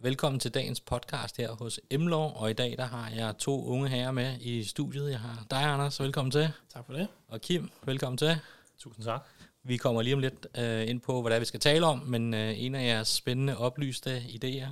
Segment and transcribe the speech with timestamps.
[0.00, 3.88] Velkommen til dagens podcast her hos Emlov, og i dag der har jeg to unge
[3.88, 5.10] herrer med i studiet.
[5.10, 7.08] Jeg har dig, Anders, velkommen til, Tak for det.
[7.28, 8.38] og Kim, velkommen til.
[8.78, 9.26] Tusind tak.
[9.62, 11.98] Vi kommer lige om lidt øh, ind på, hvad det er, vi skal tale om,
[11.98, 14.68] men øh, en af jeres spændende oplyste idéer,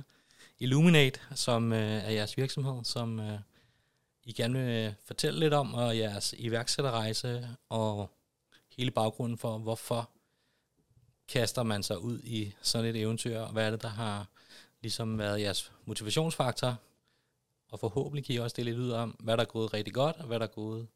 [0.59, 3.39] Illuminate, som øh, er jeres virksomhed, som øh,
[4.23, 8.09] I gerne vil fortælle lidt om, og jeres iværksætterrejse, og
[8.77, 10.09] hele baggrunden for, hvorfor
[11.27, 14.27] kaster man sig ud i sådan et eventyr, og hvad er det, der har
[14.81, 16.75] ligesom været jeres motivationsfaktor,
[17.71, 20.15] og forhåbentlig kan I også dele lidt ud om, hvad der er gået rigtig godt,
[20.15, 20.87] og hvad der er gået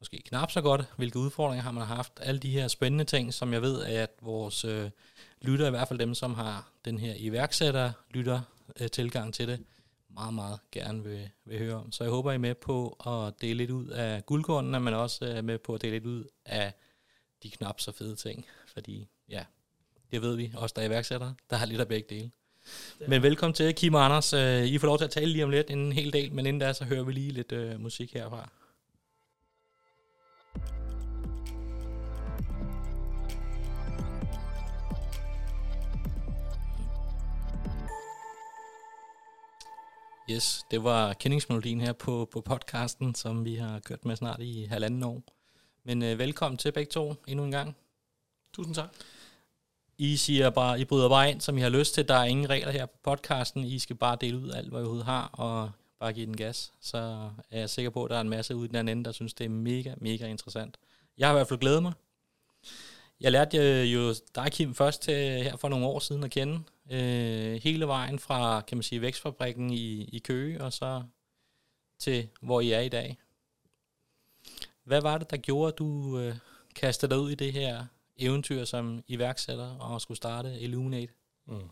[0.00, 3.52] måske knap så godt, hvilke udfordringer har man haft, alle de her spændende ting, som
[3.52, 4.90] jeg ved, at vores øh,
[5.42, 8.40] lytter, i hvert fald dem, som har den her iværksætter lytter
[8.80, 9.64] øh, til det,
[10.08, 11.92] meget, meget gerne vil, vil høre om.
[11.92, 15.24] Så jeg håber, I er med på at dele lidt ud af guldkornene, men også
[15.24, 16.72] er med på at dele lidt ud af
[17.42, 19.44] de knap så fede ting, fordi ja,
[20.10, 22.30] det ved vi, også der er iværksættere, der har lidt af begge dele.
[23.08, 24.32] Men velkommen til, Kim og Anders.
[24.32, 26.60] Øh, I får lov til at tale lige om lidt, en hel del, men inden
[26.60, 28.48] da, så hører vi lige lidt øh, musik herfra.
[40.30, 44.64] Yes, det var kendingsmelodien her på, på podcasten, som vi har kørt med snart i
[44.64, 45.22] halvanden år.
[45.84, 47.76] Men øh, velkommen til begge to endnu en gang.
[48.52, 48.88] Tusind tak.
[49.98, 52.08] I siger bare, I bryder bare ind, som I har lyst til.
[52.08, 53.64] Der er ingen regler her på podcasten.
[53.64, 56.72] I skal bare dele ud alt, hvad I overhovedet har, og bare give den gas.
[56.80, 59.04] Så er jeg sikker på, at der er en masse ude i den anden ende,
[59.04, 60.76] der synes, det er mega, mega interessant.
[61.18, 61.92] Jeg har i hvert fald glædet mig.
[63.20, 66.60] Jeg lærte jo dig, Kim, først til her for nogle år siden at kende.
[66.90, 71.02] Øh, hele vejen fra, kan man sige, vækstfabrikken i, i Køge, og så
[71.98, 73.18] til, hvor I er i dag.
[74.84, 76.36] Hvad var det, der gjorde, at du øh,
[76.74, 77.84] kastede dig ud i det her
[78.18, 81.12] eventyr som iværksætter og skulle starte Illuminate?
[81.46, 81.68] Mm.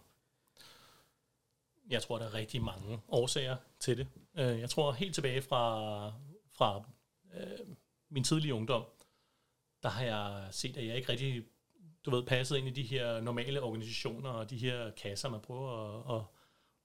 [1.90, 4.06] Jeg tror, der er rigtig mange årsager til det.
[4.38, 6.12] Øh, Jeg tror helt tilbage fra,
[6.52, 6.82] fra
[7.34, 7.66] øh,
[8.08, 8.84] min tidlige ungdom,
[9.82, 11.44] der har jeg set, at jeg ikke rigtig
[12.06, 15.70] du ved, passet ind i de her normale organisationer og de her kasser, man prøver
[15.70, 16.22] at, at,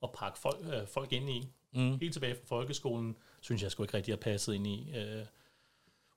[0.03, 1.47] at pakke folk, øh, folk ind i.
[1.71, 1.99] Mm.
[1.99, 4.91] Helt tilbage fra folkeskolen, synes jeg sgu ikke rigtig har passet ind i.
[4.95, 5.25] Øh,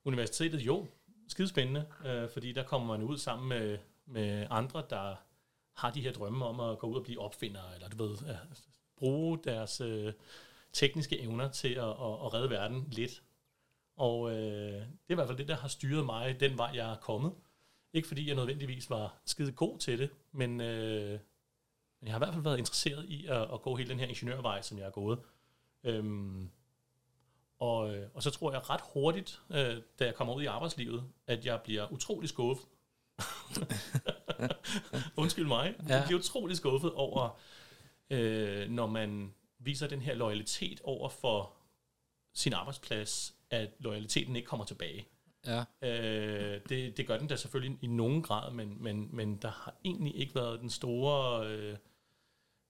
[0.03, 0.87] universitetet, jo,
[1.27, 5.15] skidespændende, øh, fordi der kommer man ud sammen med, med andre, der
[5.73, 8.37] har de her drømme om at gå ud og blive opfindere, eller du ved, at
[8.97, 10.13] bruge deres øh,
[10.73, 13.23] tekniske evner til at, at, at redde verden lidt.
[13.95, 16.91] Og øh, det er i hvert fald det, der har styret mig den vej, jeg
[16.91, 17.33] er kommet.
[17.93, 21.19] Ikke fordi jeg nødvendigvis var skide god til det, men, øh,
[21.99, 24.07] men jeg har i hvert fald været interesseret i at, at gå hele den her
[24.07, 25.19] ingeniørvej, som jeg er gået.
[25.83, 26.49] Øhm,
[27.59, 31.03] og, øh, og så tror jeg ret hurtigt, øh, da jeg kommer ud i arbejdslivet,
[31.27, 32.67] at jeg bliver utrolig skuffet.
[35.17, 35.75] Undskyld mig.
[35.79, 35.85] Ja.
[35.89, 35.95] Ja.
[35.95, 37.39] Jeg bliver utrolig skuffet over,
[38.09, 41.53] øh, når man viser den her loyalitet over for
[42.33, 45.07] sin arbejdsplads, at loyaliteten ikke kommer tilbage.
[45.45, 45.63] Ja.
[45.81, 49.75] Øh, det, det gør den da selvfølgelig i nogen grad, men, men, men der har
[49.85, 51.77] egentlig ikke været den store, øh,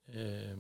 [0.07, 0.57] øh,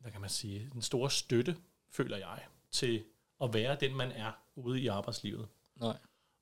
[0.00, 1.56] hvad kan man sige, den store støtte,
[1.92, 2.38] føler jeg,
[2.70, 3.04] til
[3.42, 5.48] at være den, man er ude i arbejdslivet.
[5.76, 5.96] Nej.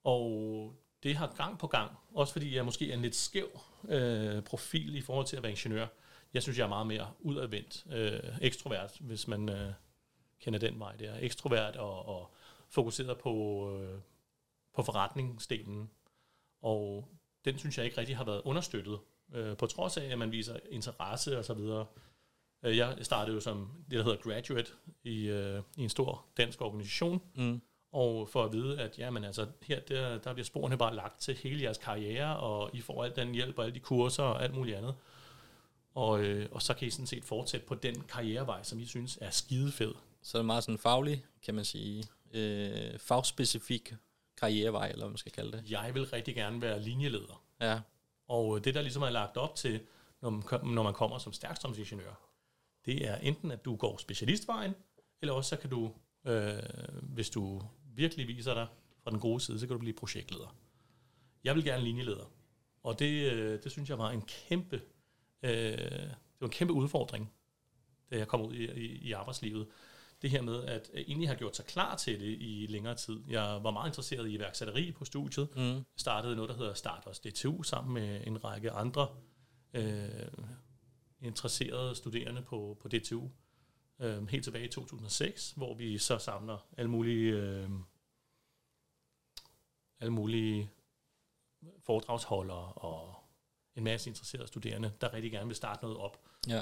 [0.04, 4.42] Og det har gang på gang, også fordi jeg måske er en lidt skæv øh,
[4.42, 5.86] profil i forhold til at være ingeniør.
[6.34, 9.72] Jeg synes, jeg er meget mere udadvendt, øh, ekstrovert, hvis man øh,
[10.40, 11.16] kender den vej der.
[11.20, 12.34] Ekstrovert og, og
[12.68, 13.98] fokuseret på, øh,
[14.74, 15.90] på forretningsdelen.
[16.62, 17.08] Og
[17.44, 18.98] den synes jeg ikke rigtig har været understøttet,
[19.32, 21.86] øh, på trods af, at man viser interesse og så videre.
[22.62, 24.72] Øh, Jeg startede jo som det, der hedder graduate
[25.04, 27.60] i, øh, i en stor dansk organisation, Mm.
[27.92, 31.34] og for at vide, at jamen, altså, her der, der bliver sporene bare lagt til
[31.36, 34.54] hele jeres karriere, og I får al den hjælp og alle de kurser og alt
[34.54, 34.94] muligt andet.
[35.94, 39.18] Og, øh, og så kan I sådan set fortsætte på den karrierevej, som I synes
[39.20, 39.94] er skidefed.
[40.22, 43.94] Så er det meget sådan faglig, kan man sige, øh, fagspecifik
[44.36, 45.70] karrierevej, eller hvad man skal kalde det.
[45.70, 47.42] Jeg vil rigtig gerne være linjeleder.
[47.60, 47.80] Ja.
[48.28, 49.80] Og øh, det, der ligesom er lagt op til,
[50.22, 50.42] når man,
[50.74, 52.14] når man kommer som stærkstrømsingeniør,
[52.84, 54.74] det er enten, at du går specialistvejen,
[55.22, 55.92] eller også så kan du,
[56.26, 56.52] øh,
[57.02, 57.62] hvis du
[57.94, 58.66] virkelig viser dig
[59.04, 60.56] fra den gode side, så kan du blive projektleder.
[61.44, 62.32] Jeg vil gerne linjeleder.
[62.82, 64.80] Og det, øh, det synes jeg var en kæmpe,
[65.42, 67.32] øh, det var en kæmpe udfordring,
[68.10, 69.66] da jeg kom ud i, i, i arbejdslivet.
[70.22, 73.20] Det her med at egentlig have gjort sig klar til det i længere tid.
[73.28, 75.84] Jeg var meget interesseret i iværksætteri på studiet, Mm.
[75.96, 79.08] startede noget, der hedder Start os DTU, sammen med en række andre
[79.74, 80.08] øh,
[81.20, 83.30] interesserede studerende på, på DTU.
[84.00, 87.70] Øh, helt tilbage i 2006, hvor vi så samler alle mulige, øh,
[90.00, 90.70] alle mulige
[91.78, 93.14] foredragsholdere og
[93.76, 96.20] en masse interesserede studerende, der rigtig gerne vil starte noget op.
[96.48, 96.60] Ja.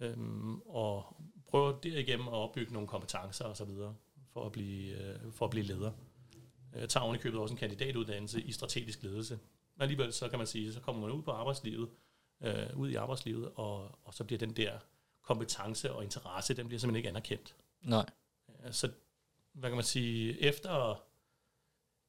[0.00, 1.16] øhm, og
[1.48, 3.94] prøver derigennem at opbygge nogle kompetencer og så videre
[4.32, 5.92] for at blive, øh, for at blive leder.
[6.74, 9.38] Jeg tager oven i købet også en kandidatuddannelse i strategisk ledelse.
[9.74, 11.90] Men alligevel så kan man sige, så kommer man ud på arbejdslivet,
[12.40, 14.78] øh, ud i arbejdslivet, og, og så bliver den der
[15.22, 17.54] kompetence og interesse, den bliver simpelthen ikke anerkendt.
[17.82, 18.06] Nej.
[18.70, 18.90] Så,
[19.52, 21.02] hvad kan man sige, efter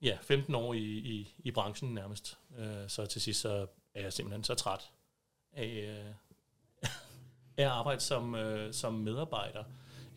[0.02, 4.14] ja, 15 år i, i, i branchen nærmest, øh, så til sidst så er jeg
[4.14, 4.92] simpelthen så træt
[5.52, 6.14] af, øh,
[7.58, 9.64] af at arbejde som, øh, som medarbejder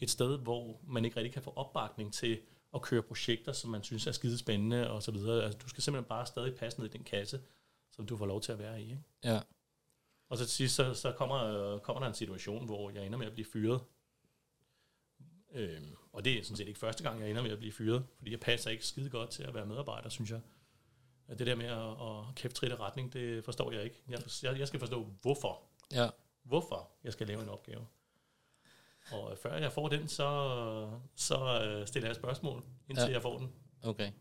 [0.00, 2.40] et sted, hvor man ikke rigtig kan få opbakning til
[2.74, 5.44] at køre projekter, som man synes er skide spændende og så videre.
[5.44, 7.40] Altså, du skal simpelthen bare stadig passe ned i den kasse,
[7.90, 8.84] som du får lov til at være i.
[8.84, 9.02] Ikke?
[9.24, 9.40] Ja.
[10.32, 13.26] Og så til sidst, så, så kommer, kommer der en situation, hvor jeg ender med
[13.26, 13.80] at blive fyret.
[15.54, 18.06] Øhm, og det er sådan set ikke første gang, jeg ender med at blive fyret,
[18.18, 20.40] fordi jeg passer ikke skide godt til at være medarbejder, synes jeg.
[21.38, 24.02] Det der med at, at kæft trit retning, det forstår jeg ikke.
[24.08, 25.62] Jeg, jeg, jeg skal forstå, hvorfor.
[25.92, 26.08] Ja.
[26.42, 27.86] Hvorfor jeg skal lave en opgave.
[29.12, 33.12] Og før jeg får den, så, så øh, stiller jeg spørgsmål, indtil ja.
[33.12, 33.52] jeg får den.
[33.82, 34.12] Okay.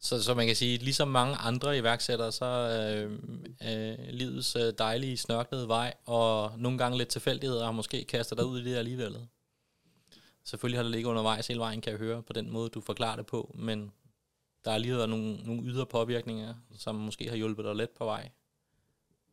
[0.00, 3.12] Så, så man kan sige, ligesom mange andre iværksættere, så øh,
[3.62, 8.46] øh, livets øh, dejlige, snørklede vej, og nogle gange lidt tilfældigheder har måske kastet dig
[8.46, 9.28] ud i det alligevel.
[10.44, 13.16] Selvfølgelig har det ligget undervejs hele vejen, kan jeg høre, på den måde, du forklarer
[13.16, 13.92] det på, men
[14.64, 18.04] der har lige været nogle, nogle ydre påvirkninger, som måske har hjulpet dig let på
[18.04, 18.30] vej,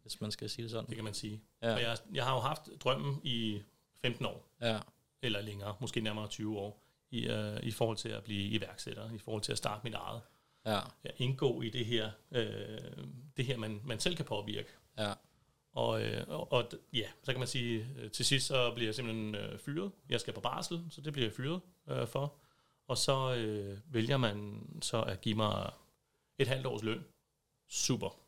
[0.02, 0.86] hvis man skal sige det sådan.
[0.88, 1.42] Det kan man sige.
[1.62, 1.74] Ja.
[1.74, 3.62] Og jeg, jeg har jo haft drømmen i
[4.02, 4.80] 15 år, ja.
[5.22, 9.18] eller længere, måske nærmere 20 år, i, uh, i forhold til at blive iværksætter, i
[9.18, 10.22] forhold til at starte mit eget.
[10.66, 10.80] Ja.
[11.04, 13.06] At indgå i det her, øh,
[13.38, 14.70] det her man, man selv kan påvirke.
[14.98, 15.14] Ja.
[15.72, 18.96] Og, øh, og, og ja, så kan man sige, øh, til sidst så bliver jeg
[18.96, 19.92] simpelthen øh, fyret.
[20.10, 22.34] Jeg skal på barsel, så det bliver jeg fyret øh, for.
[22.88, 25.72] Og så øh, vælger man så at give mig
[26.38, 27.06] et halvt års løn.
[27.70, 28.20] Super.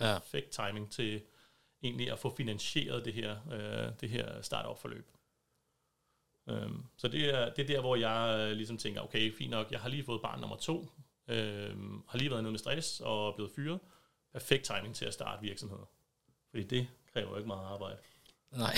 [0.00, 0.18] Ja.
[0.18, 1.22] Perfekt timing til
[1.82, 5.10] egentlig at få finansieret det her, øh, det her startup-forløb.
[6.46, 9.72] Um, så det er, det er der, hvor jeg øh, ligesom tænker, okay, fint nok,
[9.72, 10.88] jeg har lige fået barn nummer to,
[11.28, 11.76] øh,
[12.08, 13.80] har lige været noget med stress og er blevet fyret.
[14.32, 15.90] Perfekt timing til at starte virksomheder.
[16.50, 17.96] Fordi det kræver jo ikke meget arbejde.
[18.50, 18.74] Nej.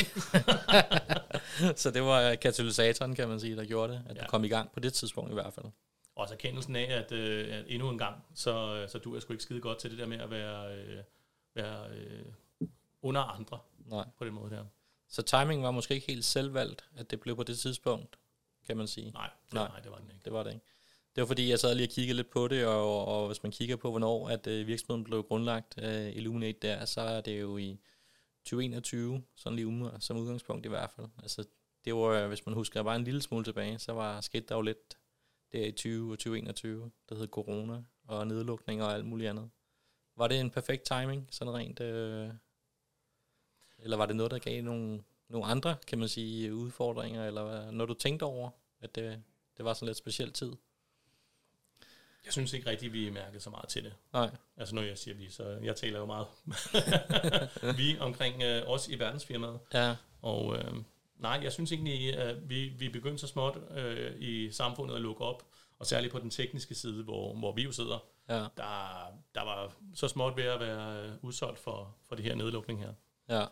[1.83, 4.21] så det var katalysatoren, kan man sige, der gjorde det, at ja.
[4.21, 5.67] du kom i gang på det tidspunkt i hvert fald.
[6.15, 9.33] Og så kendelsen af, at, øh, at endnu en gang, så, så du er sgu
[9.33, 11.03] ikke skide godt til det der med at være, øh,
[11.55, 12.25] være øh,
[13.03, 14.05] under andre Nej.
[14.19, 14.65] på den måde der.
[15.09, 18.19] Så timing var måske ikke helt selvvalgt, at det blev på det tidspunkt,
[18.67, 19.11] kan man sige.
[19.11, 19.69] Nej, det, nej.
[19.69, 20.25] nej det var det ikke.
[20.25, 20.67] Det var det ikke.
[21.15, 23.53] Det var fordi, jeg sad lige og kiggede lidt på det, og, og hvis man
[23.53, 27.57] kigger på, hvornår at øh, virksomheden blev grundlagt, øh, Illuminate der, så er det jo
[27.57, 27.81] i
[28.45, 31.07] 2021, sådan lige um, som udgangspunkt i hvert fald.
[31.23, 31.45] Altså,
[31.85, 34.55] det var, øh, hvis man husker bare en lille smule tilbage, så var skidt der
[34.55, 34.99] jo lidt
[35.53, 39.51] der i 20 og 2021, der hed corona og nedlukning og alt muligt andet.
[40.17, 42.31] Var det en perfekt timing, sådan rent, øh,
[43.79, 47.87] eller var det noget, der gav nogle, nogle andre, kan man sige, udfordringer, eller når
[47.87, 48.51] du tænkte over,
[48.81, 49.23] at det,
[49.57, 50.53] det var sådan lidt speciel tid?
[52.29, 53.93] Jeg synes ikke rigtigt, vi mærket så meget til det.
[54.13, 54.31] Nej.
[54.57, 56.27] Altså når jeg siger vi, så jeg taler jo meget
[57.79, 59.59] vi omkring øh, os i verdensfirmaet.
[59.75, 59.97] Ja.
[60.23, 60.75] Og øh,
[61.17, 65.25] nej, jeg synes egentlig, at vi, vi begyndte så småt øh, i samfundet at lukke
[65.25, 65.43] op,
[65.79, 67.99] og særligt på den tekniske side, hvor, hvor vi jo sidder,
[68.29, 68.35] ja.
[68.35, 72.81] der, der var så småt ved at være øh, udsolgt for, for det her nedlukning
[72.81, 72.93] her.
[73.29, 73.47] Ja.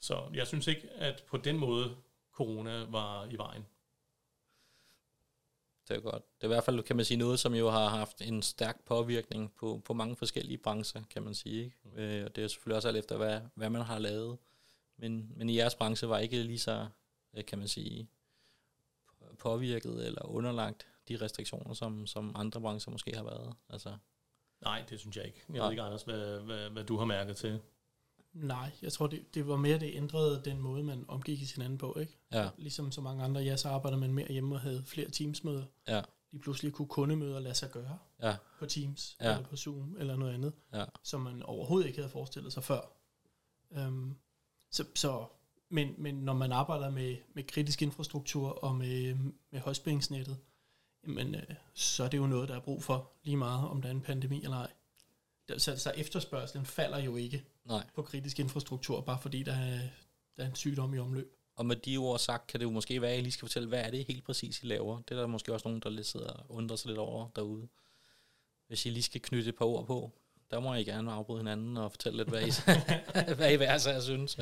[0.00, 1.96] Så jeg synes ikke, at på den måde
[2.32, 3.66] corona var i vejen.
[5.88, 6.22] Det er godt.
[6.36, 8.84] Det er i hvert fald, kan man sige, noget, som jo har haft en stærk
[8.84, 11.64] påvirkning på, på mange forskellige brancher, kan man sige.
[11.64, 11.76] Ikke?
[11.84, 11.98] Mm.
[11.98, 14.38] Øh, og det er selvfølgelig også alt efter, hvad, hvad man har lavet.
[14.96, 16.86] Men, men i jeres branche var ikke lige så,
[17.36, 18.08] øh, kan man sige,
[19.38, 23.54] påvirket eller underlagt de restriktioner, som, som andre brancher måske har været.
[23.70, 23.96] Altså.
[24.60, 25.42] Nej, det synes jeg ikke.
[25.48, 25.64] Jeg Nej.
[25.64, 27.60] ved ikke, Anders, hvad, hvad, hvad du har mærket til.
[28.32, 31.78] Nej, jeg tror, det, det var mere, det ændrede den måde, man omgik i hinanden
[31.78, 32.18] på, ikke?
[32.32, 32.48] Ja.
[32.58, 35.64] Ligesom så mange andre, ja, så arbejder man mere hjemme og havde flere teamsmøder.
[35.88, 36.02] Ja.
[36.30, 38.36] Lige pludselig kunne kundemøder lade sig gøre ja.
[38.58, 39.30] på Teams, ja.
[39.30, 40.84] eller på Zoom, eller noget andet, ja.
[41.02, 42.80] som man overhovedet ikke havde forestillet sig før.
[43.70, 44.16] Um,
[44.70, 45.26] så, så
[45.70, 49.14] men, men når man arbejder med, med kritisk infrastruktur og med,
[49.50, 50.38] med højspændingsnettet,
[51.06, 51.42] jamen, øh,
[51.74, 54.00] så er det jo noget, der er brug for lige meget, om der er en
[54.00, 54.72] pandemi eller ej.
[55.56, 57.86] Så, så efterspørgselen falder jo ikke Nej.
[57.94, 59.80] på kritisk infrastruktur, bare fordi der er,
[60.36, 61.34] der er en sygdom i omløb.
[61.56, 63.68] Og med de ord sagt, kan det jo måske være, at I lige skal fortælle,
[63.68, 65.02] hvad er det helt præcis, I laver?
[65.08, 67.68] Det er der måske også nogen, der lidt sidder og undrer sig lidt over derude.
[68.66, 70.12] Hvis I lige skal knytte et par ord på,
[70.50, 72.50] der må I gerne afbryde hinanden og fortælle lidt, hvad I,
[73.36, 74.38] hvad I hver sig synes.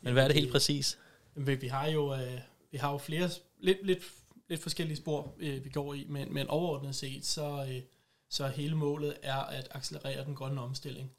[0.00, 0.98] Men hvad er det helt præcis?
[1.34, 2.40] Vi, vi har jo, øh,
[2.70, 3.30] vi har jo flere,
[3.60, 4.02] lidt, lidt,
[4.48, 7.82] lidt forskellige spor, øh, vi går i, men, men overordnet set, så, øh,
[8.28, 11.10] så hele målet er at accelerere den grønne omstilling.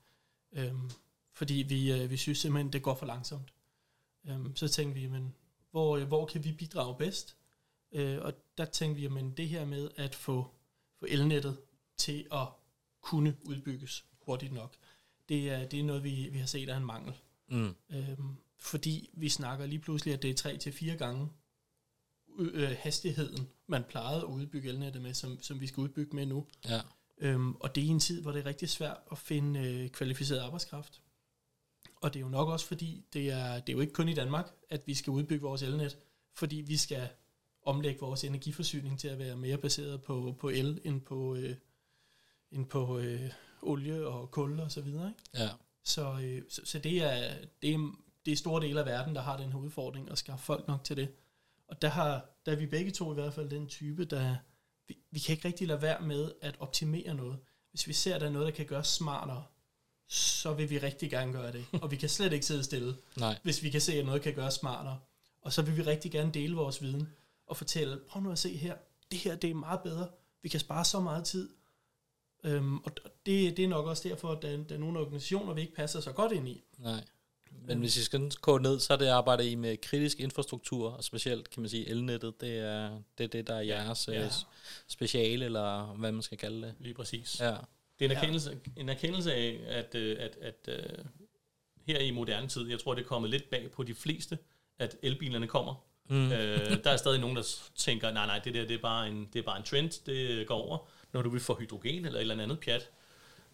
[0.51, 0.91] Øhm,
[1.33, 3.53] fordi vi, øh, vi synes simpelthen, det går for langsomt.
[4.27, 5.35] Øhm, så tænkte vi, men
[5.71, 7.35] hvor, øh, hvor kan vi bidrage bedst?
[7.91, 10.51] Øh, og der tænkte vi, men det her med at få,
[10.99, 11.57] få elnettet
[11.97, 12.47] til at
[13.01, 14.75] kunne udbygges hurtigt nok,
[15.29, 17.13] det er, det er noget, vi, vi har set er en mangel.
[17.47, 17.75] Mm.
[17.89, 21.29] Øhm, fordi vi snakker lige pludselig, at det er tre til fire gange
[22.39, 26.47] øh, hastigheden, man plejede at udbygge elnettet med, som, som vi skal udbygge med nu.
[26.65, 26.81] Ja.
[27.19, 29.89] Øhm, og det er i en tid, hvor det er rigtig svært at finde øh,
[29.89, 31.01] kvalificeret arbejdskraft.
[32.01, 34.13] Og det er jo nok også fordi, det er, det er jo ikke kun i
[34.13, 35.97] Danmark, at vi skal udbygge vores elnet,
[36.35, 37.09] fordi vi skal
[37.65, 41.55] omlægge vores energiforsyning til at være mere baseret på, på el, end på, øh,
[42.51, 43.29] end på øh,
[43.61, 45.09] olie og kul og så videre.
[45.09, 45.43] Ikke?
[45.43, 45.49] Ja.
[45.83, 47.91] Så, øh, så, så det, er, det, er,
[48.25, 50.83] det er store dele af verden, der har den her udfordring, at skaffe folk nok
[50.83, 51.11] til det.
[51.67, 54.35] Og der har der er vi begge to i hvert fald den type, der
[54.89, 57.37] vi, vi kan ikke rigtig lade være med at optimere noget.
[57.71, 59.43] Hvis vi ser, at der er noget, der kan gøres smartere,
[60.07, 61.65] så vil vi rigtig gerne gøre det.
[61.81, 63.39] Og vi kan slet ikke sidde stille, Nej.
[63.43, 64.99] hvis vi kan se, at noget kan gøres smartere.
[65.41, 67.09] Og så vil vi rigtig gerne dele vores viden
[67.47, 68.75] og fortælle, prøv nu at se her,
[69.11, 70.07] det her det er meget bedre.
[70.41, 71.49] Vi kan spare så meget tid.
[72.43, 72.91] Øhm, og
[73.25, 75.99] det, det er nok også derfor, at der, der er nogle organisationer, vi ikke passer
[75.99, 76.63] så godt ind i.
[76.77, 77.03] Nej.
[77.69, 81.03] Men hvis I skal gå ned, så er det arbejder I med kritisk infrastruktur, og
[81.03, 84.21] specielt kan man sige elnettet, det er det, er det der er jeres Ja.
[84.21, 84.29] ja.
[84.87, 86.73] speciale, eller hvad man skal kalde det.
[86.79, 87.39] Lige præcis.
[87.39, 87.45] Ja,
[87.99, 91.05] Det er en erkendelse, en erkendelse af, at, øh, at, at, at
[91.87, 94.37] her i moderne tid, jeg tror, det er kommet lidt bag på de fleste,
[94.79, 95.75] at elbilerne kommer.
[96.09, 96.31] mm.
[96.31, 97.43] øh, der er stadig nogen, der
[97.75, 100.47] tænker, nej, nej, det der det er, bare en, det er bare en trend, det
[100.47, 100.77] går over,
[101.13, 102.89] når du vil få hydrogen eller et eller andet pjat.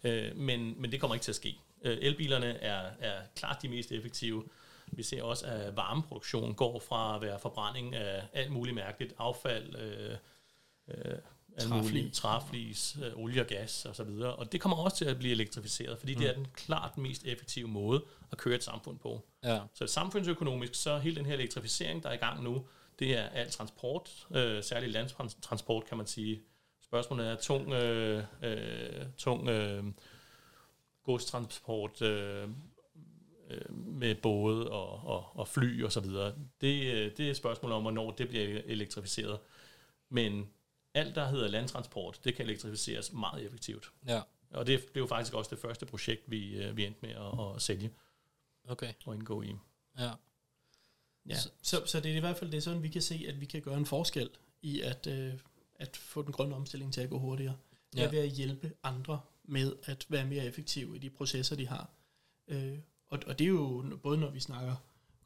[0.04, 1.58] Øh, men, men det kommer ikke til at ske.
[1.84, 4.44] Øh, elbilerne er, er klart de mest effektive.
[4.86, 9.76] Vi ser også, at varmeproduktion går fra at være forbrænding af alt muligt mærkeligt affald,
[9.76, 10.16] øh,
[10.88, 11.18] øh,
[11.58, 12.16] Træflis.
[12.16, 14.34] træflis, øh, olie og gas og så videre.
[14.34, 16.20] Og det kommer også til at blive elektrificeret, fordi mm.
[16.20, 19.24] det er den klart mest effektive måde at køre et samfund på.
[19.44, 22.66] ja, Så samfundsøkonomisk, så hele den her elektrificering, der er i gang nu,
[22.98, 26.42] det er alt transport, øh, særligt landtransport, kan man sige.
[26.82, 29.84] Spørgsmålet er tung, øh, øh, tung øh,
[31.06, 32.48] godstransport øh,
[33.50, 36.34] øh, med både og, og, og fly og så videre.
[36.60, 39.38] Det, øh, det er et spørgsmål om, hvornår det bliver elektrificeret.
[40.08, 40.48] Men
[40.94, 43.92] alt, der hedder landtransport, det kan elektrificeres meget effektivt.
[44.06, 44.20] ja,
[44.50, 47.62] Og det blev faktisk også det første projekt, vi, øh, vi endte med at, at
[47.62, 47.90] sælge
[48.68, 49.54] okay, og indgå i.
[49.98, 50.10] ja,
[51.28, 51.34] Ja.
[51.62, 53.46] Så, så det er i hvert fald det er sådan, vi kan se, at vi
[53.46, 54.30] kan gøre en forskel
[54.62, 55.32] i at, øh,
[55.74, 57.56] at få den grønne omstilling til at gå hurtigere.
[57.92, 58.10] Det er Ja.
[58.10, 61.90] ved at hjælpe andre med at være mere effektive i de processer, de har.
[62.48, 64.74] Øh, og, og det er jo både når vi snakker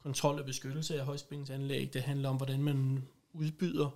[0.03, 3.89] kontrol og beskyttelse af højspændingsanlæg, det handler om, hvordan man udbyder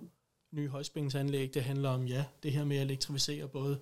[0.52, 3.80] nye højspændingsanlæg, det handler om, ja, det her med at elektrificere både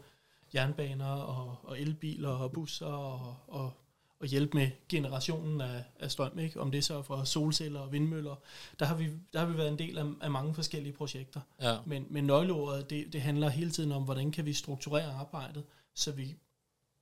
[0.55, 3.73] jernbaner og, og elbiler og busser og, og,
[4.21, 6.61] og hjælpe med generationen af, af strøm, ikke?
[6.61, 8.35] om det er så fra solceller og vindmøller.
[8.79, 11.41] Der har vi, der har vi været en del af, af mange forskellige projekter.
[11.61, 15.65] ja, Men, men nøgleordet, det, det handler hele tiden om, hvordan kan vi strukturere arbejdet,
[15.95, 16.37] så vi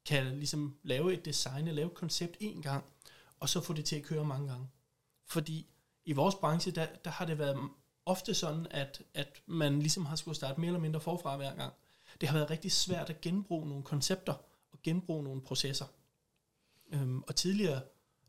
[0.07, 2.85] kan ligesom lave et design, lave et koncept en gang,
[3.41, 4.69] og så få det til at køre mange gange.
[5.27, 5.67] Fordi
[6.05, 7.71] i vores branche, der, der har det været
[8.07, 11.73] ofte sådan, at, at man ligesom har skulle starte mere eller mindre forfra hver gang.
[12.21, 14.33] Det har været rigtig svært at genbruge nogle koncepter
[14.73, 15.87] og genbruge nogle processer.
[16.93, 17.83] Øhm, og tidligere,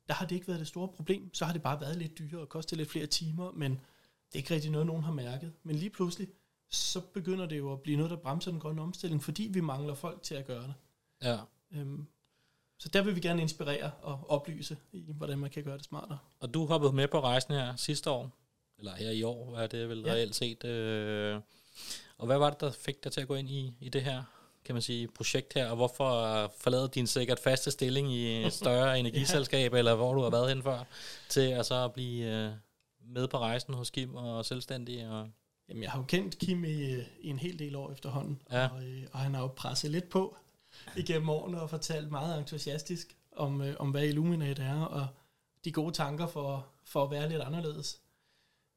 [0.08, 1.34] der har det ikke været det store problem.
[1.34, 4.38] Så har det bare været lidt dyrere og kostet lidt flere timer, men det er
[4.38, 5.53] ikke rigtig noget, nogen har mærket.
[5.63, 6.27] Men lige pludselig,
[6.75, 9.93] så begynder det jo at blive noget, der bremser den grønne omstilling, fordi vi mangler
[9.93, 10.73] folk til at gøre det.
[11.23, 11.37] ja.
[11.75, 12.05] Øhm,
[12.79, 16.17] så der vil vi gerne inspirere og oplyse i, hvordan man kan gøre det smartere.
[16.39, 18.29] Og du hoppede med på rejsen her sidste år,
[18.77, 20.07] eller her i år, er det vel Ja.
[20.07, 20.13] ja.
[20.13, 20.63] reelt set.
[20.65, 21.39] Øh,
[22.17, 24.23] og hvad var det, der fik dig til at gå ind i, i det her,
[24.65, 26.07] kan man sige, projekt her, og hvorfor
[26.59, 30.63] forlade din sikkert faste stilling i et større energiselskab, eller hvor du har været hen
[30.63, 30.83] før,
[31.29, 32.51] til at så blive øh,
[33.01, 35.09] med på rejsen hos Kim og selvstændig?
[35.09, 35.29] Og,
[35.73, 38.67] Jamen, jeg har jo kendt Kim i, i en hel del år efterhånden, Ja.
[38.67, 40.37] og, øh, og han har jo presset lidt på
[40.97, 45.07] igennem årene og fortalt meget entusiastisk om, øh, om hvad Illuminate er, og
[45.65, 48.01] de gode tanker for, for at være lidt anderledes.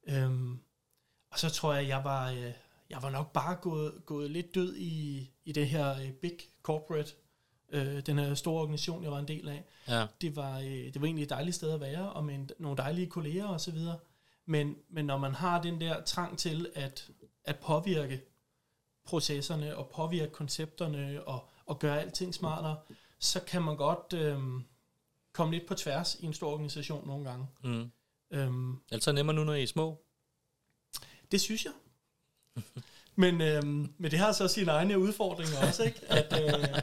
[0.08, 0.58] Øhm,
[1.30, 2.52] og så tror jeg, jeg var, øh,
[2.90, 7.12] jeg var nok bare gået, gået lidt død i, i det her øh, big corporate,
[7.68, 9.64] øh, den her store organisation, jeg var en del af.
[9.88, 12.50] ja, Det var, øh, det var egentlig et dejligt sted at være, og med en,
[12.58, 13.98] nogle dejlige kolleger og så videre.
[14.46, 17.10] Men, men når man har den der trang til at,
[17.44, 18.20] at påvirke
[19.04, 22.76] processerne og påvirke koncepterne og, og gøre alting smartere,
[23.18, 24.64] så kan man godt øhm,
[25.32, 27.46] komme lidt på tværs i en stor organisation nogle gange.
[27.64, 27.90] mm.
[28.30, 30.02] Øhm, Altså nemmere nu, når I er små.
[31.32, 31.72] det synes jeg.
[33.18, 36.00] Men, øhm, men det har så sine egne udfordringer også, ikke?
[36.08, 36.82] At, øh,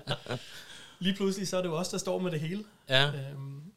[1.00, 2.65] lige pludselig så er det jo os, der står med det hele.
[2.89, 3.74] Ja, Øhm,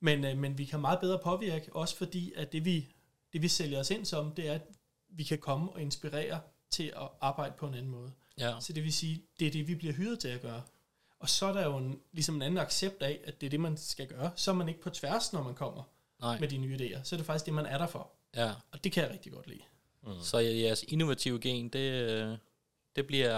[0.00, 2.88] Men, øh, men vi kan meget bedre påvirke, også fordi at det vi,
[3.32, 4.62] det vi sælger os ind som, det er, at
[5.08, 6.40] vi kan komme og inspirere
[6.70, 8.12] til at arbejde på en anden måde.
[8.38, 8.54] Ja.
[8.60, 10.62] Så det vil sige, det er det, vi bliver hyret til at gøre.
[11.18, 13.60] Og så er der jo en, ligesom en anden accept af, at det er det,
[13.60, 14.30] man skal gøre.
[14.36, 15.82] Så er man ikke på tværs, når man kommer
[16.20, 16.40] Nej.
[16.40, 17.00] med de nye idéer.
[17.04, 18.10] Så er det faktisk det, man er der for.
[18.36, 18.52] Ja.
[18.72, 19.62] Og det kan jeg rigtig godt lide.
[20.02, 20.20] Mm.
[20.22, 22.38] Så jeres innovative gen, det, øh,
[22.96, 23.34] det bliver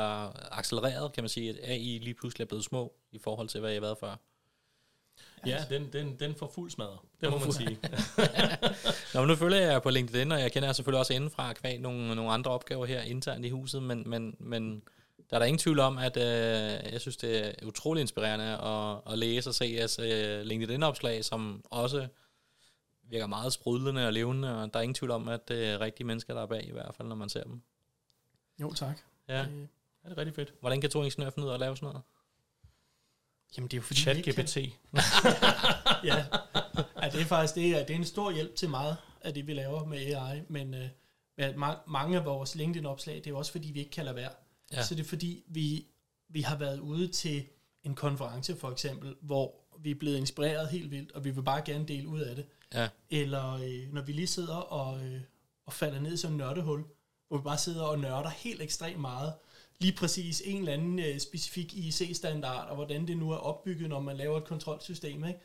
[0.58, 3.70] accelereret, kan man sige, at AI lige pludselig er blevet små i forhold til, hvad
[3.70, 4.16] I har været før.
[5.46, 6.98] Ja, den, den, den får fuld smadret.
[7.20, 7.78] Det må man sige.
[9.14, 11.78] Nå, men nu følger jeg på LinkedIn, og jeg kender jer selvfølgelig også indenfra kvæg
[11.80, 14.82] nogle, nogle andre opgaver her internt i huset, men, men, men
[15.30, 19.12] der er der ingen tvivl om, at øh, jeg synes, det er utrolig inspirerende at,
[19.12, 22.08] at læse og se jeres øh, LinkedIn-opslag, som også
[23.02, 26.06] virker meget sprudlende og levende, og der er ingen tvivl om, at det er rigtige
[26.06, 27.62] mennesker, der er bag i hvert fald, når man ser dem.
[28.60, 29.00] Jo, tak.
[29.28, 29.38] Ja.
[29.38, 29.42] Ja,
[30.04, 30.54] det er rigtig fedt.
[30.60, 32.02] Hvordan kan to ingeniører finde ud af at lave sådan noget?
[33.56, 34.56] Jamen, det er jo fordi, ChatGPT.
[36.04, 36.24] ja.
[37.02, 39.46] ja, det er faktisk det er, det er en stor hjælp til meget af det,
[39.46, 40.88] vi laver med AI, men øh,
[41.86, 44.30] mange af vores LinkedIn-opslag, det er jo også fordi, vi ikke kan lade være.
[44.72, 44.82] Ja.
[44.82, 45.86] Så det er fordi, vi,
[46.28, 47.44] vi har været ude til
[47.82, 51.62] en konference for eksempel, hvor vi er blevet inspireret helt vildt, og vi vil bare
[51.62, 52.46] gerne dele ud af det.
[52.74, 52.88] Ja.
[53.10, 55.20] Eller øh, når vi lige sidder og, øh,
[55.66, 56.84] og falder ned i sådan en nørdehul,
[57.28, 59.32] hvor vi bare sidder og nørder helt ekstremt meget,
[59.80, 64.00] lige præcis en eller anden øh, specifik IEC-standard, og hvordan det nu er opbygget, når
[64.00, 65.40] man laver et kontrolsystem, ikke?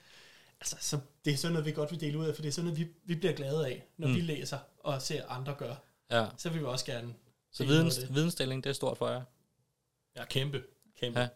[0.59, 2.53] Altså, så det er sådan noget, vi godt vil dele ud af, for det er
[2.53, 4.15] sådan noget, vi, vi bliver glade af, når Mm.
[4.15, 5.75] vi læser og ser andre gøre.
[6.11, 6.25] Ja.
[6.37, 7.13] Så vil vi også gerne
[7.51, 8.15] Så videns, det.
[8.15, 9.21] vidensdeling, det er stort for jer.
[10.17, 10.63] Ja, kæmpe.
[10.99, 11.19] kæmpe.
[11.19, 11.25] Ja.
[11.25, 11.29] Ja.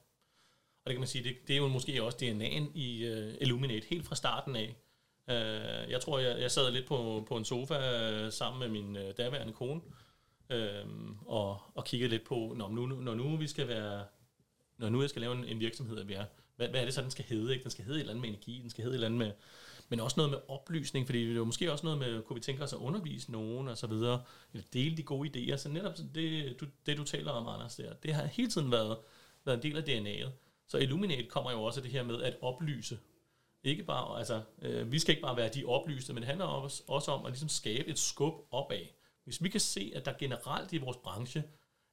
[0.85, 3.87] Og det kan man sige, det, det er jo måske også DNA'en i uh, Illuminate,
[3.89, 4.75] helt fra starten af.
[5.27, 7.75] Uh, jeg tror, jeg, jeg sad lidt på, på en sofa
[8.25, 9.91] uh, sammen med min uh, daværende kone, uh,
[10.49, 14.05] Øhm, og, og kigget lidt på, når nu, når nu vi skal være,
[14.77, 16.25] når nu jeg skal lave en, en virksomhed, at vi er,
[16.55, 17.53] hvad, hvad er det så, den skal hedde?
[17.53, 17.63] Ikke?
[17.63, 19.31] Den skal hedde et eller andet med energi, den skal hedde et eller andet med,
[19.89, 22.41] men også noget med oplysning, fordi det er jo måske også noget med, kunne vi
[22.41, 24.23] tænke os at undervise nogen og så videre,
[24.53, 27.93] eller dele de gode idéer, så netop det, du, det du taler om, Anders, der,
[27.93, 28.97] det har hele tiden været,
[29.45, 30.29] været en del af DNA'et.
[30.67, 32.99] Så Illuminate kommer jo også af det her med at oplyse.
[33.63, 36.83] Ikke bare, altså, øh, vi skal ikke bare være de oplyste, men det handler også,
[36.87, 38.85] også om at ligesom skabe et skub opad.
[39.27, 41.43] Hvis vi kan se, at der generelt i vores branche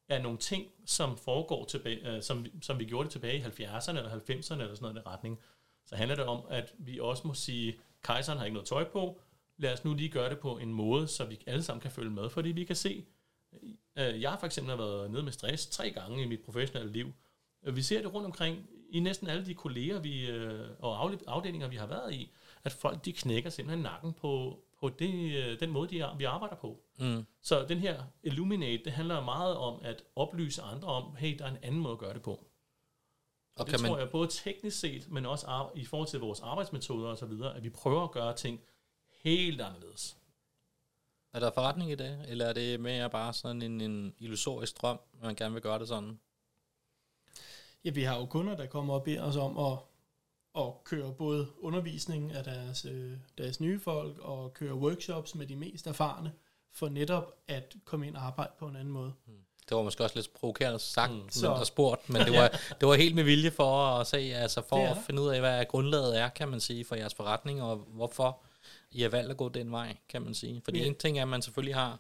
[0.09, 3.99] er nogle ting, som foregår tilbage, øh, som, som vi gjorde det tilbage i 70'erne
[3.99, 5.41] eller 90'erne eller sådan noget i den retning,
[5.87, 9.21] så handler det om, at vi også må sige, kejseren har ikke noget tøj på,
[9.57, 12.11] lad os nu lige gøre det på en måde, så vi alle sammen kan følge
[12.11, 13.05] med, fordi vi kan se,
[13.99, 17.13] øh, jeg har for eksempel været nede med stress tre gange i mit professionelle liv,
[17.73, 21.77] vi ser det rundt omkring i næsten alle de kolleger vi, øh, og afdelinger, vi
[21.77, 22.31] har været i,
[22.65, 26.25] at folk de knækker simpelthen nakken på, på det, øh, den måde, de er, vi
[26.25, 26.81] arbejder på.
[26.99, 27.27] Mm.
[27.43, 31.51] Så den her Illuminate, det handler meget om at oplyse andre om, hey, der er
[31.51, 32.31] en anden måde at gøre det på.
[32.31, 32.41] Og,
[33.57, 36.41] Og det kan tror man, jeg både teknisk set, men også i forhold til vores
[36.41, 38.61] arbejdsmetoder og så videre, at vi prøver at gøre ting
[39.23, 40.17] helt anderledes.
[41.33, 44.99] er der forretning i det, eller er det mere bare sådan en, en illusorisk drøm,
[45.15, 46.21] at man gerne vil gøre det sådan?
[47.85, 49.79] Ja, vi har jo kunder, der kommer og beder os om at,
[50.59, 55.57] at køre både undervisning af deres, øh, deres nye folk, og køre workshops med de
[55.57, 56.33] mest erfarne,
[56.73, 59.13] for netop at komme ind og arbejde på en anden måde.
[59.69, 61.31] Det var måske også lidt provokerende sagt, Mm.
[61.31, 62.49] Så- og spurgt, men det var,
[62.81, 65.65] det var helt med vilje for at se, altså for at finde ud af, hvad
[65.67, 68.43] grundlaget er, kan man sige, for jeres forretning, og hvorfor
[68.91, 70.61] I har valgt at gå den vej, kan man sige.
[70.65, 70.85] Fordi Ja.
[70.87, 71.99] en ting er, at man selvfølgelig har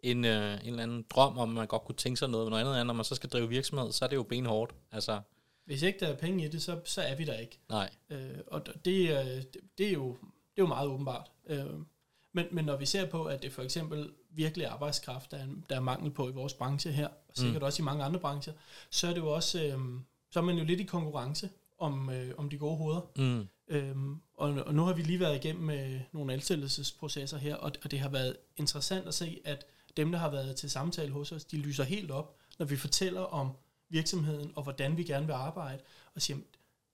[0.00, 2.50] en, øh, en eller anden drøm om, at man godt kunne tænke sig noget, men
[2.50, 4.74] noget andet er, når man så skal drive virksomhed, så er det jo benhårdt.
[4.92, 5.20] Altså,
[5.64, 7.58] Hvis ikke der er penge i det, så, så er vi der ikke.
[7.68, 7.90] nej.
[8.10, 9.46] Øh, og det, det,
[9.78, 11.30] det, er jo, det er jo meget åbenbart.
[11.46, 11.66] Øh,
[12.32, 15.76] men, men når vi ser på, at det for eksempel virkelig arbejdskraft, der er, der
[15.76, 17.66] er mangel på i vores branche her, og sikkert mm.
[17.66, 18.52] også i mange andre brancher,
[18.90, 19.78] så er det jo også, øh,
[20.30, 23.00] så er man jo lidt i konkurrence om, øh, om de gode hoveder.
[23.16, 23.48] Mm.
[23.68, 27.90] Øhm, og, og nu har vi lige været igennem øh, nogle ansættelsesprocesser her, og, og
[27.90, 31.44] det har været interessant at se, at dem, der har været til samtale hos os,
[31.44, 33.50] de lyser helt op, når vi fortæller om
[33.88, 35.82] virksomheden, og hvordan vi gerne vil arbejde,
[36.14, 36.38] og siger,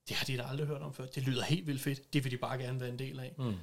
[0.07, 2.31] det har de da aldrig hørt om før, det lyder helt vildt fedt, det vil
[2.31, 3.33] de bare gerne være en del af.
[3.37, 3.55] Mm.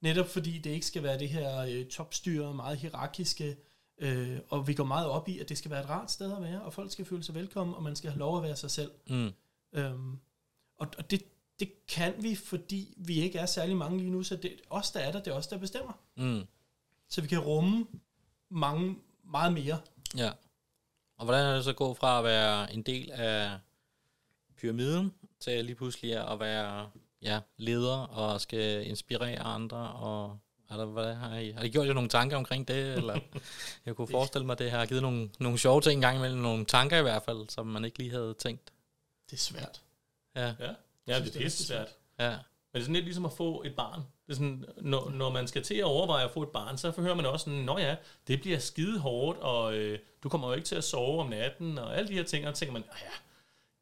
[0.00, 3.56] Netop fordi det ikke skal være det her øh, topstyret, meget hierarkiske,
[3.98, 6.42] øh, og vi går meget op i, at det skal være et rart sted at
[6.42, 8.70] være, og folk skal føle sig velkommen, og man skal have lov at være sig
[8.70, 8.90] selv.
[9.10, 9.32] Mm.
[9.72, 10.18] Øhm,
[10.76, 11.22] og og det,
[11.60, 14.90] det kan vi, fordi vi ikke er særlig mange lige nu, så det er os,
[14.90, 15.92] der er der, det er os, der bestemmer.
[16.16, 16.42] Mm.
[17.08, 17.86] Så vi kan rumme
[18.50, 19.80] mange, meget mere.
[20.16, 20.30] Ja.
[21.16, 23.58] Og hvordan er det så gået fra at være en del af
[24.56, 26.90] pyramiden, til lige pludselig at være
[27.22, 30.38] ja, leder og skal inspirere andre, og
[30.70, 33.20] er der, hvad har, I, har I gjort jer nogle tanker omkring det, eller
[33.86, 36.64] jeg kunne forestille mig, at det har givet nogle, nogle sjove ting engang imellem, nogle
[36.64, 38.72] tanker i hvert fald, som man ikke lige havde tænkt.
[39.30, 39.82] Det er svært.
[40.36, 40.74] Ja, Ja,
[41.06, 41.88] ja synes, det er det er pisse svært.
[42.18, 42.38] ja, det
[42.74, 44.02] er sådan lidt ligesom at få et barn.
[44.26, 46.90] Det er sådan, når, når man skal til at overveje at få et barn, så
[46.90, 47.96] hører man også sådan, nå ja,
[48.28, 51.78] det bliver skide hårdt, og øh, du kommer jo ikke til at sove om natten,
[51.78, 53.10] og alle de her ting, og tænker man, ja,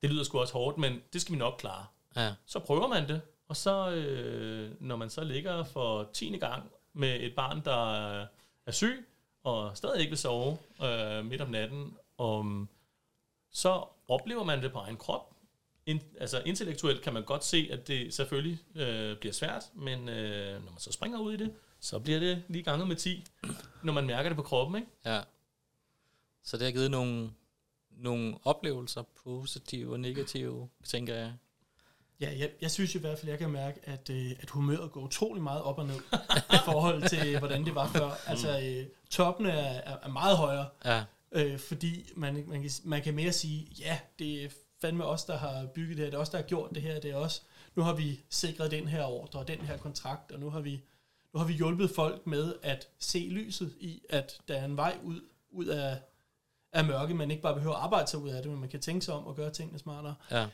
[0.03, 1.87] det lyder sgu også hårdt, men det skal vi nok klare.
[2.17, 2.33] Ja.
[2.47, 7.21] Så prøver man det, og så, øh, når man så ligger for tiende gang med
[7.21, 8.21] et barn, der
[8.67, 9.09] er syg,
[9.45, 12.67] og stadig ikke vil sove øh, midt om natten, og
[13.51, 15.34] så oplever man det på egen krop.
[15.87, 20.64] In, altså intellektuelt kan man godt se, at det selvfølgelig øh, bliver svært, men øh,
[20.64, 23.25] når man så springer ud i det, så bliver det lige ganget med 10,
[23.83, 24.88] når man mærker det på kroppen, ikke?
[25.05, 25.20] Ja.
[26.42, 27.31] Så det har givet nogle,
[27.90, 31.33] nogle oplevelser, positive og negative, tænker jeg.
[32.20, 35.01] Ja, jeg, jeg synes i hvert fald, jeg kan mærke, at, øh, at humøret går
[35.01, 36.01] utrolig meget op og ned
[36.53, 38.11] i forhold til, hvordan det var før.
[38.27, 43.03] Altså, øh, toppen er, er, er meget højere, Ja, øh, fordi man, man, kan, man
[43.03, 44.49] kan mere sige, ja, det er
[44.81, 47.01] fandme os, der har bygget det her, det er os, der har gjort det her,
[47.01, 47.43] det er os.
[47.75, 50.83] Nu har vi sikret den her ordre og den her kontrakt, og nu har vi,
[51.33, 54.99] nu har vi hjulpet folk med at se lyset i, at der er en vej
[55.03, 55.99] ud, ud af,
[56.73, 58.81] af mørke, man ikke bare behøver at arbejde sig ud af det, men man kan
[58.81, 60.15] tænke sig om og gøre tingene smartere.
[60.31, 60.47] ja,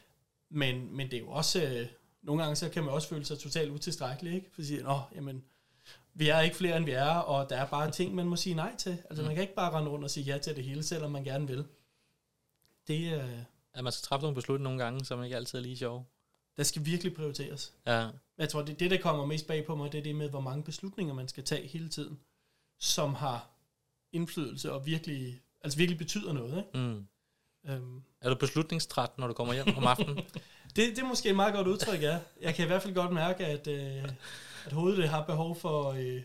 [0.48, 1.87] Men, men det er jo også, øh,
[2.22, 4.50] nogle gange så kan man også føle sig totalt utilstrækkelig, ikke?
[4.52, 5.44] For at sige, nå, jamen,
[6.14, 8.54] vi er ikke flere end vi er, og der er bare ting, man må sige
[8.54, 8.98] nej til.
[9.11, 11.24] Altså, man kan ikke bare rende rundt og sige ja til det hele, selvom man
[11.24, 11.64] gerne vil.
[12.88, 13.30] Det, øh,
[13.74, 16.04] at man skal træffe nogle beslutninger nogle gange, som ikke altid er lige sjove.
[16.56, 17.72] der skal virkelig prioriteres.
[17.87, 20.28] Ja, Jeg tror, det, det, der kommer mest bag på mig, det er det med,
[20.30, 22.20] hvor mange beslutninger man skal tage hele tiden,
[22.78, 23.48] som har
[24.12, 26.56] indflydelse og virkelig, altså virkelig betyder noget.
[26.59, 26.78] Ikke?
[26.88, 27.06] mm.
[27.66, 30.16] Øhm, Er du beslutningstræt, når du kommer hjem om aftenen?
[30.76, 32.18] det, det er måske et meget godt udtryk, ja.
[32.40, 34.04] Jeg kan i hvert fald godt mærke, at, øh,
[34.66, 36.22] at hovedet det har behov for, øh,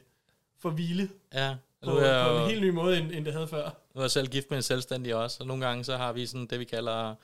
[0.60, 3.48] for hvile ja, på, nu er på en helt ny måde, end, end det havde
[3.48, 3.70] før.
[3.94, 6.26] nu er jeg selv gift med en selvstændig også, og nogle gange så har vi
[6.26, 7.16] sådan det, vi kalder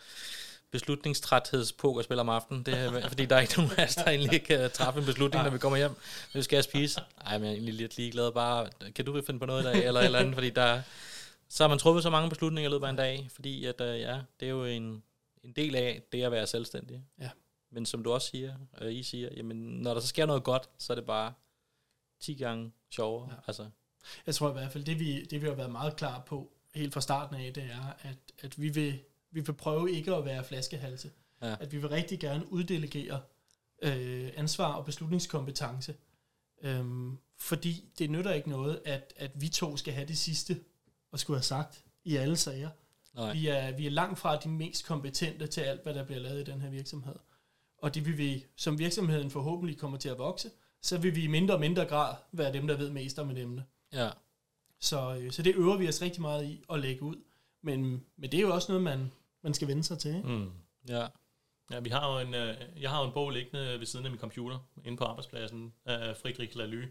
[0.72, 2.64] beslutningstræthedspokerspil om aftenen.
[2.64, 5.44] Det er, fordi der er ikke nogen af os, der egentlig kan træffe en beslutning,
[5.44, 5.96] når vi kommer hjem.
[6.32, 7.02] Hvad skal jeg spise?
[7.26, 8.32] Ej, men jeg er egentlig lidt ligeglad.
[8.32, 10.34] Bare, kan du finde på noget i dag, eller eller andet?
[10.34, 10.82] Fordi der,
[11.50, 14.00] så har man truffet så mange beslutninger i løbet af en dag, fordi at, øh,
[14.00, 15.04] ja, det er jo en,
[15.44, 17.04] en del af det at være selvstændig.
[17.20, 17.30] Ja.
[17.72, 20.70] Men som du også siger, og I siger, jamen, når der så sker noget godt,
[20.78, 21.34] så er det bare
[22.20, 23.30] 10 gange sjovere.
[23.32, 23.36] Ja.
[23.48, 23.66] Altså,
[24.26, 26.94] Jeg tror i hvert fald, det vi, det vi har været meget klar på, helt
[26.94, 29.00] fra starten af, det er, at, at vi, vil,
[29.32, 31.12] vi vil prøve ikke at være flaskehalse.
[31.42, 31.56] Ja.
[31.60, 33.22] At vi vil rigtig gerne uddelegere
[33.82, 35.96] øh, ansvar og beslutningskompetence.
[36.62, 40.60] Øhm, fordi det nytter ikke noget, at, at vi to skal have det sidste
[41.12, 42.70] og skulle have sagt i alle sager.
[43.16, 43.34] nej.
[43.34, 46.48] Vi er, vi er langt fra de mest kompetente til alt, hvad der bliver lavet
[46.48, 47.16] i den her virksomhed.
[47.78, 51.28] Og det vil vi, som virksomheden forhåbentlig kommer til at vokse, så vil vi i
[51.28, 53.66] mindre og mindre grad være dem, der ved mest om et emne.
[53.94, 54.10] Ja.
[54.80, 57.16] Så, øh, så det øver vi os rigtig meget i at lægge ud.
[57.62, 59.12] Men, men det er jo også noget, man,
[59.44, 60.16] man skal vende sig til.
[60.16, 60.30] Ikke?
[60.30, 60.52] Mm.
[60.88, 61.08] Ja.
[61.72, 64.12] Ja, vi har jo en, øh, jeg har jo en bog liggende ved siden af
[64.12, 66.86] min computer, inde på arbejdspladsen, af Friedrich Lally,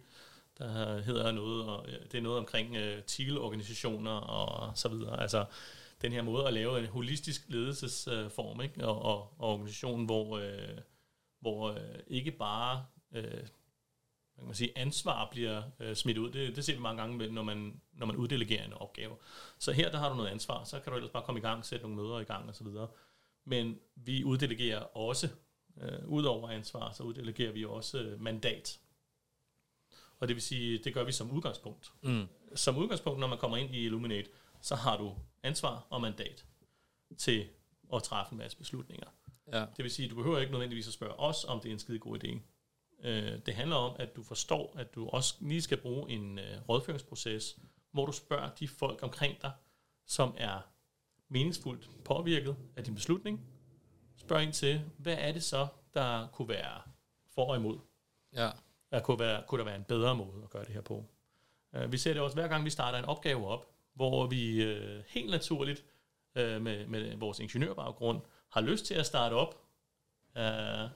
[0.59, 5.21] der hedder noget, og øh, det er noget omkring øh, TIL-organisationer og så videre.
[5.21, 5.45] Altså
[6.03, 8.87] den her måde at lave en holistisk ledelsesform, ikke?
[8.87, 10.79] Og, og, og organisation, hvor, øh,
[11.41, 13.47] hvor øh, ikke bare øh,
[14.41, 16.31] kan man sige, ansvar bliver øh, smidt ud.
[16.31, 19.17] Det, det ser vi mange gange, med, når man, når man uddelegerer en opgave.
[19.59, 21.65] Så her der har du noget ansvar, så kan du ellers bare komme i gang,
[21.65, 22.67] sætte nogle møder i gang osv.
[23.45, 25.29] Men vi uddelegerer også,
[25.81, 28.81] øh, ud over ansvar, så uddelegerer vi også øh, mandat.
[30.19, 31.93] Og det vil sige, det gør vi som udgangspunkt.
[32.03, 32.27] Mm.
[32.55, 36.45] Som udgangspunkt, når man kommer ind i Illuminate, så har du ansvar og mandat
[37.19, 37.49] til
[37.95, 39.07] at træffe en masse beslutninger.
[39.53, 39.61] Ja.
[39.77, 41.99] Det vil sige, du behøver ikke nødvendigvis at spørge os, om det er en skide
[41.99, 42.39] god idé.
[43.03, 46.69] Øh, det handler om, at du forstår, at du også lige skal bruge en øh,
[46.69, 47.59] rådføringsproces,
[47.93, 49.53] hvor du spørger de folk omkring dig,
[50.07, 50.61] som er
[51.29, 53.47] meningsfuldt påvirket af din beslutning.
[54.17, 56.83] Spørg ind til, hvad er det så, der kunne være
[57.35, 57.79] for og imod?
[58.33, 58.51] Ja.
[58.91, 61.05] Der kunne, være, kunne der være en bedre måde at gøre det her på?
[61.73, 65.03] Uh, vi ser det også hver gang, vi starter en opgave op, hvor vi uh,
[65.09, 65.85] helt naturligt
[66.35, 69.55] med, med vores ingeniørbaggrund har lyst til at starte op.
[70.37, 70.91] Uh,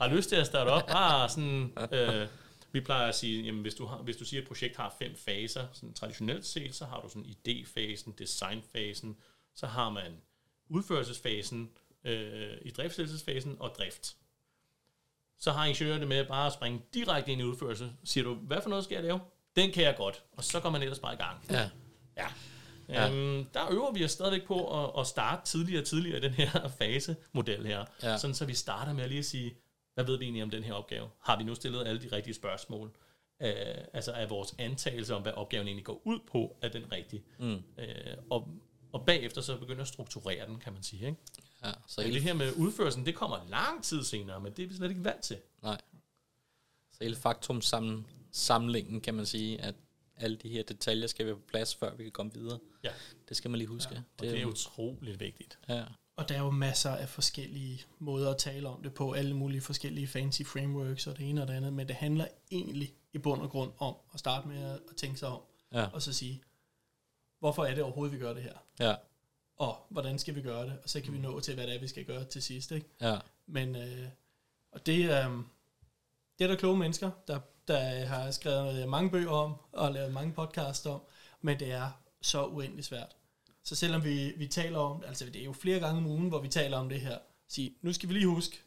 [0.00, 0.86] har lyst til at starte op.
[0.86, 2.28] Bare sådan, uh,
[2.72, 4.94] vi plejer at sige, jamen hvis du, har, hvis du siger, at et projekt har
[4.98, 9.16] fem faser, sådan traditionelt set, så har du sådan idéfasen, designfasen,
[9.54, 10.12] så har man
[10.68, 11.70] udførelsesfasen,
[12.04, 14.16] øh, i driftsledelsesfasen og drift.
[15.38, 17.92] Så har ingeniørerne med bare at springe direkte ind i udførelse.
[18.04, 19.20] Siger du, hvad for noget skal jeg lave?
[19.56, 20.22] Den kan jeg godt.
[20.32, 21.44] Og så går man ellers bare i gang.
[21.50, 21.70] Ja.
[22.16, 22.26] Ja.
[22.88, 23.10] Ja.
[23.10, 26.32] Øhm, der øver vi os stadigvæk på at, at starte tidligere og tidligere i den
[26.32, 27.84] her fasemodel her.
[28.02, 28.16] Ja.
[28.16, 29.54] Sådan så vi starter med at lige at sige,
[29.94, 31.08] hvad ved vi egentlig om den her opgave?
[31.20, 32.90] Har vi nu stillet alle de rigtige spørgsmål?
[33.42, 33.54] Øh,
[33.92, 37.22] altså er vores antagelse om, hvad opgaven egentlig går ud på, er den rigtige?
[37.38, 37.62] Mm.
[37.78, 38.48] Øh, og,
[38.92, 41.06] og bagefter så begynder at strukturere den, kan man sige.
[41.06, 41.18] Ikke?
[41.64, 41.70] ja.
[41.72, 44.66] Så Så det hele, her med udførelsen, det kommer lang tid senere, men det er
[44.66, 45.36] vi slet ikke vant til.
[45.62, 45.80] nej.
[46.92, 49.74] Så hele faktum sammen, samlingen, kan man sige, at
[50.16, 52.58] alle de her detaljer skal være på plads, før vi kan komme videre.
[52.84, 52.90] Ja.
[53.28, 53.94] Det skal man lige huske.
[53.94, 55.58] Ja, og det, det er utroligt vigtigt.
[55.68, 55.84] Ja.
[56.16, 59.60] Og der er jo masser af forskellige måder at tale om det på, alle mulige
[59.60, 63.42] forskellige fancy frameworks og det ene og det andet, men det handler egentlig i bund
[63.42, 65.40] og grund om at starte med at tænke sig om,
[65.72, 65.86] Ja.
[65.92, 66.42] og så sige,
[67.38, 68.54] hvorfor er det overhovedet, vi gør det her?
[68.80, 68.94] Ja.
[69.56, 70.78] Og hvordan skal vi gøre det?
[70.82, 72.70] Og så kan vi nå til, hvad det er, vi skal gøre til sidst.
[72.72, 72.86] Ikke?
[73.00, 73.16] Ja.
[73.46, 74.08] Men, øh,
[74.72, 75.30] og det, øh,
[76.38, 80.32] det er der kloge mennesker, der, der har skrevet mange bøger om, og lavet mange
[80.32, 81.00] podcasts om,
[81.40, 81.90] men det er
[82.22, 83.16] så uendelig svært.
[83.64, 86.40] Så selvom vi, vi taler om, altså det er jo flere gange om ugen, hvor
[86.40, 88.60] vi taler om det her, sige, nu skal vi lige huske,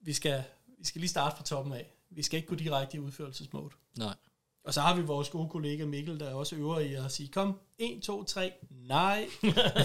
[0.00, 0.42] vi skal,
[0.78, 1.92] vi skal lige starte fra toppen af.
[2.10, 3.70] Vi skal ikke gå direkte i udførelsesmode.
[3.98, 4.14] Nej.
[4.64, 7.60] Og så har vi vores gode kollega Mikkel, der også øver i at sige, kom,
[7.78, 9.26] 1, 2, 3, nej.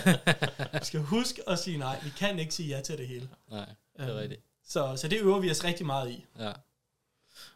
[0.80, 2.00] vi skal huske at sige nej.
[2.04, 3.30] Vi kan ikke sige ja til det hele.
[3.50, 4.42] Nej, det er Øhm, rigtigt.
[4.64, 6.26] Så, så det øver vi os rigtig meget i.
[6.40, 6.52] Ja.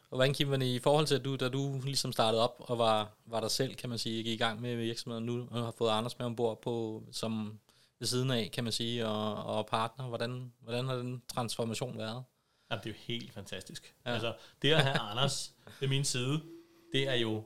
[0.09, 3.11] Og hvordan, Kim, i forhold til, at du, da du ligesom startede op og var,
[3.25, 5.89] var dig selv, kan man sige, gik i gang med virksomheden nu, og har fået
[5.89, 7.59] Anders med ombord på, som
[7.99, 12.23] ved siden af, kan man sige, og, og partner, hvordan, hvordan har den transformation været?
[12.71, 13.95] Jamen, det er jo helt fantastisk.
[14.05, 14.11] Ja.
[14.11, 16.41] Altså, det at have Anders ved min side,
[16.93, 17.43] det er jo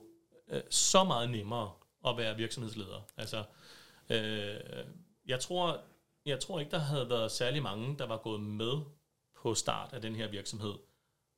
[0.48, 1.72] øh, så meget nemmere
[2.06, 3.06] at være virksomhedsleder.
[3.16, 3.44] Altså,
[4.10, 4.84] øh,
[5.26, 5.80] jeg, tror,
[6.26, 8.80] jeg tror ikke, der havde været særlig mange, der var gået med
[9.42, 10.74] på start af den her virksomhed,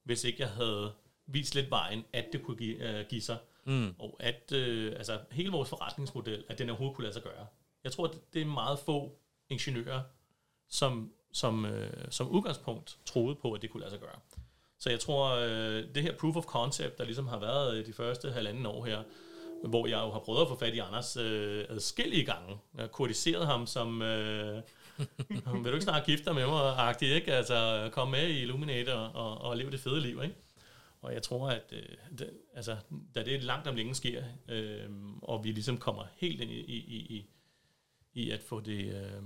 [0.05, 0.93] hvis ikke jeg havde
[1.33, 3.95] vist lidt vejen, at det kunne give, øh, give sig, Mm.
[3.99, 7.47] og at øh, altså, hele vores forretningsmodel, at den overhovedet kunne lade sig gøre.
[7.85, 9.19] Jeg tror, det, er meget få
[9.51, 10.03] ingeniører,
[10.69, 14.19] som, som, øh, som udgangspunkt troede på, at det kunne lade sig gøre.
[14.79, 17.93] Så jeg tror, øh, det her proof of concept, der ligesom har været øh, de
[17.93, 19.03] første halvanden år her,
[19.65, 22.59] hvor jeg jo har prøvet at få fat i Anders øh, adskillige gange.
[22.75, 24.63] Jeg har kurtiseret ham som, øh,
[25.63, 27.35] vil du ikke snart gifte dig med mig, agtig, ikke?
[27.35, 30.35] Altså, kom med i Illuminator og, og leve det fede liv, ikke?
[31.03, 32.77] Og jeg tror, at øh, det, altså,
[33.15, 34.91] da det langt om længe sker, øh,
[35.23, 37.31] og vi ligesom kommer helt ind i, i, i, i,
[38.13, 39.23] i at få det øh,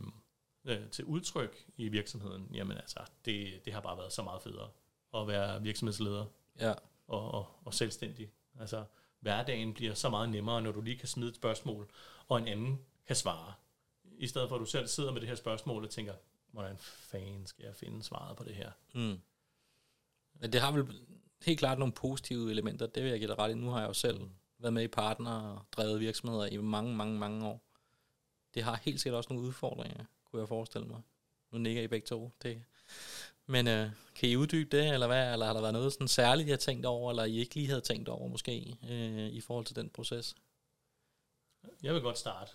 [0.65, 4.71] øh, til udtryk i virksomheden, jamen altså, det, det har bare været så meget federe
[5.15, 6.27] at være virksomhedsleder
[6.61, 6.75] Ja.
[7.07, 8.31] og, og, og selvstændig.
[8.61, 8.85] Altså,
[9.21, 11.91] hverdagen bliver så meget nemmere, når du lige kan smide et spørgsmål,
[12.29, 13.53] og en anden kan svare.
[14.19, 16.15] I stedet for, at du selv sidder med det her spørgsmål og tænker,
[16.51, 18.71] hvordan fanden skal jeg finde svaret på det her?
[18.95, 19.21] Mm.
[20.35, 20.87] Men det har vel
[21.42, 23.55] helt klart nogle positive elementer, det vil jeg give dig ret i.
[23.55, 24.20] Nu har jeg jo selv
[24.59, 27.62] været med i partner og drevet virksomheder i mange, mange, mange år.
[28.55, 31.03] Det har helt sikkert også nogle udfordringer, kunne jeg forestille mig.
[31.53, 32.33] Nu nikker I begge to.
[32.42, 32.62] Det.
[33.46, 35.33] Men øh, kan I uddybe det, eller hvad?
[35.33, 37.81] Eller har der været noget sådan særligt, jeg tænkt over, eller I ikke lige havde
[37.81, 40.35] tænkt over måske, øh, i forhold til den proces?
[41.83, 42.53] Jeg vil godt starte.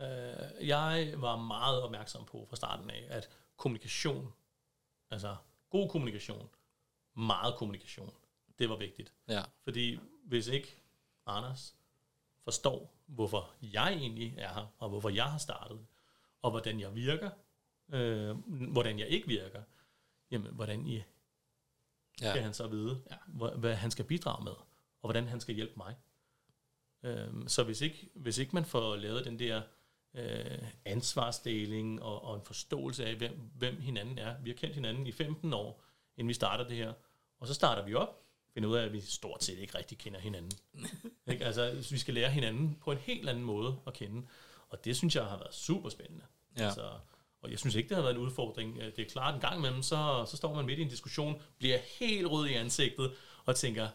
[0.00, 4.32] Øh, jeg var meget opmærksom på fra starten af, at kommunikation,
[5.10, 5.36] altså
[5.70, 6.50] god kommunikation,
[7.14, 8.14] meget kommunikation,
[8.58, 9.12] det var vigtigt.
[9.28, 10.74] Ja, Fordi hvis ikke
[11.26, 11.74] Anders
[12.44, 15.86] forstår, hvorfor jeg egentlig er her, og hvorfor jeg har startet,
[16.42, 17.30] og hvordan jeg virker,
[17.88, 18.36] øh,
[18.72, 19.62] hvordan jeg ikke virker,
[20.30, 20.94] jamen, hvordan I
[22.20, 22.30] ja.
[22.30, 23.16] skal han så vide, Ja.
[23.26, 25.96] hvad, hvad han skal bidrage med, og hvordan han skal hjælpe mig.
[27.02, 29.62] Øhm, så hvis ikke, hvis ikke man får lavet den der
[30.14, 34.40] øh, ansvarsdeling og, og en forståelse af, hvem, hvem hinanden er.
[34.42, 35.84] Vi har kendt hinanden i 15 år,
[36.16, 36.92] inden vi starter det her.
[37.44, 38.22] Og så starter vi op,
[38.54, 40.52] finder ud af, at vi stort set ikke rigtig kender hinanden.
[41.32, 41.44] ikke?
[41.44, 44.26] Altså, vi skal lære hinanden på en helt anden måde at kende.
[44.68, 46.24] Og det synes jeg har været super spændende.
[46.58, 46.64] Ja.
[46.64, 46.90] Altså,
[47.42, 48.78] og jeg synes ikke, det har været en udfordring.
[48.78, 51.42] Øh, Det er klart, en gang imellem, så, så står man midt i en diskussion,
[51.58, 53.12] bliver helt rød i ansigtet,
[53.44, 53.88] og tænker,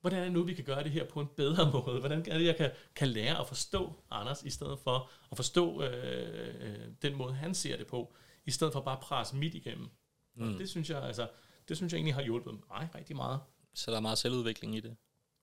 [0.00, 1.98] hvordan er det nu, vi kan gøre det her på en bedre måde?
[2.00, 5.82] Hvordan er det, jeg kan, kan lære at forstå Anders, i stedet for at forstå
[5.82, 8.14] øh, øh, den måde, han ser det på,
[8.46, 9.88] i stedet for bare at presse midt igennem.
[10.34, 10.52] Mm.
[10.52, 11.28] Og det synes jeg, altså,
[11.68, 13.40] det synes jeg egentlig har hjulpet mig rigtig meget.
[13.74, 14.96] Så der er meget selvudvikling i det.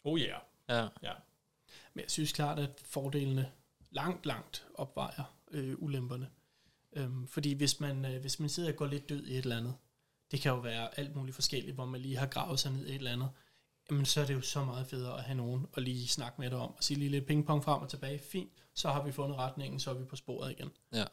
[0.04, 0.42] Oh yeah.
[0.70, 1.14] Ja, Ja.
[1.94, 3.52] Men jeg synes klart, at fordelene
[3.92, 6.30] langt, langt opvejer øh, ulemperne.
[6.94, 9.58] Øhm, fordi hvis man, øh, hvis man sidder og går lidt død i et eller
[9.58, 9.76] andet,
[10.32, 12.90] det kan jo være alt muligt forskelligt, hvor man lige har gravet sig ned i
[12.90, 13.30] et eller andet,
[13.92, 16.50] jamen så er det jo så meget federe at have nogen og lige snakke med
[16.50, 18.20] dig om, og sige lige lidt pingpong frem og tilbage.
[18.20, 20.72] Fint, så har vi fundet retningen, så er vi på sporet igen.
[20.94, 21.06] ja,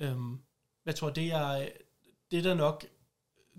[0.00, 0.42] Øhm,
[0.86, 1.68] jeg tror, det er,
[2.30, 2.84] det er der nok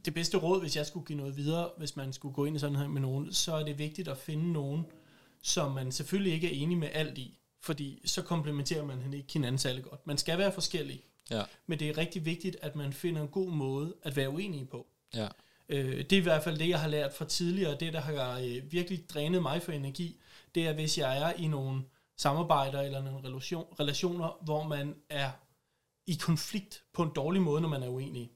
[0.05, 2.59] det bedste råd, hvis jeg skulle give noget videre, hvis man skulle gå ind i
[2.59, 4.85] sådan her med nogen, så er det vigtigt at finde nogen,
[5.41, 9.59] som man selvfølgelig ikke er enig med alt i, fordi så komplementerer man ikke hinanden
[9.59, 10.07] særlig godt.
[10.07, 13.49] Man skal være forskellig, ja, men det er rigtig vigtigt, at man finder en god
[13.49, 14.87] måde at være uenige på.
[15.15, 15.27] ja,
[15.69, 17.77] Øh, det er i hvert fald det, jeg har lært fra tidligere.
[17.79, 20.19] Det, der har øh, virkelig drænet mig for energi,
[20.55, 21.83] det er, hvis jeg er i nogle
[22.17, 25.31] samarbejder eller nogle relation, relationer, hvor man er
[26.07, 28.31] i konflikt på en dårlig måde, når man er uenig.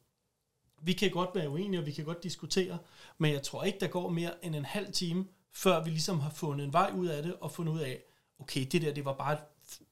[0.81, 2.77] Vi kan godt være uenige, og vi kan godt diskutere,
[3.17, 6.29] men jeg tror ikke, der går mere end en halv time, før vi ligesom har
[6.29, 8.03] fundet en vej ud af det, og fundet ud af,
[8.39, 9.39] okay, det der, det var bare et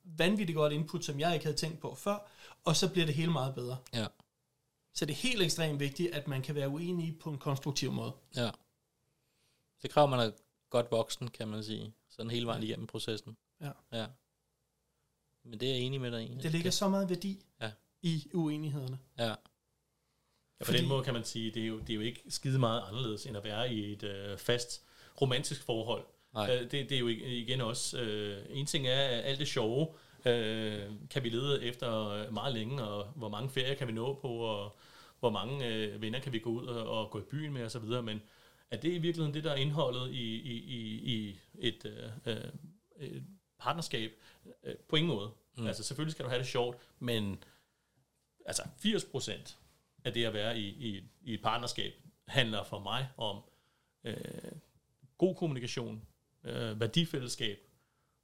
[0.03, 2.27] vanvittigt godt input, som jeg ikke havde tænkt på før,
[2.65, 3.77] og så bliver det hele meget bedre.
[3.93, 4.07] Ja.
[4.93, 8.11] Så det er helt ekstremt vigtigt, at man kan være uenig på en konstruktiv måde.
[8.35, 8.49] Ja.
[9.81, 10.31] Det kræver, man er
[10.69, 11.93] godt voksen, kan man sige.
[12.09, 13.37] Sådan hele vejen igennem processen.
[13.61, 13.71] Ja.
[13.91, 14.07] ja.
[15.43, 16.35] Men det er jeg enig med dig i.
[16.35, 17.71] Det ligger så meget værdi Ja.
[18.01, 18.99] i uenighederne.
[19.17, 19.35] Ja.
[20.59, 22.23] Ja, på Fordi- den måde kan man sige, det er jo, det er jo ikke
[22.29, 24.83] skide meget anderledes, end at være i et øh, fast
[25.21, 26.05] romantisk forhold.
[26.33, 26.55] Nej.
[26.55, 29.87] Øh, det, det er jo igen også, øh, en ting er, at alt det sjove
[30.25, 34.13] øh, kan vi lede efter øh, meget længe, og hvor mange ferier kan vi nå
[34.13, 34.75] på, og
[35.19, 38.01] hvor mange øh, venner kan vi gå ud og, og gå i byen med osv.,
[38.03, 38.21] men
[38.71, 42.43] er det i virkeligheden det, der er indholdet i, i, i, i et, øh, øh,
[42.99, 43.23] et
[43.59, 44.11] partnerskab?
[44.63, 45.29] Øh, på ingen måde.
[45.57, 45.67] Mm.
[45.67, 47.43] Altså selvfølgelig skal du have det sjovt, men
[48.45, 49.55] altså 80%
[50.05, 51.93] af det at være i, i, i et partnerskab
[52.27, 53.41] handler for mig om
[54.03, 54.51] øh,
[55.17, 56.07] god kommunikation,
[56.43, 57.57] øh, værdifællesskab,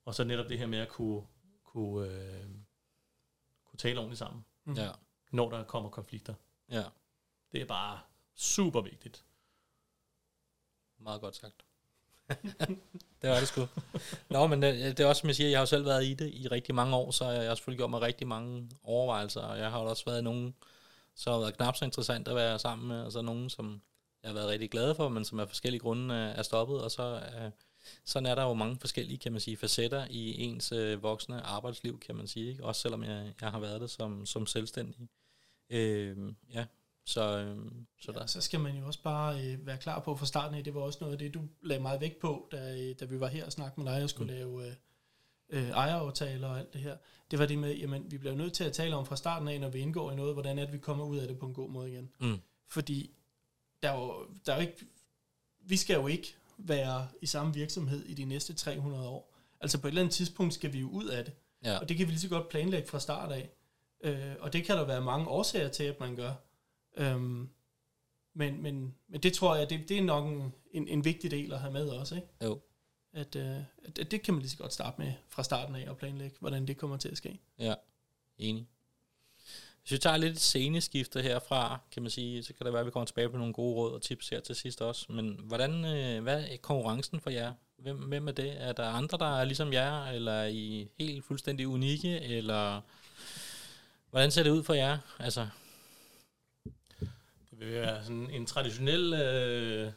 [0.06, 1.22] og så netop det her med at kunne,
[1.64, 2.46] kunne, øh,
[3.66, 4.76] kunne tale ordentligt sammen, Mhm.
[4.78, 4.92] Ja.
[5.32, 6.34] når der kommer konflikter.
[6.70, 6.84] Ja.
[7.52, 8.00] Det er bare
[8.36, 9.26] super vigtigt.
[10.98, 11.66] Meget godt sagt.
[13.22, 13.68] det var det sgu.
[14.30, 16.14] Nå, men det, det er også, som jeg siger, jeg har jo selv været i
[16.14, 19.58] det i rigtig mange år, så jeg har selvfølgelig gjort mig rigtig mange overvejelser, og
[19.60, 20.56] jeg har jo også været nogen,
[21.16, 23.82] som har været knap så interessant at være sammen med, og så nogen, som
[24.24, 26.92] jeg har været rigtig glad for, men som af forskellige grunde er er stoppet, og
[26.92, 27.52] så er,
[28.06, 32.00] sådan er der jo mange forskellige, kan man sige, facetter i ens øh, voksne arbejdsliv,
[32.00, 32.64] kan man sige, ikke?
[32.64, 35.10] også selvom jeg, jeg har været det som, som selvstændig.
[35.70, 36.18] Øh,
[36.54, 36.66] ja,
[37.06, 37.58] så, øh,
[38.02, 40.58] så der, Ja, så skal man jo også bare øh, være klar på fra starten
[40.58, 43.06] af, det var også noget af det, du lagde meget vægt på, da, øh, da
[43.06, 44.38] vi var her og snakkede med dig og skulle mm.
[44.40, 44.74] lave øh,
[45.52, 46.98] øh, ejeraftaler og alt det her.
[47.32, 49.60] Det var det med, jamen vi bliver nødt til at tale om fra starten af,
[49.60, 51.54] når vi indgår i noget, hvordan er det, vi kommer ud af det på en
[51.54, 52.10] god måde igen.
[52.20, 52.38] Mm.
[52.68, 53.12] Fordi
[53.84, 54.86] der er jo, der er jo ikke,
[55.60, 59.36] vi skal jo ikke være i samme virksomhed i de næste 300 år.
[59.62, 61.34] Altså på et eller andet tidspunkt skal vi jo ud af det.
[61.66, 63.50] ja, Og det kan vi lige så godt planlægge fra start af.
[64.04, 66.34] Øh, og det kan der være mange årsager til, at man gør.
[66.98, 67.50] Øhm,
[68.34, 71.54] men, men, men det tror jeg, det, det er nok en, en, en vigtig del
[71.54, 72.16] at have med også.
[72.16, 72.28] Ikke?
[72.44, 72.60] jo.
[73.14, 75.90] At, øh, at, at det kan man lige så godt starte med fra starten af
[75.90, 77.40] og planlægge, hvordan det kommer til at ske.
[77.60, 77.74] Ja,
[78.38, 78.68] enig.
[79.82, 82.86] Hvis vi tager lidt et sceneskifte herfra, kan man sige, så kan det være, at
[82.86, 85.12] vi kommer tilbage på nogle gode råd og tips her til sidst også.
[85.12, 87.54] Men hvordan, øh, hvad er konkurrencen for jer?
[87.78, 88.62] Hvem, hvem er det?
[88.62, 92.82] Er der andre, der er ligesom jer, eller er I helt fuldstændig unikke, eller
[94.10, 94.98] hvordan ser det ud for jer?
[95.20, 95.48] Altså,
[97.50, 99.92] Det vil være sådan en traditionel, øh,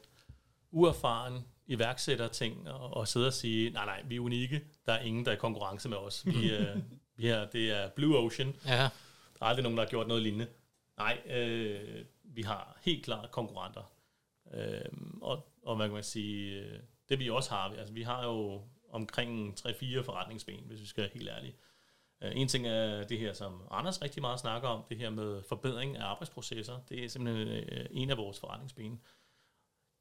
[0.71, 4.65] uerfaren iværksætter ting og, og sidde og sige, nej, nej, vi er unikke.
[4.87, 6.27] Der er ingen, der er i konkurrence med os.
[6.27, 6.77] Vi, øh,
[7.17, 8.57] vi er, det er Blue Ocean.
[8.67, 8.79] ja,
[9.39, 10.47] Der er aldrig nogen, der har gjort noget lignende.
[10.99, 13.93] Nej, øh, vi har helt klart konkurrenter.
[14.55, 14.91] Øh,
[15.23, 18.63] og, og hvad kan man sige, øh, det vi også har, altså vi har jo
[18.91, 21.55] omkring 3-4 forretningsben, hvis vi skal være helt ærlige.
[22.23, 25.43] Øh, en ting er det her, som Anders rigtig meget snakker om, det her med
[25.49, 26.79] forbedring af arbejdsprocesser.
[26.89, 29.01] Det er simpelthen øh, en af vores forretningsben.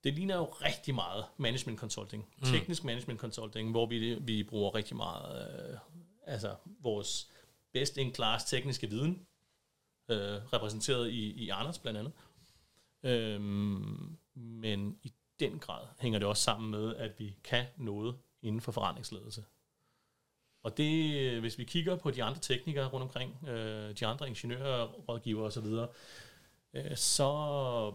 [0.03, 2.45] Det ligner jo rigtig meget management consulting, Mm.
[2.45, 5.77] teknisk management consulting, hvor vi, vi bruger rigtig meget øh,
[6.25, 7.29] altså vores
[7.73, 9.25] best in class tekniske viden,
[10.09, 10.17] øh,
[10.53, 12.13] repræsenteret i, i Anders blandt andet.
[13.03, 18.61] Øhm, men i den grad hænger det også sammen med, at vi kan noget inden
[18.61, 19.43] for forretningsledelse.
[20.63, 24.27] Og det, øh, hvis vi kigger på de andre teknikere rundt omkring, øh, de andre
[24.27, 25.65] ingeniører, rådgivere osv.,
[26.73, 27.93] øh, så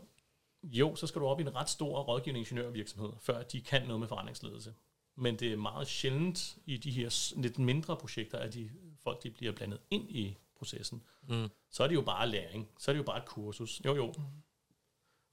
[0.62, 4.00] jo, så skal du op i en ret stor rådgivende ingeniørvirksomhed, før de kan noget
[4.00, 4.74] med forretningsledelse.
[5.16, 8.70] Men det er meget sjældent i de her lidt mindre projekter, at de
[9.02, 11.02] folk de bliver blandet ind i processen.
[11.28, 12.68] mm, Så er det jo bare læring.
[12.78, 13.80] Så er det jo bare et kursus.
[13.84, 14.14] Jo, jo.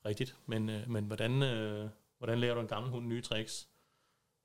[0.06, 0.36] Rigtigt.
[0.46, 3.68] Men, øh, men hvordan, øh, hvordan lærer du en gammel hund nye tricks?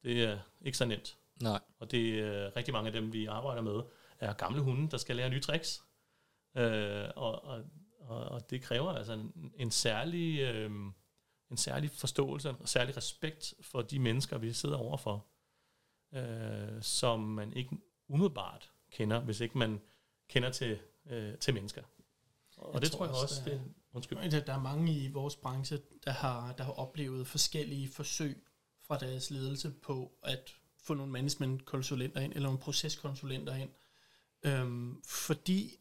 [0.02, 1.18] Det er ikke så nemt.
[1.42, 3.82] nej, Og det er øh, rigtig mange af dem, vi arbejder med,
[4.18, 5.82] er gamle hunde, der skal lære nye tricks.
[6.56, 7.64] Øh, og, og,
[8.10, 10.40] og, og det kræver altså en, en særlig...
[10.40, 10.70] Øh,
[11.50, 15.26] en særlig forståelse, en særlig respekt for de mennesker, vi sidder overfor,
[16.14, 17.70] øh, som man ikke
[18.08, 19.80] umiddelbart kender, hvis ikke man
[20.28, 21.82] kender til, øh, til mennesker.
[22.56, 24.18] Og Jeg det tror tror jeg også, der- det, undskyld.
[24.46, 28.44] Der er mange i vores branche, der har, der har oplevet forskellige forsøg
[28.86, 33.70] fra deres ledelse på at få nogle management-konsulenter ind, eller nogle proceskonsulenter ind.
[34.42, 35.78] Øhm, fordi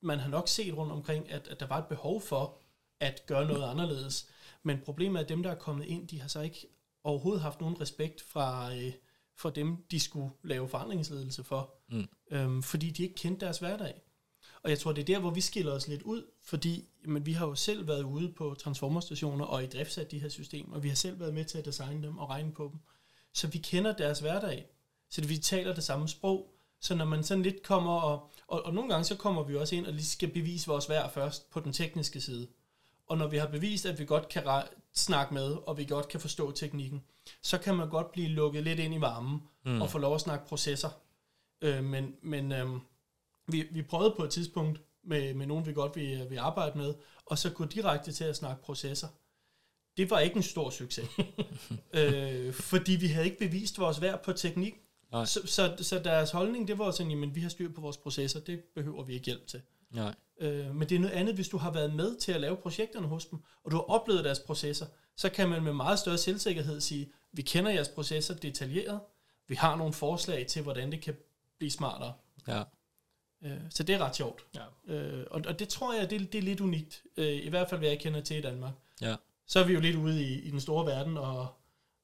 [0.00, 2.58] man har nok set rundt omkring, at, at der var et behov for
[3.00, 4.28] at gøre noget anderledes.
[4.62, 6.66] Men problemet er, at dem, der er kommet ind, de har så ikke
[7.04, 8.92] overhovedet haft nogen respekt fra, øh,
[9.36, 11.74] for dem, de skulle lave forandringsledelse for.
[11.90, 12.08] Mm.
[12.30, 14.02] Øhm, fordi de ikke kendte deres hverdag.
[14.62, 17.32] Og jeg tror, det er der, hvor vi skiller os lidt ud, fordi men vi
[17.32, 20.88] har jo selv været ude på transformerstationer og i driftsat de her systemer, og vi
[20.88, 22.80] har selv været med til at designe dem og regne på dem.
[23.34, 24.66] Så vi kender deres hverdag,
[25.10, 28.74] så vi taler det samme sprog, så når man sådan lidt kommer, og, og, og
[28.74, 31.60] nogle gange så kommer vi også ind og lige skal bevise vores værd først på
[31.60, 32.48] den tekniske side.
[33.06, 34.42] Og når vi har bevist, at vi godt kan
[34.94, 37.02] snakke med, og vi godt kan forstå teknikken,
[37.42, 39.82] så kan man godt blive lukket lidt ind i varmen, mm.
[39.82, 40.90] og få lov at snakke processer.
[41.62, 42.68] Øh, men men øh,
[43.48, 46.94] vi, vi prøvede på et tidspunkt med, med nogen, vi godt vil, vil arbejde med,
[47.26, 49.08] og så gå direkte til at snakke processer.
[49.96, 51.08] Det var ikke en stor succes,
[51.94, 54.74] øh, fordi vi havde ikke bevist vores værd på teknik.
[55.12, 58.40] Så, så, så deres holdning, det var sådan, at vi har styr på vores processer,
[58.40, 59.62] det behøver vi ikke hjælp til.
[59.90, 60.14] Nej.
[60.40, 63.06] Øh, men det er noget andet, hvis du har været med til at lave projekterne
[63.06, 64.86] hos dem, og du har oplevet deres processer,
[65.16, 69.00] så kan man med meget større selvsikkerhed sige, vi kender jeres processer detaljeret,
[69.48, 71.14] vi har nogle forslag til, hvordan det kan
[71.58, 72.12] blive smartere.
[72.48, 72.62] Ja.
[73.42, 74.44] Øh, så det er ret sjovt.
[74.54, 74.94] Ja.
[74.94, 77.80] Øh, og, og det tror jeg, det, det er lidt unikt, øh, i hvert fald
[77.80, 78.72] hvad jeg kender til i Danmark.
[79.00, 79.16] Ja.
[79.46, 81.48] Så er vi jo lidt ude i, i den store verden og,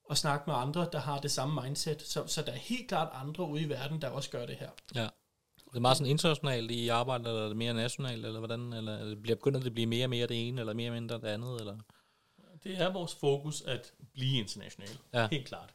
[0.09, 2.02] og snakke med andre, der har det samme mindset.
[2.02, 4.70] Så, så der er helt klart andre ude i verden, der også gør det her.
[4.94, 5.09] Ja.
[5.70, 8.72] Det er meget sådan internationalt i arbejdet, eller er det mere nationalt, eller hvordan?
[8.72, 11.16] Eller bliver, begynder det at blive mere og mere det ene, eller mere og mindre
[11.16, 11.61] det andet?
[11.61, 11.78] Eller?
[12.64, 14.98] Det er vores fokus at blive international.
[15.14, 15.28] Ja.
[15.30, 15.74] Helt klart.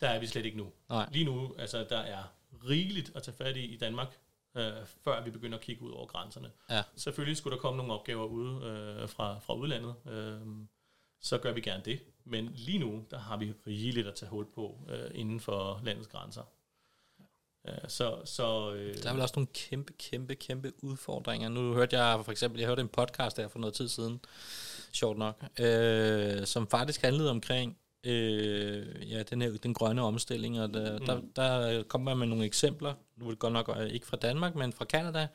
[0.00, 0.72] Der er vi slet ikke nu.
[0.88, 1.08] Nej.
[1.12, 2.22] Lige nu, altså der er
[2.68, 4.18] rigeligt at tage fat i i Danmark,
[4.56, 4.72] øh,
[5.04, 6.50] før vi begynder at kigge ud over grænserne.
[6.70, 6.82] Ja.
[6.96, 10.40] Selvfølgelig skulle der komme nogle opgaver ud øh, fra, fra udlandet, øh,
[11.20, 12.00] så gør vi gerne det.
[12.26, 16.08] Men lige nu, der har vi rigeligt at tage hul på øh, inden for landets
[16.08, 16.42] grænser.
[17.68, 21.48] Øh, så, så, øh, der er vel også nogle kæmpe, kæmpe, kæmpe udfordringer.
[21.48, 24.20] Nu hørte jeg for eksempel, jeg hørte en podcast der for noget tid siden,
[24.92, 30.74] sjovt nok, øh, som faktisk handlede omkring øh, ja, den, her, den grønne omstilling, og
[30.74, 31.04] der, mm.
[31.06, 34.54] der, der kom man med nogle eksempler, nu er det godt nok ikke fra Danmark,
[34.54, 35.26] men fra Canada,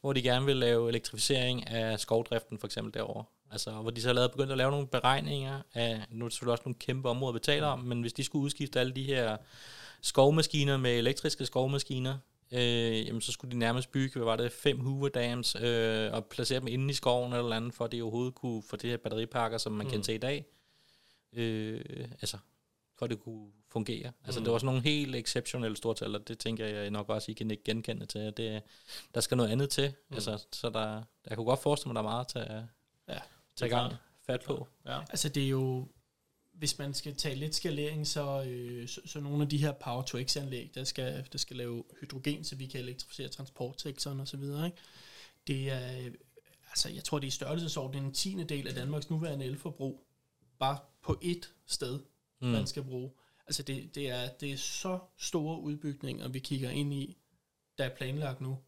[0.00, 3.24] hvor de gerne vil lave elektrificering af skovdriften for eksempel derovre.
[3.50, 6.52] Altså, hvor de så har begyndt at lave nogle beregninger af, nu er det selvfølgelig
[6.52, 9.36] også nogle kæmpe områder, vi taler om, men hvis de skulle udskifte alle de her
[10.02, 12.18] skovmaskiner med elektriske skovmaskiner,
[12.52, 16.24] øh, jamen så skulle de nærmest bygge, hvad var det, fem Hoover Dams, øh, og
[16.24, 18.96] placere dem inde i skoven eller andet, for at de overhovedet kunne få det her
[18.96, 19.92] batteripakker, som man mm.
[19.92, 20.44] kan se i dag,
[21.32, 22.38] øh, altså,
[22.94, 24.12] for at det kunne fungere.
[24.24, 24.44] Altså, mm.
[24.44, 27.50] det var sådan nogle helt exceptionelle stortal, og det tænker jeg nok også, I kan
[27.50, 28.32] ikke genkende til.
[28.36, 28.62] Det,
[29.14, 29.94] der skal noget andet til.
[30.08, 30.14] Mm.
[30.14, 32.68] Altså, så der, jeg kunne godt forestille mig, der er meget at tage,
[33.08, 33.18] ja,
[33.56, 33.92] tage gang
[34.26, 34.68] fat på.
[34.86, 35.00] Ja.
[35.00, 35.88] Altså, det er jo
[36.52, 40.70] hvis man skal tage lidt skalering, så, øh, så, så nogle af de her Power-to-X-anlæg,
[40.74, 44.78] der skal, der skal lave hydrogen, så vi kan elektrificere transportsektoren og så videre, ikke?
[45.46, 46.10] det er,
[46.68, 50.06] altså jeg tror, det er i størrelsesordenen en tiende del af Danmarks nuværende elforbrug,
[50.58, 52.00] bare på ét sted,
[52.40, 52.48] mm.
[52.48, 53.10] man skal bruge.
[53.46, 57.18] Altså det, det, er, det er så store udbygninger, vi kigger ind i,
[57.78, 58.58] der er planlagt nu.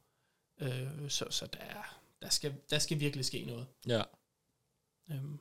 [0.59, 3.67] Øh, så så der, er, der, skal, der skal virkelig ske noget.
[3.87, 4.03] Ja.
[5.11, 5.39] Øhm,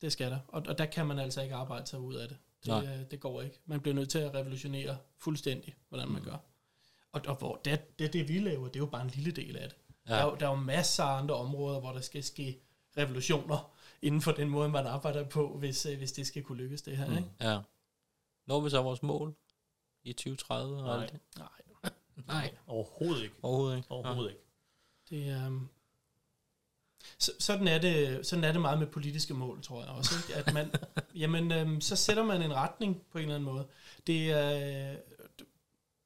[0.00, 0.38] det skal der.
[0.48, 2.38] Og, og der kan man altså ikke arbejde sig ud af det.
[2.64, 3.58] Det, øh, det går ikke.
[3.66, 6.28] Man bliver nødt til at revolutionere fuldstændig, hvordan man mm.
[6.28, 6.36] gør.
[7.12, 9.56] Og, og hvor det, det, det vi laver, det er jo bare en lille del
[9.56, 9.78] af det.
[10.08, 10.14] Ja.
[10.14, 12.60] Der, er der er jo masser af andre områder, hvor der skal ske
[12.98, 13.72] revolutioner
[14.02, 16.96] inden for den måde, man arbejder på, hvis, øh, hvis det skal kunne lykkes det
[16.96, 17.06] her.
[17.06, 17.16] Mm.
[17.16, 17.28] Ikke?
[17.40, 17.60] Ja.
[18.46, 19.34] Når vi så vores mål
[20.02, 20.76] i 2030?
[20.76, 21.02] Nej.
[21.02, 21.20] alt det?
[21.38, 21.48] Nej.
[22.26, 22.54] Nej.
[22.66, 23.34] Overhovedet ikke.
[23.42, 23.90] Overhovedet ikke.
[23.90, 24.42] Overhovedet ikke.
[25.10, 25.46] Det er...
[25.46, 25.68] Um,
[27.18, 30.14] så, sådan, er det, sådan er det meget med politiske mål, tror jeg også.
[30.28, 30.40] Ikke?
[30.40, 30.72] At man,
[31.22, 33.66] jamen, øhm, så sætter man en retning på en eller anden måde.
[34.06, 34.96] Det er,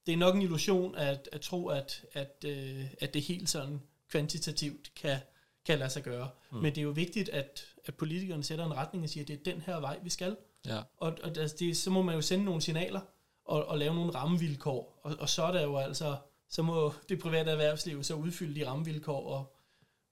[0.06, 3.82] det er nok en illusion at, at tro, at, at, øh, at det helt sådan
[4.08, 5.18] kvantitativt kan,
[5.64, 6.30] kan lade sig gøre.
[6.50, 6.58] Mm.
[6.58, 9.40] Men det er jo vigtigt, at, at politikerne sætter en retning og siger, at det
[9.40, 10.36] er den her vej, vi skal.
[10.66, 10.78] Ja.
[10.96, 13.00] Og, og altså, det, så må man jo sende nogle signaler
[13.44, 15.00] og, og lave nogle rammevilkår.
[15.02, 16.16] Og, og så er der jo altså,
[16.48, 19.56] så må det private erhvervsliv så udfylde de rammevilkår og,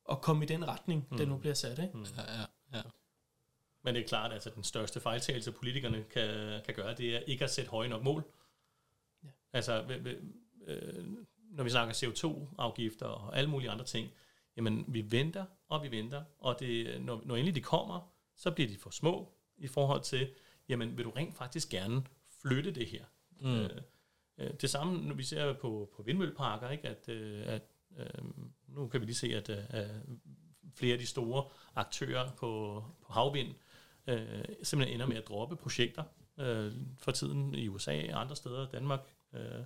[0.05, 1.17] og komme i den retning, mm.
[1.17, 1.79] den nu bliver sat.
[1.79, 1.97] Ikke?
[1.97, 2.07] Mm.
[2.17, 2.45] Ja, ja,
[2.79, 2.83] ja.
[3.83, 7.19] Men det er klart, at altså, den største fejltagelse, politikerne kan, kan gøre, det er
[7.19, 8.25] ikke at sætte høje nok mål.
[9.25, 9.29] Ja.
[9.53, 9.85] Altså,
[10.67, 11.07] øh,
[11.51, 14.11] når vi snakker CO2-afgifter og alle mulige andre ting,
[14.59, 18.69] jamen vi venter og vi venter, og det, når, når endelig de kommer, så bliver
[18.69, 20.31] de for små i forhold til,
[20.69, 22.03] jamen vil du rent faktisk gerne
[22.43, 23.05] flytte det her?
[23.41, 23.55] Mm.
[23.55, 23.71] Øh,
[24.39, 26.89] øh det samme, når vi ser på, på vindmølleparker, ikke?
[26.89, 27.63] At, øh, at
[27.99, 28.25] Øh,
[28.69, 29.57] nu kan vi lige se, at øh,
[30.75, 31.45] flere af de store
[31.75, 33.55] aktører på, på havvind
[34.07, 36.03] øh, simpelthen ender med at droppe projekter
[36.39, 39.01] øh, for tiden i USA og andre steder, Danmark.
[39.35, 39.63] Øh,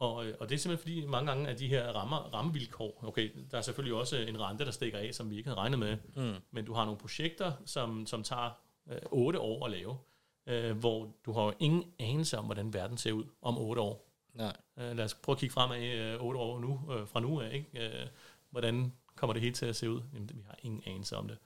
[0.00, 3.58] og, og det er simpelthen fordi mange gange, at de her rammer, rammevilkår, okay, der
[3.58, 6.34] er selvfølgelig også en rente, der stikker af, som vi ikke havde regnet med, mm.
[6.50, 8.50] men du har nogle projekter, som, som tager
[8.90, 9.98] øh, 8 år at lave,
[10.46, 14.06] øh, hvor du har ingen anelse om, hvordan verden ser ud om 8 år.
[14.34, 14.56] Nej.
[14.76, 17.54] Uh, lad os prøve at kigge fremad uh, otte år nu, uh, fra nu af.
[17.54, 18.00] Ikke?
[18.02, 18.08] Uh,
[18.50, 20.02] hvordan kommer det hele til at se ud?
[20.14, 21.38] Jamen, vi har ingen anelse om det.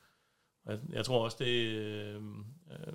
[0.65, 2.23] Og jeg, jeg tror også, det, øh,
[2.71, 2.93] øh,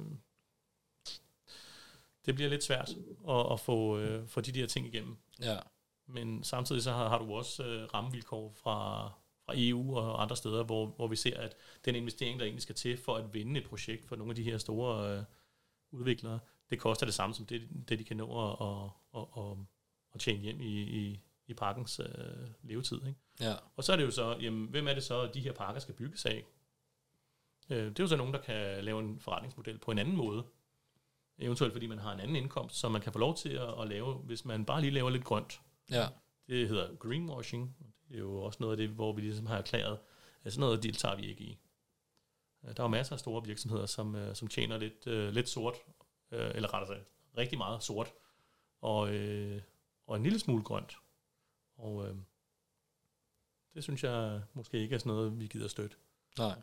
[2.26, 2.90] det bliver lidt svært
[3.30, 5.18] at, at få, øh, få de der ting igennem.
[5.42, 5.58] Ja.
[6.08, 9.08] Men samtidig så har, har du også øh, rammevilkår fra,
[9.46, 12.76] fra EU og andre steder, hvor, hvor vi ser, at den investering, der egentlig skal
[12.76, 15.24] til for at vinde et projekt for nogle af de her store øh,
[15.92, 18.68] udviklere, det koster det samme som det, det de kan nå at,
[19.16, 19.58] at, at,
[20.14, 22.98] at tjene hjem i, i, i parkens øh, levetid.
[23.08, 23.20] Ikke?
[23.40, 23.56] Ja.
[23.76, 25.80] Og så er det jo så, jamen, hvem er det så, at de her parker
[25.80, 26.46] skal bygges af?
[27.70, 30.44] Øh, det er jo så nogen, der kan lave en forretningsmodel på en anden måde.
[31.40, 33.88] Eventuelt fordi man har en anden indkomst, som man kan få lov til at, at
[33.88, 35.62] lave, hvis man bare lige laver lidt grønt.
[35.92, 36.08] Ja.
[36.48, 37.76] Det hedder greenwashing.
[38.08, 40.00] Det er jo også noget af det, hvor vi ligesom har erklæret,
[40.44, 41.60] at sådan noget deltager vi ikke i.
[42.64, 45.76] Øh, Der er masser af store virksomheder, som, øh, som tjener lidt, øh, lidt sort,
[46.32, 48.14] øh, eller rettere sagt, rigtig meget sort,
[48.82, 49.62] og, øh,
[50.08, 50.98] og en lille smule grønt.
[51.78, 52.16] Og øh,
[53.74, 55.98] det synes jeg måske ikke er sådan noget, vi gider støtte.
[56.38, 56.62] Nej.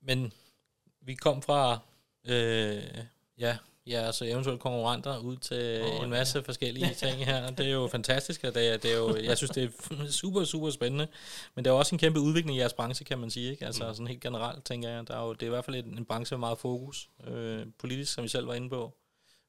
[0.00, 0.32] Men
[1.02, 1.78] vi kom fra,
[2.24, 2.82] øh,
[3.38, 6.42] ja, ja, altså eventuelt konkurrenter ud til oh, en masse ja.
[6.44, 7.50] forskellige ting her.
[7.50, 10.44] Det er jo fantastisk, og det er, det er jo, jeg synes, det er super,
[10.44, 11.08] super spændende.
[11.54, 13.50] Men der er også en kæmpe udvikling i jeres branche, kan man sige.
[13.50, 13.66] Ikke?
[13.66, 13.94] Altså Mm.
[13.94, 15.08] sådan helt generelt, tænker jeg.
[15.08, 17.66] Der er jo, det er i hvert fald en, en branche med meget fokus, øh,
[17.78, 18.96] politisk, som vi selv var inde på.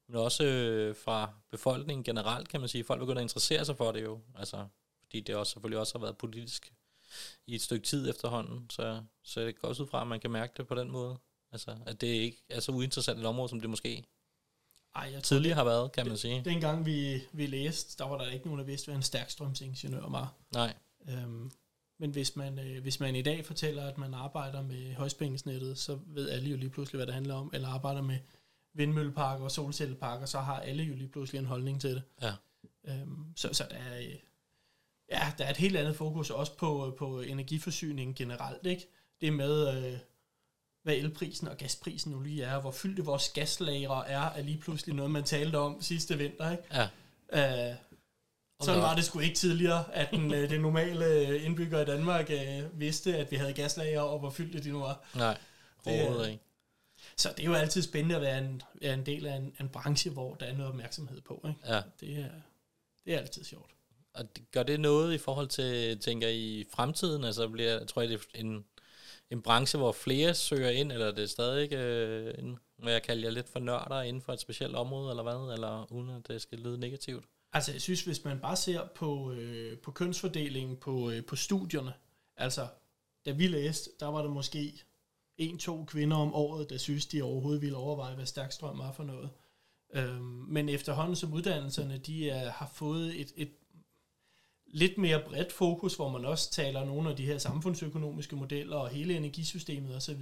[0.08, 2.84] Men også øh, fra befolkningen generelt, kan man sige.
[2.84, 4.20] Folk begynder at interessere sig for det jo.
[4.39, 4.66] Altså,
[5.04, 6.74] fordi det også selvfølgelig også har været politisk
[7.47, 10.32] i et stykke tid efterhånden, så, så det går også ud fra, at man kan
[10.32, 11.18] mærke det på den måde.
[11.54, 14.04] Altså, at det ikke er så uinteressant et område, som det måske
[14.95, 16.41] Ej, jeg tidligere har været, kan man sige.
[16.45, 20.34] dengang vi, vi læste, der var der ikke nogen, der vidste, hvad en stærkstrømsingeniør var.
[20.54, 20.74] Nej,
[21.10, 21.51] Øhm,
[21.99, 25.99] men hvis man, øh, hvis man i dag fortæller, at man arbejder med højspændingsnettet, så
[26.06, 27.51] ved alle jo lige pludselig, hvad det handler om.
[27.54, 28.18] Eller arbejder med
[28.74, 32.04] vindmølleparker og solcelleparker, så har alle jo lige pludselig en holdning til det.
[32.22, 32.34] Ja.
[32.88, 34.16] Øhm, så, så der er, øh,
[35.12, 38.66] ja, der er et helt andet fokus også på, på energiforsyning generelt.
[38.66, 38.88] Ikke?
[39.22, 39.99] Det med, øh,
[40.84, 44.95] hvad elprisen og gasprisen nu lige er, hvor fyldte vores gaslagre er, er lige pludselig
[44.95, 46.51] noget, man talte om sidste vinter.
[46.51, 46.63] Ikke?
[47.31, 47.69] ja.
[47.71, 47.75] Øh,
[48.61, 52.29] sådan var det sgu ikke tidligere, at den, øh, den normale øh, indbygger i Danmark
[52.31, 55.03] øh, vidste, at vi havde gaslager, og hvor fyldte de nu var.
[55.15, 55.38] Nej, er-
[55.86, 56.43] overhovedet ikke.
[57.17, 59.69] Så det er jo altid spændende at være en, være en del af en, en
[59.69, 61.45] branche, hvor der er noget opmærksomhed på.
[61.47, 61.59] Ikke?
[61.75, 61.81] Ja.
[61.99, 62.29] Det, er,
[63.05, 63.71] det er altid sjovt.
[64.13, 67.23] Og gør det noget i forhold til, tænker I, i fremtiden?
[67.23, 68.65] Altså bliver, tror jeg, det er en,
[69.34, 73.03] en branche, hvor flere søger ind, eller det er stadig stadig øh, en, må jeg
[73.03, 75.53] kalde jer lidt for nørder inden for et specielt område, eller hvad?
[75.53, 77.25] Eller uden at det skal lyde negativt?
[77.53, 81.93] Altså, jeg synes, hvis man bare ser på, øh, på kønsfordelingen på, øh, på studierne,
[82.38, 82.67] altså,
[83.25, 84.84] da vi læste, der var der måske
[85.38, 89.03] en-to kvinder om året, der synes, de overhovedet ville overveje, hvad stærk strøm var for
[89.03, 89.29] noget.
[89.93, 93.51] Øhm, men efterhånden som uddannelserne, de er, har fået et, et
[94.74, 98.89] lidt mere bredt fokus, hvor man også taler nogle af de her samfundsøkonomiske modeller og
[98.89, 100.21] hele energisystemet osv.,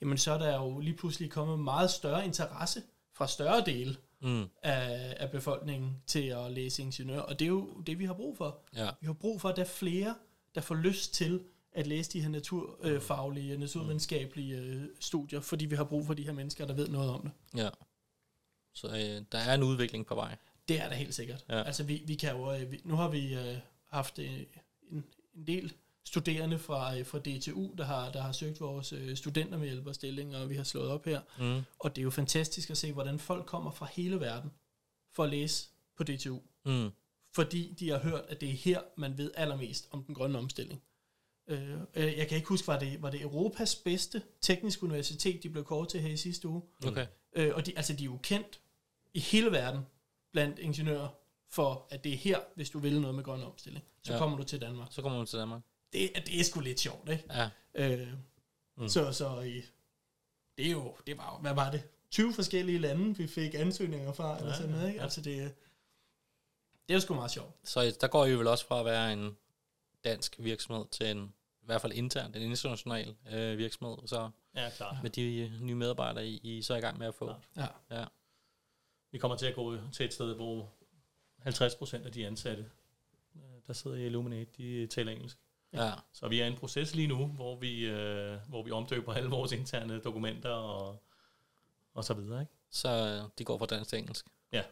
[0.00, 2.82] jamen så er der jo lige pludselig kommet meget større interesse
[3.14, 7.80] fra større dele Mm, af, af befolkningen til at læse ingeniør, og det er jo
[7.86, 8.58] det, vi har brug for.
[8.76, 10.14] ja, Vi har brug for, at der er flere,
[10.54, 11.40] der får lyst til
[11.72, 16.32] at læse de her naturfaglige, naturvidenskabelige øh, studier, fordi vi har brug for de her
[16.32, 17.60] mennesker, der ved noget om det.
[17.60, 17.68] ja.
[18.74, 20.36] Så øh, der er en udvikling på vej.
[20.68, 21.44] Det er der helt sikkert.
[21.48, 21.62] Ja.
[21.62, 23.56] Altså vi, vi kan jo, øh, vi, nu har vi øh,
[23.92, 24.40] haft øh,
[24.90, 25.72] en, en del
[26.04, 30.54] studerende fra, øh, fra DTU, der har, der har søgt vores øh, studentermedhjælperstilling, og vi
[30.56, 31.20] har slået op her.
[31.38, 34.50] Mm, Og det er jo fantastisk at se, hvordan folk kommer fra hele verden
[35.12, 36.38] for at læse på DTU.
[36.64, 36.90] mm,
[37.34, 40.82] fordi de har hørt, at det er her, man ved allermest om den grønne omstilling.
[41.48, 45.64] Øh, jeg kan ikke huske, var det, var det Europas bedste tekniske universitet, de blev
[45.64, 46.62] kåret til her i sidste uge.
[46.86, 47.06] okay.
[47.36, 48.60] Øh, og de, altså, de er jo kendt
[49.14, 49.80] i hele verden
[50.32, 51.08] blandt ingeniører
[51.52, 53.84] for, at det er her, hvis du vil noget med grøn omstilling.
[54.02, 54.18] Så Ja.
[54.18, 54.88] kommer du til Danmark.
[54.90, 55.60] Så kommer man til Danmark.
[55.92, 57.24] Det, er- det er sgu lidt sjovt, ikke?
[57.30, 58.08] Ja, Øh,
[58.76, 58.88] Mm.
[58.88, 59.62] Så, så øh,
[60.58, 61.82] det er jo, det var jo, hvad var det?
[62.10, 64.98] 20 forskellige lande, vi fik ansøgninger fra, ja, eller sådan noget, ikke?
[64.98, 65.02] ja.
[65.04, 65.54] Altså det,
[66.88, 67.54] det er jo sgu meget sjovt.
[67.64, 69.36] så der går I vel også fra at være en
[70.04, 74.96] dansk virksomhed til en, i hvert fald internt, en international øh, virksomhed, så Ja, klart.
[75.02, 77.34] med de øh, nye medarbejdere, I, I så er i gang med at få.
[77.56, 77.66] Ja.
[77.90, 78.04] Ja,
[79.12, 80.72] Vi kommer til at gå til et sted, hvor
[81.46, 82.70] 50% af de ansatte,
[83.36, 85.38] øh, der sidder i Illuminate, de taler engelsk.
[85.72, 89.14] ja, Så vi er i en proces lige nu, hvor vi, øh, hvor vi omdøber
[89.14, 91.02] alle vores interne dokumenter og,
[91.94, 92.52] og så videre, ikke?
[92.70, 94.26] så øh, de går fra dansk til engelsk.
[94.52, 94.62] Ja.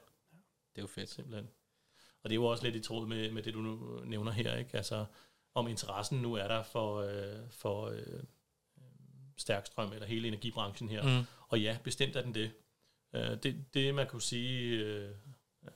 [0.75, 1.11] Det er jo fedt.
[1.11, 1.49] Simpelthen.
[2.23, 4.57] Og det er jo også lidt i tråd med, med det, du nu nævner her,
[4.57, 4.77] ikke?
[4.77, 5.05] Altså,
[5.55, 8.23] om interessen nu er der for, øh, for øh,
[9.37, 11.03] stærk strøm eller hele energibranchen her.
[11.21, 12.53] Mm, Og ja, bestemt er den det.
[13.13, 15.15] Øh, det, det man kunne sige, øh,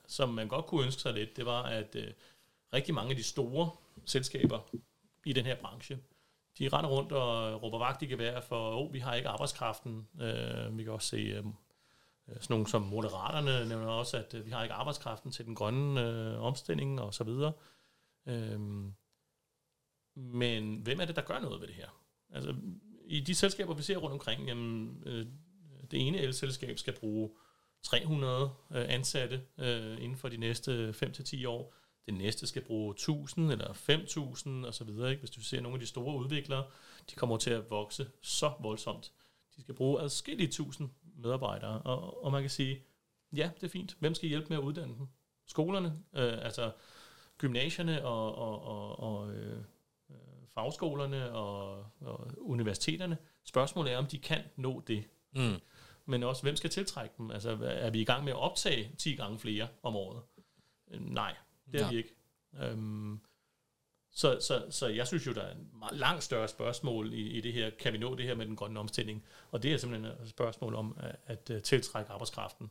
[0.06, 2.12] som man godt kunne ønske sig lidt, det var, at øh,
[2.72, 3.70] rigtig mange af de store
[4.04, 4.60] selskaber
[5.26, 5.98] i den her branche,
[6.58, 10.08] de render rundt og råber vagt i gevær for, oh, vi har ikke arbejdskraften.
[10.20, 11.44] Øh, vi kan også se øh,
[12.28, 15.54] øh, sådan nogle som Moderaterne nævner også, at øh, vi har ikke arbejdskraften til den
[15.54, 17.52] grønne øh, omstilling og så videre.
[18.26, 18.60] Øh,
[20.16, 21.88] men hvem er det, der gør noget ved det her?
[22.30, 22.54] Altså,
[23.06, 25.26] i de selskaber, vi ser rundt omkring, jamen, øh,
[25.90, 27.30] det ene elselskab skal bruge
[27.84, 31.74] 300 øh, ansatte øh, inden for de næste 5-10 år.
[32.06, 35.10] Det næste skal bruge 1000 eller 5000 og så videre.
[35.10, 35.20] Ikke?
[35.20, 36.64] Hvis du ser nogle af de store udviklere,
[37.10, 39.12] de kommer til at vokse så voldsomt.
[39.56, 42.82] De skal bruge adskillige tusind medarbejdere, og, og man kan sige,
[43.36, 43.96] ja, det er fint.
[44.00, 45.06] Hvem skal hjælpe med at uddanne dem?
[45.46, 46.72] Skolerne, øh, altså
[47.38, 49.58] gymnasierne og, og, og, og øh,
[50.10, 50.16] øh
[50.54, 53.18] fagskolerne og, og universiteterne.
[53.44, 55.04] Spørgsmålet er, om de kan nå det.
[55.32, 55.60] Mm.
[56.06, 57.30] Men også, hvem skal tiltrække dem?
[57.30, 60.22] Altså, er vi i gang med at optage 10 gange flere om året?
[60.90, 61.36] Øh, nej,
[61.72, 61.90] det er ja.
[61.90, 62.14] vi ikke.
[62.60, 63.20] Øhm,
[64.10, 67.52] så, så, så jeg synes jo, der er en langt større spørgsmål i, i det
[67.52, 67.70] her.
[67.70, 69.24] Kan vi nå det her med den grønne omstilling?
[69.50, 72.70] Og det er simpelthen et spørgsmål om at, at, at tiltrække arbejdskraften.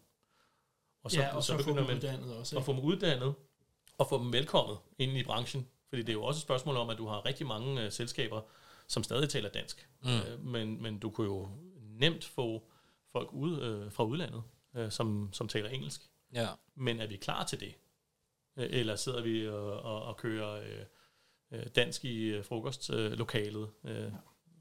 [1.04, 2.58] Og så, ja, og så, så få dem uddannet også.
[2.58, 3.34] Og få dem uddannet,
[3.98, 5.68] og få dem velkommet ind i branchen.
[5.90, 8.42] Fordi det er jo også et spørgsmål om, at du har rigtig mange uh, selskaber,
[8.88, 9.90] som stadig taler dansk.
[10.04, 10.10] Mm.
[10.10, 12.64] Uh, men, men du kunne jo nemt få
[13.14, 14.44] folk ud uh, fra udlandet,
[14.74, 16.02] uh, som, som taler engelsk.
[16.34, 16.48] Ja.
[16.76, 17.76] Men er vi klar til det?
[18.56, 20.62] Uh, eller sidder vi og, og, og kører
[21.52, 24.12] uh, dansk i uh, frokostlokalet, uh, ja.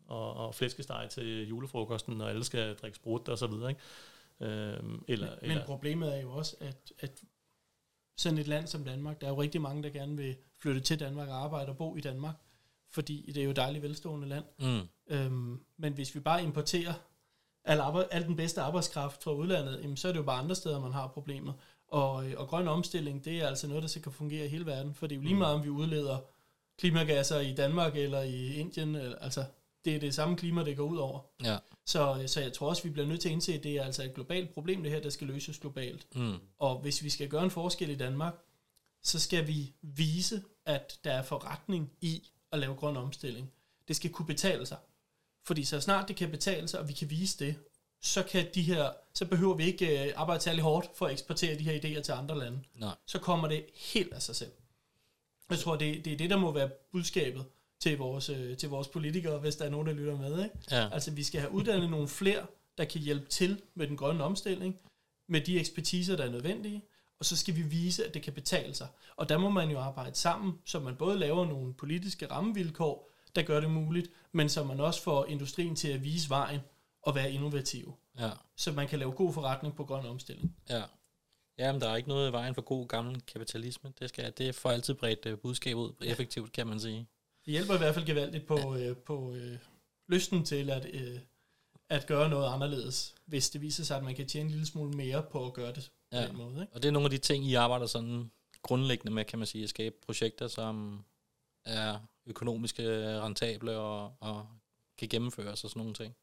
[0.07, 3.81] og, og flæskesteg til julefrokosten, og alle skal drikke sprut og så videre, ikke?
[4.41, 7.23] Uh, eller, men, eller, men problemet er jo også, at, at
[8.17, 11.01] sådan et land som Danmark, der er jo rigtig mange, der gerne vil flytte til
[11.01, 12.35] Danmark og arbejde og bo i Danmark,
[12.91, 14.45] fordi det er jo et dejligt velstående land.
[14.59, 14.89] Mm.
[15.07, 16.95] Øhm, men hvis vi bare importerer
[17.65, 20.55] al, arbejde, al den bedste arbejdskraft fra udlandet, jamen, så er det jo bare andre
[20.55, 21.55] steder, man har problemet.
[21.89, 24.67] Og, øh, og grøn omstilling, det er altså noget, der så kan fungere i hele
[24.67, 25.39] verden, for det er jo lige mm.
[25.39, 26.19] meget, om vi udleder
[26.79, 29.45] klimagasser i Danmark eller i Indien, eller, altså
[29.85, 31.21] det er det samme klima, det går ud over.
[31.45, 31.59] Ja.
[31.87, 34.03] Så, så jeg tror også, vi bliver nødt til at indse, at det er altså
[34.03, 36.07] et globalt problem, det her, der skal løses globalt.
[36.17, 36.35] Mm.
[36.59, 38.35] Og hvis vi skal gøre en forskel i Danmark,
[39.03, 43.53] så skal vi vise, at der er forretning i at lave grøn omstilling.
[43.89, 44.79] Det skal kunne betale sig.
[45.47, 47.55] Fordi så snart det kan betale sig, og vi kan vise det,
[48.03, 51.59] så kan de her, så behøver vi ikke øh, arbejde særlig hårdt for at eksportere
[51.59, 52.61] de her idéer til andre lande.
[52.75, 52.95] Nej.
[53.07, 54.51] Så kommer det helt af sig selv.
[55.51, 57.45] Jeg tror, det, det er det, der må være budskabet
[57.81, 60.45] til vores, øh, til vores politikere, hvis der er nogen, der lytter med.
[60.45, 60.57] Ikke?
[60.71, 60.89] Ja.
[60.93, 62.47] Altså, vi skal have uddannet nogle flere,
[62.79, 64.79] der kan hjælpe til med den grønne omstilling,
[65.29, 66.83] med de ekspertiser, der er nødvendige,
[67.19, 68.89] og så skal vi vise, at det kan betale sig.
[69.17, 73.43] Og der må man jo arbejde sammen, så man både laver nogle politiske rammevilkår, der
[73.43, 76.61] gør det muligt, men så man også får industrien til at vise vejen
[77.03, 77.95] og være innovativ.
[78.19, 78.31] Ja.
[78.57, 80.57] Så man kan lave god forretning på grøn omstilling.
[80.71, 80.83] Ja.
[81.59, 83.93] Jamen, der er ikke noget i vejen for god gammel kapitalisme.
[83.99, 87.07] Det, skal, det får altid bredt uh, budskab ud effektivt, kan man sige.
[87.45, 88.89] Det hjælper i hvert fald gevaldigt på, ja.
[88.89, 89.59] øh, på øh,
[90.09, 91.19] lysten til at, øh,
[91.89, 94.97] at gøre noget anderledes, hvis det viser sig, at man kan tjene en lille smule
[94.97, 96.21] mere på at gøre det ja.
[96.21, 96.61] på den måde.
[96.61, 96.75] Ikke?
[96.75, 98.31] Og det er nogle af de ting, I arbejder sådan
[98.63, 101.05] grundlæggende med, kan man sige, at skabe projekter, som
[101.65, 104.47] er økonomiske rentable og, og
[104.99, 106.15] kan gennemføres og sådan nogle ting.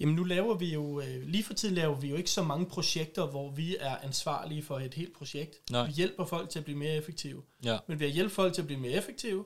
[0.00, 2.66] Jamen nu laver vi jo, øh, lige for tiden laver vi jo ikke så mange
[2.66, 5.70] projekter, hvor vi er ansvarlige for et helt projekt.
[5.70, 5.86] Nej.
[5.86, 7.42] Vi hjælper folk til at blive mere effektive.
[7.64, 7.78] Ja.
[7.86, 9.44] Men ved at hjælpe folk til at blive mere effektive,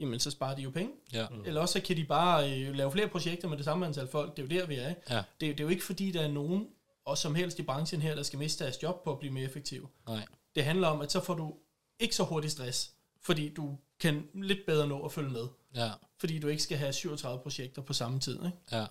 [0.00, 0.92] jamen så sparer de jo penge.
[1.12, 1.26] Ja.
[1.44, 4.36] Eller også så kan de bare øh, lave flere projekter med det samme antal folk.
[4.36, 4.88] Det er jo der, vi er.
[4.88, 5.00] Ikke?
[5.10, 5.16] Ja.
[5.16, 6.68] Det, det er jo ikke fordi, der er nogen,
[7.04, 9.44] og som helst i branchen her, der skal miste deres job på at blive mere
[9.44, 9.88] effektiv.
[10.06, 10.26] Nej.
[10.54, 11.54] Det handler om, at så får du
[12.00, 15.46] ikke så hurtigt stress, fordi du kan lidt bedre nå at følge med.
[15.74, 15.90] Ja.
[16.18, 18.34] Fordi du ikke skal have 37 projekter på samme tid.
[18.34, 18.58] Ikke?
[18.72, 18.86] Ja.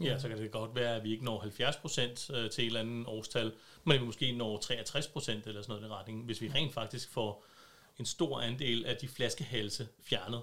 [0.00, 2.80] Ja, så kan det godt være, at vi ikke når 70% øh, til et eller
[2.80, 3.52] andet årstal,
[3.84, 7.44] men vi måske når 63% eller sådan noget i retning, hvis vi rent faktisk får
[7.98, 10.42] en stor andel af de flaskehalse fjernet,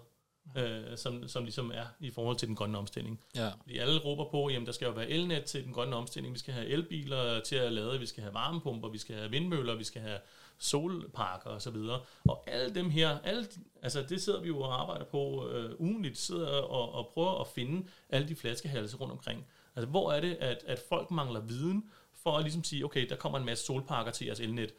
[0.57, 3.21] øh, som, som ligesom er i forhold til den grønne omstilling.
[3.35, 3.49] Ja.
[3.61, 6.39] Fordi alle råber på, jamen der skal jo være elnet til den grønne omstilling, vi
[6.39, 9.83] skal have elbiler til at lade, vi skal have varmepumper, vi skal have vindmøller, vi
[9.83, 10.19] skal have
[10.57, 12.01] solparker og så videre.
[12.23, 13.47] Og alle dem her, alle,
[13.81, 17.47] altså det sidder vi jo og arbejder på øh, ugenligt, sidder og, og prøver at
[17.47, 19.45] finde alle de flaskehalse rundt omkring.
[19.75, 21.89] Altså hvor er det, at, at folk mangler viden
[22.23, 24.73] for at ligesom sige, okay, der kommer en masse solparker til jeres elnet.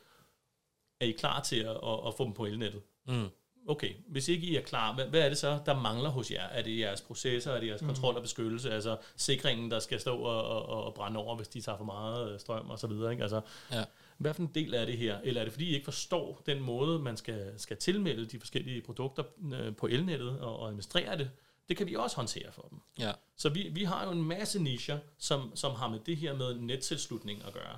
[1.01, 2.83] Er I klar til at, at, at få dem på elnettet?
[3.09, 3.29] Mm.
[3.69, 6.43] Okay, hvis ikke I er klar, hvad, hvad er det så, der mangler hos jer?
[6.43, 7.87] Er det jeres processer, er det jeres mm.
[7.87, 11.61] kontrol og beskyttelse, altså sikringen, der skal stå og, og, og brænde over, hvis de
[11.61, 13.23] tager for meget øh, strøm og så videre, ikke?
[13.23, 13.41] Altså,
[13.73, 13.85] ja.
[14.19, 15.19] Hvad for en del er det her?
[15.25, 18.83] Eller er det fordi, I ikke forstår den måde, man skal, skal tilmelde de forskellige
[18.83, 21.31] produkter øh, på elnettet og, og administrere det?
[21.69, 22.79] Det kan vi også håndtere for dem.
[22.99, 23.13] Ja.
[23.37, 26.55] Så vi, vi har jo en masse nischer, som, som har med det her med
[26.55, 27.77] nettilslutning at gøre.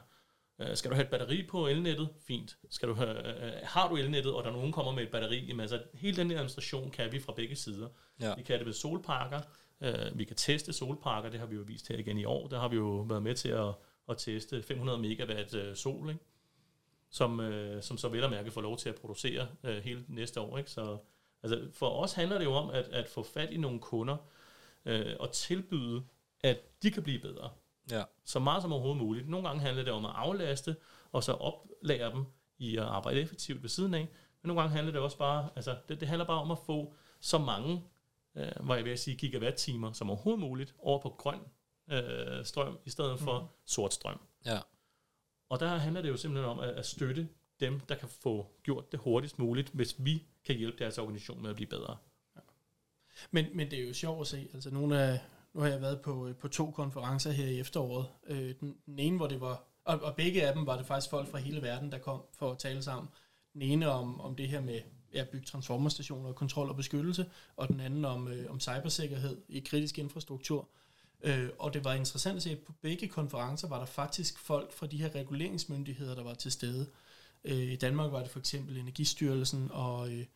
[0.60, 2.08] Øh, skal du have et batteri på elnettet?
[2.26, 2.56] Fint.
[2.70, 5.44] Skal du have, øh, har du elnettet, og der nogen kommer med et batteri?
[5.44, 7.88] Jamen altså, hele den her administration kan vi fra begge sider.
[8.20, 8.34] Ja.
[8.34, 9.40] Vi kan det med solparker.
[9.80, 12.48] Øh, vi kan teste solparker, det har vi jo vist her igen i år.
[12.48, 13.74] Der har vi jo været med til at,
[14.08, 16.20] at teste 500 megawatt øh, sol, ikke?
[17.10, 20.40] Som, øh, som så vel og mærke får lov til at producere øh, hele næste
[20.40, 20.58] år.
[20.58, 20.70] Ikke?
[20.70, 20.98] Så
[21.42, 24.16] altså, for os handler det jo om at, at få fat i nogle kunder
[24.84, 26.02] øh, og tilbyde,
[26.40, 27.50] at de kan blive bedre.
[27.90, 28.02] Ja.
[28.24, 29.28] Så meget som overhovedet muligt.
[29.28, 30.76] Nogle gange handler det om at aflaste,
[31.12, 32.24] og så oplære dem
[32.58, 34.08] i at arbejde effektivt ved siden af.
[34.42, 36.94] Men nogle gange handler det også bare, altså det, det handler bare om at få
[37.20, 37.84] så mange,
[38.34, 41.40] øh, hvad jeg vil sige, gigawatt-timer som overhovedet muligt over på grøn
[41.90, 43.46] øh, strøm, i stedet for mm.
[43.64, 44.20] sort strøm.
[44.46, 44.60] Ja.
[45.48, 47.28] Og der handler det jo simpelthen om at, at støtte
[47.60, 51.50] dem, der kan få gjort det hurtigst muligt, hvis vi kan hjælpe deres organisation med
[51.50, 51.96] at blive bedre.
[53.30, 54.48] Men, men det er jo sjovt at se.
[54.54, 55.20] Altså nogle af,
[55.54, 58.06] nu har jeg været på, øh, på to konferencer her i efteråret.
[58.26, 61.10] Øh, den, den ene, hvor det var, og, og begge af dem var det faktisk
[61.10, 63.08] folk fra hele verden, der kom for at tale sammen.
[63.52, 64.80] Den ene om, om det her med
[65.12, 69.98] at bygge transformerstationer, kontrol og beskyttelse, og den anden om, øh, om cybersikkerhed i kritisk
[69.98, 70.68] infrastruktur.
[71.22, 74.72] Øh, og det var interessant at se, at på begge konferencer var der faktisk folk
[74.72, 76.90] fra de her reguleringsmyndigheder, der var til stede.
[77.44, 80.26] Øh, I Danmark var det for eksempel Energistyrelsen, og, øh,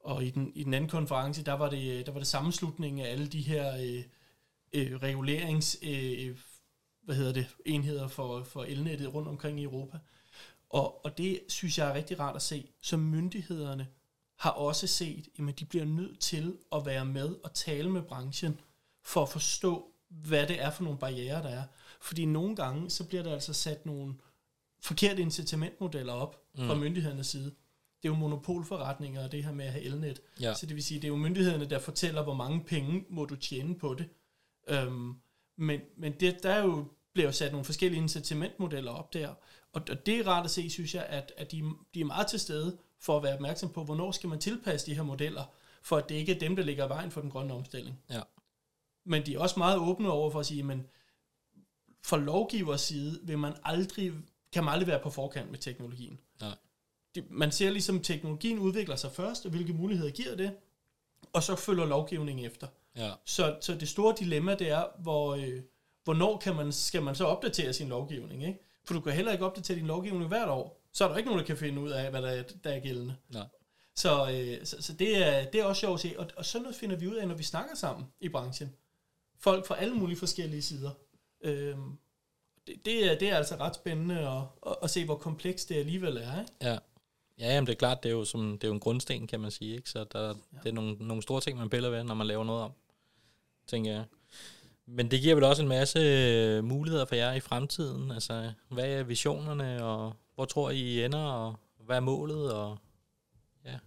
[0.00, 3.10] og i, den, i den anden konference, der var det, der var det sammenslutningen af
[3.10, 4.04] alle de her øh,
[4.72, 6.36] øh, regulerings øh, øh
[7.04, 9.98] hvad hedder det, enheder for, for elnettet rundt omkring i Europa.
[10.70, 12.68] Og, og det synes jeg er rigtig rart at se.
[12.80, 13.88] Så myndighederne
[14.38, 18.60] har også set, at de bliver nødt til at være med og tale med branchen
[19.02, 21.62] for at forstå, hvad det er for nogle barriere, der er.
[22.00, 24.14] Fordi nogle gange, så bliver der altså sat nogle
[24.80, 26.66] forkerte incitamentmodeller op mm.
[26.66, 27.44] fra myndighedernes side.
[28.02, 30.20] Det er jo monopolforretninger og det her med at have elnet.
[30.40, 30.54] Ja.
[30.54, 33.36] Så det vil sige, det er jo myndighederne, der fortæller, hvor mange penge må du
[33.36, 34.08] tjene på det.
[34.68, 35.14] Øhm,
[35.58, 39.28] men men det, der er jo, bliver jo sat nogle forskellige incitamentmodeller op der.
[39.72, 41.62] Og, og det er rart at se, synes jeg, at, at de,
[41.94, 44.94] de er meget til stede for at være opmærksom på, hvornår skal man tilpasse de
[44.94, 45.44] her modeller,
[45.82, 47.98] for at det ikke er dem, der ligger vejen for den grønne omstilling.
[48.10, 48.20] Ja.
[49.04, 50.86] Men de er også meget åbne over for at sige, men
[52.04, 54.12] fra lovgivers side vil man aldrig,
[54.52, 56.18] kan man aldrig være på forkant med teknologien.
[56.40, 56.54] Nej.
[57.14, 60.56] Det, man ser ligesom, at teknologien udvikler sig først, og hvilke muligheder giver det,
[61.32, 62.66] og så følger lovgivningen efter.
[62.96, 63.12] Ja.
[63.24, 65.60] Så, så det store dilemma, det er, hvor, øh,
[66.04, 68.60] hvornår kan man, skal man så opdatere sin lovgivning, ikke?
[68.84, 70.80] For du kan heller ikke opdatere din lovgivning hvert år.
[70.92, 72.80] Så er der ikke nogen, der kan finde ud af, hvad der er, der er
[72.80, 73.16] gældende.
[73.28, 73.46] Nej.
[73.94, 76.14] Så, øh, så, så det, er, det er også sjovt at se.
[76.18, 78.72] Og, og sådan noget finder vi ud af, når vi snakker sammen i branchen.
[79.42, 80.90] Folk fra alle mulige forskellige sider.
[81.40, 81.98] Øhm,
[82.66, 85.74] det, det, er, det er altså ret spændende at, at, at se, hvor komplekst det
[85.74, 86.40] alligevel er.
[86.40, 86.52] Ikke?
[86.62, 86.78] Ja.
[87.38, 89.40] Ja, jamen det er klart, det er jo, som, det er jo en grundsten, kan
[89.40, 89.76] man sige.
[89.76, 89.90] Ikke?
[89.90, 90.32] Så der, ja.
[90.62, 92.72] det er nogle, nogle store ting, man piller ved, når man laver noget om,
[93.66, 94.04] tænker jeg.
[94.86, 98.10] Men det giver vel også en masse øh, muligheder for jer i fremtiden.
[98.10, 102.52] Altså, hvad er visionerne, og hvor tror I, I ender, og hvad er målet?
[102.52, 102.78] Og,
[103.64, 103.78] ja.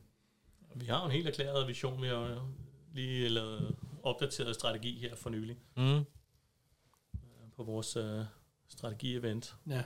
[0.76, 2.02] Vi har en helt erklæret vision.
[2.02, 2.48] Vi har
[2.94, 3.76] lige lavet
[4.06, 5.58] opdateret strategi her for nylig.
[5.78, 6.06] Mm.
[7.56, 8.26] På vores øh,
[8.68, 9.56] strategi-event.
[9.70, 9.84] Ja.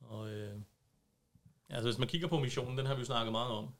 [0.00, 0.60] Og øh,
[1.68, 3.74] altså, hvis man kigger på missionen, den har vi jo snakket meget om.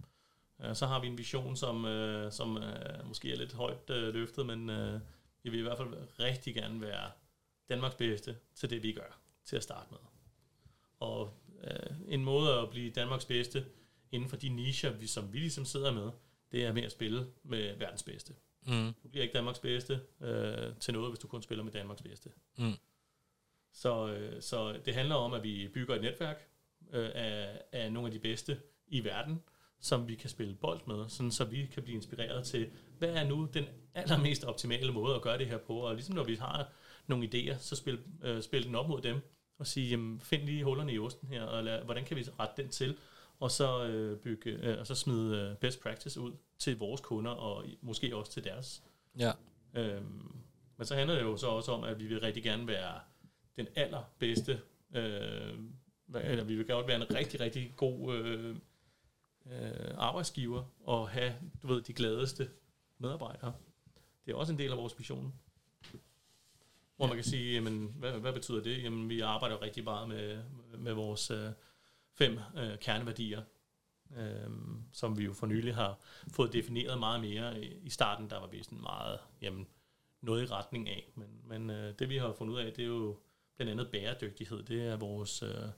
[0.60, 4.14] Øh, så har vi en vision, som, øh, som øh, måske er lidt højt øh,
[4.14, 5.00] løftet, men øh,
[5.42, 7.10] vi vil i hvert fald rigtig gerne være
[7.68, 9.98] Danmarks bedste til det, vi gør, til at starte med.
[11.00, 11.34] Og
[11.64, 13.66] øh, en måde at blive Danmarks bedste
[14.12, 16.10] inden for de nicher, vi, som vi ligesom sidder med,
[16.52, 18.34] det er med at spille med verdens bedste.
[18.68, 18.94] Mm.
[19.02, 22.30] Du bliver ikke Danmarks bedste øh, til noget, hvis du kun spiller med Danmarks bedste.
[22.58, 22.72] Mm.
[23.72, 26.48] Så, øh, så det handler om, at vi bygger et netværk
[26.92, 29.42] øh, af, af nogle af de bedste i verden,
[29.80, 33.24] som vi kan spille bold med, sådan så vi kan blive inspireret til, hvad er
[33.24, 33.64] nu den
[33.94, 36.72] allermest optimale måde at gøre det her på, og ligesom når vi har
[37.06, 39.20] nogle idéer, så spil, øh, spil den op mod dem,
[39.58, 42.62] og sige, jamen, find lige hullerne i osten her, og lad, hvordan kan vi rette
[42.62, 42.96] den til,
[43.38, 47.30] og så, øh, bygge, øh, og så smide øh, best practice ud til vores kunder,
[47.30, 48.82] og måske også til deres.
[49.18, 49.32] Ja.
[49.74, 50.32] Øhm,
[50.76, 53.00] men så handler det jo så også om, at vi vil rigtig gerne være
[53.56, 54.60] den allerbedste,
[54.94, 55.58] øh,
[56.14, 58.56] eller vi vil gerne være en rigtig, rigtig god øh,
[59.46, 62.50] øh, arbejdsgiver, og have, du ved, de gladeste
[62.98, 63.52] medarbejdere.
[64.26, 65.34] Det er også en del af vores mission.
[66.96, 68.82] Hvor man kan sige, jamen, hvad, hvad betyder det?
[68.82, 70.42] Jamen, vi arbejder rigtig meget med,
[70.78, 71.50] med vores øh,
[72.18, 73.42] fem øh, kerneværdier,
[74.16, 74.50] øh,
[74.92, 75.98] som vi jo for nylig har
[76.32, 77.64] fået defineret meget mere.
[77.64, 79.66] I, starten, der var vi sådan meget, jamen,
[80.20, 81.08] noget i retning af.
[81.14, 83.16] Men, men øh, det vi har fundet ud af, det er jo
[83.56, 84.62] blandt andet bæredygtighed.
[84.62, 85.70] Det er vores, øh, hvad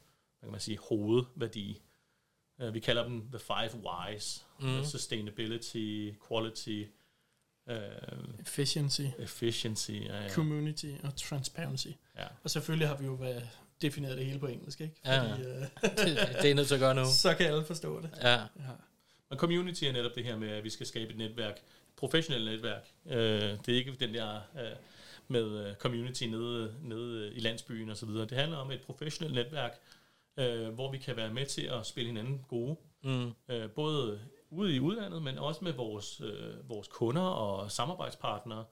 [0.43, 1.83] kan man sige, hovedværdi.
[2.59, 4.47] Uh, vi kalder dem the five whys.
[4.61, 4.85] Mm.
[4.85, 6.85] Sustainability, quality,
[7.67, 7.75] uh,
[8.41, 9.91] Efficiency, efficiency.
[9.91, 10.29] Ja, ja.
[10.29, 11.89] community og transparency.
[12.17, 12.27] ja.
[12.43, 13.49] Og selvfølgelig har vi jo været
[13.83, 14.95] defineret det hele på engelsk, ikke?
[15.05, 15.31] Ja, ja.
[15.33, 15.57] Fordi, øh,
[16.07, 17.05] det, det er nødt til at gøre nu.
[17.23, 18.11] så kan alle forstå det.
[18.23, 18.47] Ja, Ja.
[19.31, 21.63] Men community er netop det her med, at vi skal skabe et netværk, et
[21.97, 22.89] professionelt netværk.
[23.07, 23.13] Øh,
[23.67, 24.77] det er ikke den der øh,
[25.29, 28.27] med øh, community nede, nede i landsbyen og så videre.
[28.27, 29.79] Det handler om et professionelt netværk,
[30.37, 32.77] øh, hvor vi kan være med til at spille hinanden gode.
[33.03, 34.21] mm, Øh, både
[34.51, 38.65] ude i udlandet, men også med vores, øh, vores kunder og samarbejdspartnere.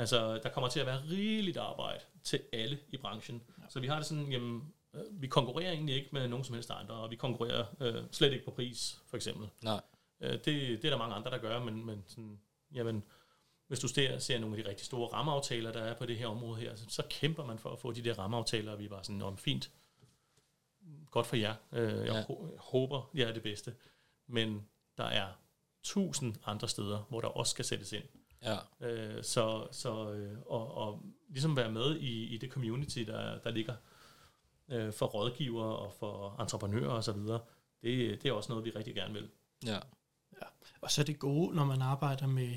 [0.00, 3.42] Altså, der kommer til at være rigeligt arbejde til alle i branchen.
[3.58, 3.64] Ja.
[3.68, 6.70] Så vi har det sådan, jamen, øh, vi konkurrerer egentlig ikke med nogen som helst
[6.70, 9.48] andre, og vi konkurrerer øh, slet ikke på pris, for eksempel.
[9.62, 9.80] nej.
[10.20, 12.40] Øh, det, det er der mange andre, der gør, men, men sådan,
[12.74, 13.02] jamen,
[13.68, 16.26] hvis du ser, ser nogle af de rigtig store rammeaftaler, der er på det her
[16.26, 18.88] område her, så, så kæmper man for at få de der rammeaftaler, og vi er
[18.88, 19.70] bare sådan, om fint,
[21.10, 21.54] godt for jer.
[21.72, 22.16] Øh, jeg Ja.
[22.16, 22.24] ja.
[22.58, 23.74] håber, jeg er det bedste.
[24.26, 25.26] Men der er
[25.82, 28.04] tusind andre steder, hvor der også skal sættes ind.
[28.42, 33.38] Ja, Øh, så så øh, og, og ligesom være med i, i det community, der,
[33.38, 33.74] der ligger
[34.68, 37.18] øh, for rådgiver og for entreprenører osv.,
[37.82, 39.30] det, det er også noget, vi rigtig gerne vil.
[40.42, 40.46] ja,
[40.80, 42.56] Og så er det gode, når man arbejder med,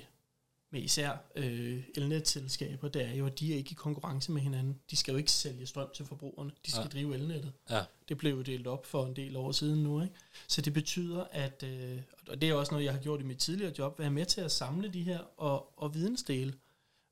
[0.73, 4.79] med især øh, elnetselskaber, det er jo, at de er ikke i konkurrence med hinanden.
[4.91, 6.51] De skal jo ikke sælge strøm til forbrugerne.
[6.65, 6.87] De skal Ja.
[6.89, 7.53] drive elnettet.
[7.69, 10.01] ja, Det blev jo delt op for en del år siden nu.
[10.01, 10.13] Ikke?
[10.47, 13.37] Så det betyder, at, øh, og det er også noget, jeg har gjort i mit
[13.37, 16.53] tidligere job, være med til at samle de her og, og vidensdele.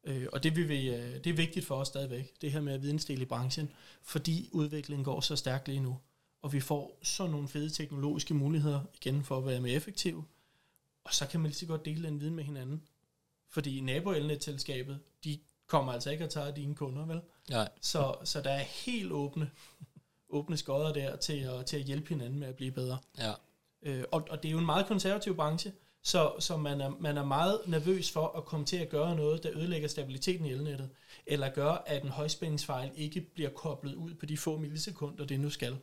[0.03, 2.73] Øh, og det, vil vi, øh, det er vigtigt for os stadigvæk, det her med
[2.73, 3.69] at vidensdele i branchen,
[4.03, 5.97] fordi udviklingen går så stærkt lige nu.
[6.41, 10.23] Og vi får så nogle fede teknologiske muligheder igen for at være mere effektive.
[11.03, 12.81] Og så kan man lige så godt dele den viden med hinanden.
[13.51, 17.21] Fordi naboelnetselskabet, de kommer altså ikke at tage dine kunder, vel?
[17.49, 17.69] nej.
[17.81, 19.51] Så, så der er helt åbne,
[20.29, 22.97] åbne skodder der til at, til at hjælpe hinanden med at blive bedre.
[23.17, 23.33] Ja,
[23.83, 25.71] Øh, og, og det er jo en meget konservativ branche,
[26.03, 29.43] så, så man, er, man er meget nervøs for at komme til at gøre noget,
[29.43, 30.89] der ødelægger stabiliteten i elnettet,
[31.25, 35.49] eller gør, at en højspændingsfejl ikke bliver koblet ud på de få millisekunder, det nu
[35.49, 35.77] skal.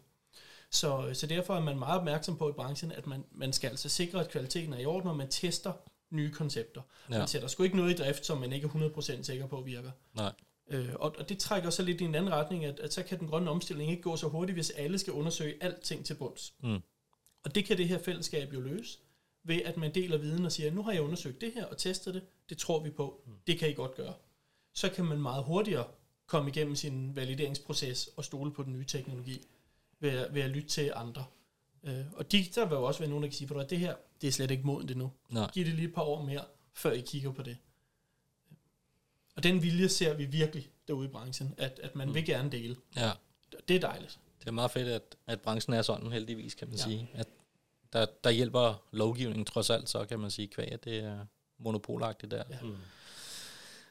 [0.71, 3.89] Så, så derfor er man meget opmærksom på i branchen, at man, man skal altså
[3.89, 5.73] sikre, at kvaliteten er i orden, når man tester
[6.11, 6.83] nye koncepter.
[7.11, 7.19] Ja.
[7.19, 9.91] Man sætter sgu ikke noget i drift, som man ikke er 100% sikker på virker.
[10.15, 10.33] nej.
[10.71, 13.19] Øh, og, og det trækker så lidt i en anden retning, at, at så kan
[13.19, 16.55] den grønne omstilling ikke gå så hurtigt, hvis alle skal undersøge alting til bunds.
[16.63, 16.81] Mm.
[17.45, 18.99] Og det kan det her fællesskab jo løse,
[19.45, 22.15] ved at man deler viden og siger, nu har jeg undersøgt det her og testet
[22.15, 24.15] det, det tror vi på, det kan I godt gøre.
[24.75, 25.87] Så kan man meget hurtigere
[26.27, 29.47] komme igennem sin valideringsproces og stole på den nye teknologi,
[30.01, 31.25] ved at, ved at lytte til andre.
[31.85, 33.95] Øh, og de, der vil jo også være nogen, der kan sige, at det her,
[34.21, 35.13] det er slet ikke modent endnu.
[35.29, 35.51] Nej.
[35.55, 36.45] Giv det lige et par år mere,
[36.75, 37.57] før I kigger på det.
[39.37, 42.77] Og den vilje ser vi virkelig derude i branchen, at, at man vil gerne dele.
[42.97, 43.11] Ja,
[43.69, 44.19] Det er dejligt.
[44.41, 46.83] det er meget fedt, at, at branchen er sådan, heldigvis, kan man ja.
[46.85, 46.91] Ja.
[46.91, 47.11] sige.
[47.15, 47.27] At
[47.93, 51.19] der, der hjælper lovgivningen trods alt, så kan man sige, kvæg, at det er
[51.59, 52.43] monopolagtigt der.
[52.51, 52.57] Ja.
[52.63, 52.77] Mm.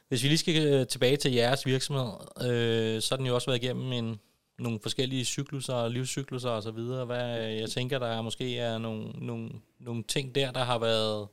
[0.08, 2.12] Hvis vi lige skal øh, tilbage til jeres virksomhed,
[2.50, 4.20] øh, så har den jo også været igennem en,
[4.58, 7.04] nogle forskellige cykluser, livscykluser og så videre.
[7.04, 11.28] Hvad, jeg tænker, der måske er nogle, nogle, nogle ting der, der har været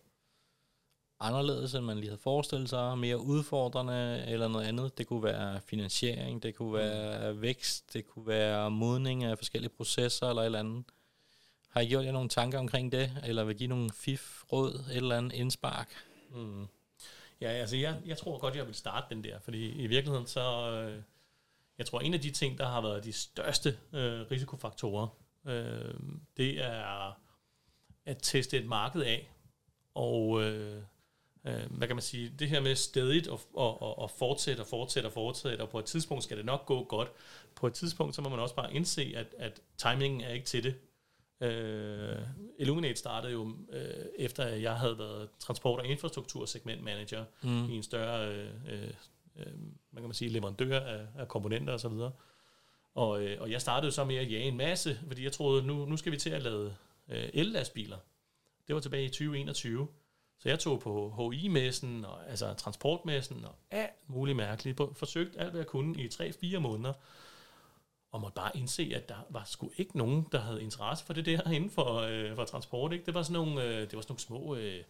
[1.20, 4.98] anderledes, end man lige havde forestillet sig, mere udfordrende eller noget andet.
[4.98, 10.30] Det kunne være finansiering, det kunne være vækst, det kunne være modning af forskellige processer
[10.30, 10.84] eller et eller andet.
[11.70, 14.98] Har I gjort jer nogle tanker omkring det, eller vil give nogle fif, råd, et
[14.98, 15.90] eller andet indspark?
[16.32, 16.68] Mm.
[17.42, 20.72] Ja, altså jeg, jeg tror godt, jeg vil starte den der, fordi i virkeligheden så,
[20.72, 21.02] øh,
[21.78, 25.08] jeg tror en af de ting, der har været de største øh, risikofaktorer,
[25.48, 25.94] øh,
[26.38, 27.20] det er
[28.06, 29.32] at teste et marked af,
[29.96, 30.82] og øh,
[31.46, 34.68] øh, hvad kan man sige, det her med stedigt og, og, og, og fortsætte og
[34.68, 37.12] fortsætte og fortsætte, og på et tidspunkt skal det nok gå godt.
[37.56, 40.64] På et tidspunkt, så må man også bare indse, at, at timingen er ikke til
[40.64, 40.76] det.
[41.42, 42.18] Øh,
[42.60, 47.70] Illuminate startede jo øh, efter, at jeg havde været transport- og infrastruktursegmentmanager Mm.
[47.70, 48.34] i en større
[48.68, 48.90] øh,
[49.36, 49.54] øh,
[49.92, 52.12] man kan man sige, leverandør af, af komponenter og så videre.
[52.96, 55.86] Og, øh, og jeg startede så med at jage en masse, fordi jeg troede, nu,
[55.86, 56.76] nu skal vi til at lave
[57.10, 57.98] øh, el-lastbiler.
[58.68, 59.88] Det var tilbage i 2021.
[60.40, 64.78] Så jeg tog på HI-messen, og, altså transportmessen, og alt muligt mærkeligt.
[64.78, 66.94] På, forsøgt alt, hvad jeg kunne i 3-4 måneder.
[68.12, 71.26] Og måtte bare indse, at der var sgu ikke nogen, der havde interesse for det
[71.26, 72.94] der inden for, øh, for transport.
[72.94, 73.06] Ikke?
[73.06, 74.84] Det var sådan nogle, øh, det var sådan nogle små, øh,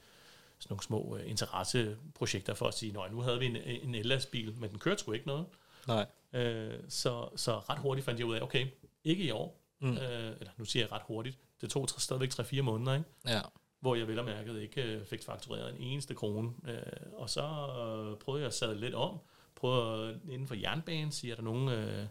[0.66, 4.53] sådan nogle små øh, interesseprojekter for at sige, at nu havde vi en, en el-lastbil,
[4.57, 5.45] men den kørte sgu ikke noget.
[5.88, 6.05] Nej.
[6.34, 8.68] Øh, så, så ret hurtigt fandt jeg ud af, okay,
[9.03, 9.61] ikke i år.
[9.82, 9.91] Mm.
[9.97, 9.97] Øh,
[10.39, 11.38] eller nu siger jeg ret hurtigt.
[11.61, 13.05] Det tog stadigvæk 3-4 måneder, ikke?
[13.28, 13.41] Ja.
[13.80, 16.51] hvor jeg vel og mærket ikke øh, fik faktureret en eneste krone.
[16.68, 16.78] Øh,
[17.13, 19.20] og så øh, prøvede jeg at sadle lidt om.
[19.55, 22.05] Prøvede at- inden for jernbanen, sige, er der nogen, øh,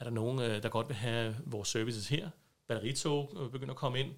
[0.00, 2.30] er der nogen øh, der godt vil have vores services her?
[2.68, 4.12] Batteritog øh, begynder at komme ind.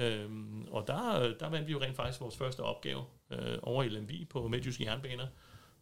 [0.00, 3.88] Øhm, og der, der vandt vi jo rent faktisk vores første opgave øh, over i
[3.88, 5.26] LMV på Midtjyske Jernbaner.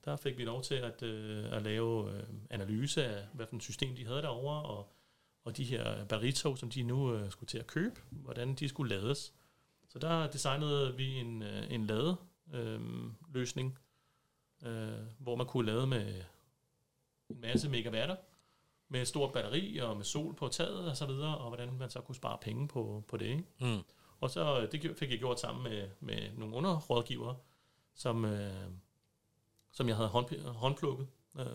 [0.04, 3.62] Der fik vi lov til at, øh, at lave øh, analyse af, hvad for et
[3.62, 4.92] system de havde derovre, og,
[5.44, 8.96] og de her batteritog, som de nu øh, skulle til at købe, hvordan de skulle
[8.96, 9.34] lades.
[9.88, 12.18] Så der designede vi en, øh, en ladeløsning,
[12.54, 13.78] øh, løsning,
[14.64, 16.22] øh, hvor man kunne lade med
[17.30, 18.16] en masse megawatter,
[18.88, 21.90] med et stort batteri og med sol på taget og så videre, og hvordan man
[21.90, 23.26] så kunne spare penge på, på det.
[23.26, 23.44] Ikke?
[23.60, 23.82] Mm.
[24.20, 27.36] Og så øh, det fik jeg gjort sammen med, med nogle underrådgivere,
[27.94, 28.50] som, øh,
[29.72, 31.06] som jeg havde hånd, håndplukket.
[31.38, 31.46] Øh,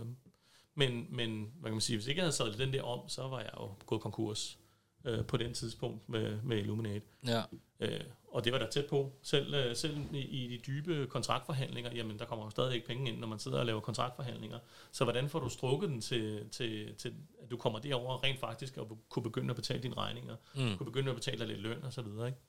[0.76, 3.28] men, men hvad kan man sige, hvis ikke jeg havde sadlet den der om, så
[3.28, 4.59] var jeg jo gået konkurs
[5.05, 7.05] øh, på den tidspunkt med, med Illuminate.
[7.28, 7.43] Ja.
[7.80, 9.11] Øh, og det var der tæt på.
[9.22, 13.11] Selv, øh, selv i, i de dybe kontraktforhandlinger, jamen der kommer jo stadig ikke penge
[13.11, 14.59] ind, når man sidder og laver kontraktforhandlinger.
[14.91, 18.78] Så hvordan får du strukket den til, til, til at du kommer derover rent faktisk
[18.78, 20.78] og kunne begynde at betale dine regninger, Mm.
[20.78, 22.39] kunne begynde at betale dig lidt løn og så videre, ikke?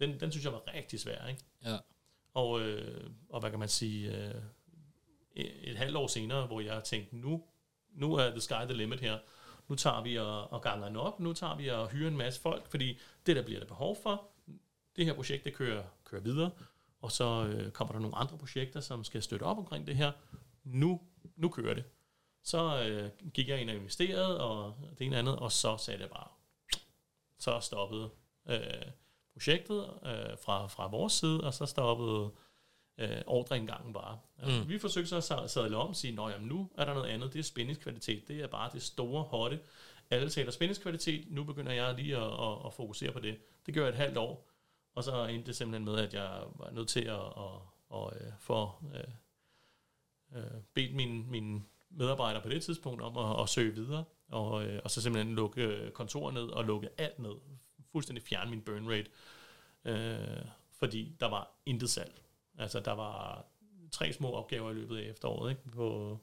[0.00, 1.42] Den, den synes jeg var rigtig svær, ikke?
[1.64, 1.78] Ja.
[2.34, 4.34] Og, øh, og hvad kan man sige, øh,
[5.36, 7.44] et, et halvt år senere, hvor jeg tænkte, nu,
[7.90, 9.18] nu er the sky the limit her.
[9.68, 12.40] Nu tager vi og, og ganger den op, nu tager vi og hyrer en masse
[12.40, 14.28] folk, fordi det der bliver der behov for.
[14.96, 16.50] Det her projekt, det kører, kører videre,
[17.00, 20.12] og så øh, kommer der nogle andre projekter, som skal støtte op omkring det her.
[20.64, 21.00] Nu,
[21.36, 21.84] nu kører det.
[22.42, 26.10] Så øh, gik jeg ind og investerede, og det ene andet, og så sagde det
[26.10, 26.28] bare,
[27.38, 28.10] så stoppede
[28.48, 28.90] øh,
[29.34, 32.30] projektet øh, fra, fra vores side, og så stoppede
[32.98, 34.18] øh, ordreindgangen bare.
[34.38, 34.68] Altså, Mm.
[34.68, 37.32] Vi forsøgte så at sa- sadle om og sige, at nu er der noget andet,
[37.32, 39.60] det er spændingskvalitet, det er bare det store, hotte.
[40.10, 43.36] Alle taler spændingskvalitet, nu begynder jeg lige at, at, at fokusere på det.
[43.66, 44.48] Det gør jeg et halvt år,
[44.94, 47.60] og så endte det simpelthen med, at jeg var nødt til at, at,
[47.94, 49.04] at, at få øh,
[50.38, 54.80] øh, bedt mine, mine medarbejdere på det tidspunkt om at, at søge videre, og, øh,
[54.84, 57.34] og så simpelthen lukke øh, kontoret ned og lukke alt ned.
[57.94, 59.10] Fuldstændig fjerne min burn rate,
[59.84, 60.44] øh,
[60.78, 62.22] fordi der var intet salg.
[62.58, 63.44] Altså, der var
[63.92, 65.62] tre små opgaver i løbet af efteråret, ikke?
[65.70, 66.18] På,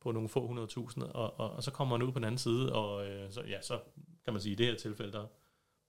[0.00, 2.38] på nogle få hundrede tusind, og, og, og så kommer man ud på den anden
[2.38, 3.80] side, og øh, så, ja, så
[4.24, 5.26] kan man sige, i det her tilfælde, der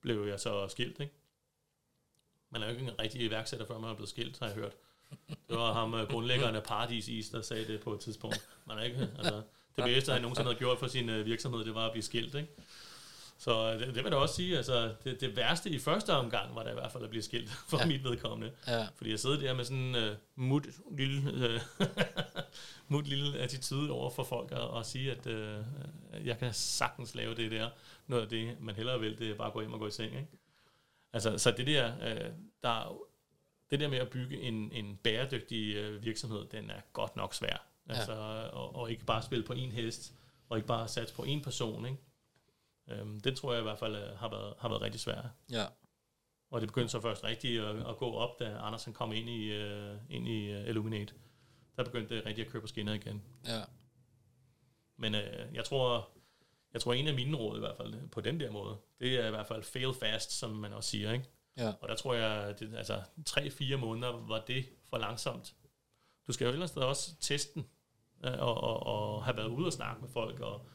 [0.02, 1.14] blev jeg så skilt, ikke?
[2.50, 4.74] Man er jo ikke en rigtig iværksætter, før man er blevet skilt, har jeg hørt.
[5.30, 8.50] Det var ham, øh, grundlæggeren af Paradis Is, der sagde det på et tidspunkt.
[8.66, 9.42] Man er ikke, altså,
[9.76, 12.36] det bedste, han nogensinde havde gjort for sin øh, virksomhed, det var at blive skilt,
[12.36, 12.50] ikke?
[13.38, 16.56] Så øh, det, det vil jeg også sige, altså det, det værste i første omgang
[16.56, 17.84] var da i hvert fald at blive skilt for Ja.
[17.84, 17.88] ja.
[17.88, 18.52] mit vedkommende.
[18.68, 18.88] Ja.
[18.96, 21.22] Fordi jeg sidder der med sådan en uh, mut lille,
[21.80, 21.86] uh,
[22.88, 25.66] mut lille attitude over for folk og, og sige, at uh,
[26.28, 27.70] jeg kan sagtens lave det der.
[28.08, 29.92] Noget af det, man hellere vil, det er bare at gå hjem og gå i
[29.92, 30.12] seng.
[30.16, 30.28] Ikke?
[31.14, 32.98] Altså, så det der, uh, der er
[33.72, 37.66] det der med at bygge en, en bæredygtig uh, virksomhed, den er godt nok svær.
[37.90, 37.94] Ja.
[37.94, 38.12] Altså,
[38.54, 40.14] og, og ikke bare spille på en hest,
[40.50, 41.86] og ikke bare satse på en person.
[41.86, 41.98] Ikke?
[42.88, 45.22] Um, den tror jeg i hvert fald uh, har, været, har været rigtig svær.
[45.52, 45.66] Ja.
[46.52, 49.30] Og det begyndte så først rigtigt at, at gå op, da Anders han kom ind
[49.30, 51.14] i, uh, ind i uh, Illuminate.
[51.78, 53.24] Der begyndte det rigtigt at køre på skinner igen.
[53.46, 53.62] Ja.
[54.98, 56.10] Men uh, jeg tror,
[56.74, 59.28] jeg tror en af mine råd i hvert fald på den der måde, det er
[59.28, 61.12] i hvert fald fail fast, som man også siger.
[61.12, 61.26] Ikke?
[61.58, 61.74] Ja.
[61.82, 65.54] Og der tror jeg, det, altså 3-4 måneder var det for langsomt.
[66.28, 67.66] Du skal jo ellers også teste den,
[68.26, 70.68] øh, og, og, og have været ude og snakke med folk, og,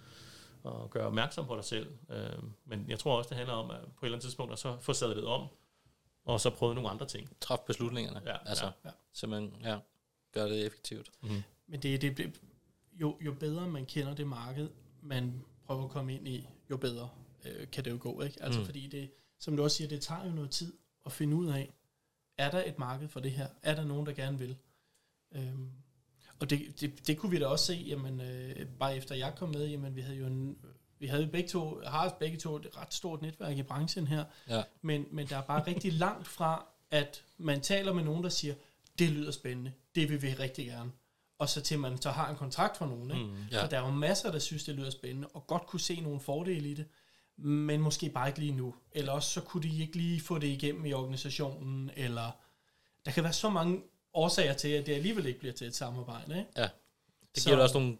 [0.63, 1.93] og gøre opmærksom på dig selv.
[2.11, 4.59] Øh, Men jeg tror også, det handler om at på et eller andet tidspunkt at
[4.59, 5.47] så få sadlet om,
[6.25, 7.31] og så prøve nogle andre ting.
[7.41, 8.23] Træf beslutningerne.
[8.27, 8.91] Ja, altså, ja.
[9.13, 9.79] Simpelthen, ja.
[10.33, 11.11] Gør det effektivt.
[11.23, 11.43] Mm.
[11.67, 12.41] Men det, det, det
[12.93, 14.71] jo, jo bedre man kender det marked,
[15.03, 17.09] man prøver at komme ind i, jo bedre
[17.45, 18.23] øh, kan det jo gå.
[18.23, 18.43] Ikke?
[18.43, 18.63] Altså Mm.
[18.63, 18.67] mm.
[18.67, 20.73] fordi det, som du også siger, det tager jo noget tid
[21.07, 21.73] at finde ud af,
[22.39, 23.49] er der et marked for det her?
[23.63, 24.57] Er der nogen, der gerne vil?
[25.33, 25.71] Øhm,
[26.41, 29.49] og det, det, det kunne vi da også se, jamen, øh, bare efter jeg kom
[29.49, 30.57] med, jamen, vi havde jo en,
[30.99, 34.63] vi havde begge to, har begge to et ret stort netværk i branchen her, Ja.
[34.83, 38.55] men, men der er bare rigtig langt fra, at man taler med nogen, der siger,
[38.99, 40.91] det lyder spændende, det vil vi rigtig gerne.
[41.39, 43.11] Og så til man så har en kontrakt fra nogen.
[43.11, 43.25] Ikke?
[43.25, 43.37] Mm.
[43.53, 43.63] Ja.
[43.63, 46.21] For der er jo masser, der synes, det lyder spændende, og godt kunne se nogle
[46.21, 46.87] fordele i det,
[47.37, 48.75] men måske bare ikke lige nu.
[48.93, 52.31] Eller også så kunne de ikke lige få det igennem i organisationen, eller
[53.05, 53.83] der kan være så mange
[54.15, 56.39] årsager til, at det alligevel ikke bliver til et samarbejde.
[56.39, 56.51] Ikke?
[57.35, 57.99] Det Så- giver da også nogle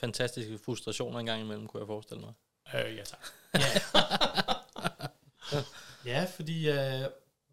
[0.00, 2.32] fantastiske frustrationer en gang imellem, kunne jeg forestille mig.
[2.74, 3.26] Øh, ja tak.
[6.06, 7.00] Ja, fordi øh,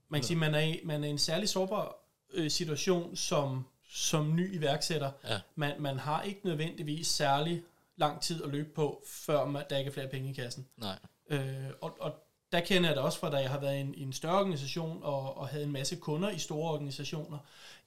[0.10, 1.96] man kan sige, man er, i, man er i en særlig sårbar
[2.34, 5.12] øh, situation som, som ny iværksætter.
[5.24, 5.40] Ja.
[5.56, 7.64] Man, man har ikke nødvendigvis særlig
[7.96, 10.68] lang tid at løbe på, før man, der ikke er flere penge i kassen.
[10.78, 11.00] Nej.
[11.30, 12.14] Øh, og, og
[12.52, 14.40] der kender jeg det også fra, da jeg har været i en, i en større
[14.40, 17.38] organisation og, og havde en masse kunder i store organisationer.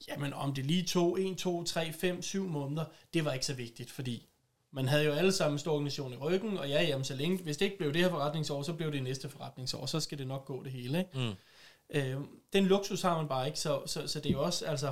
[0.07, 3.53] Jamen om det lige tog 1, 2, 3, 5, 7 måneder, det var ikke så
[3.53, 4.27] vigtigt, fordi
[4.71, 7.37] man havde jo alle sammen en stor organisation i ryggen, og ja, jamen så længe,
[7.37, 10.27] hvis det ikke blev det her forretningsår, så blev det næste forretningsår, så skal det
[10.27, 10.99] nok gå det hele.
[10.99, 11.09] Ikke?
[11.13, 11.35] Mm.
[11.89, 12.21] Øh,
[12.53, 14.87] den luksus har man bare ikke, så, så, så det er jo også, altså,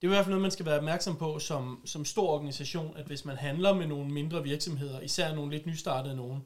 [0.00, 2.96] det er i hvert fald noget, man skal være opmærksom på som, som stor organisation,
[2.96, 6.42] at hvis man handler med nogle mindre virksomheder, især nogle lidt nystartede nogen,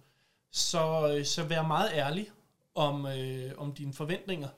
[0.53, 2.31] så, øh, så vær meget ærlig
[2.75, 4.49] om, øh, om dine forventninger.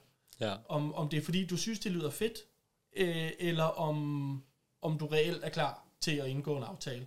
[0.41, 0.57] Ja.
[0.69, 2.39] Om, om det er fordi, du synes, det lyder fedt,
[2.97, 4.45] øh, eller om,
[4.83, 7.07] om du reelt er klar til at indgå en aftale.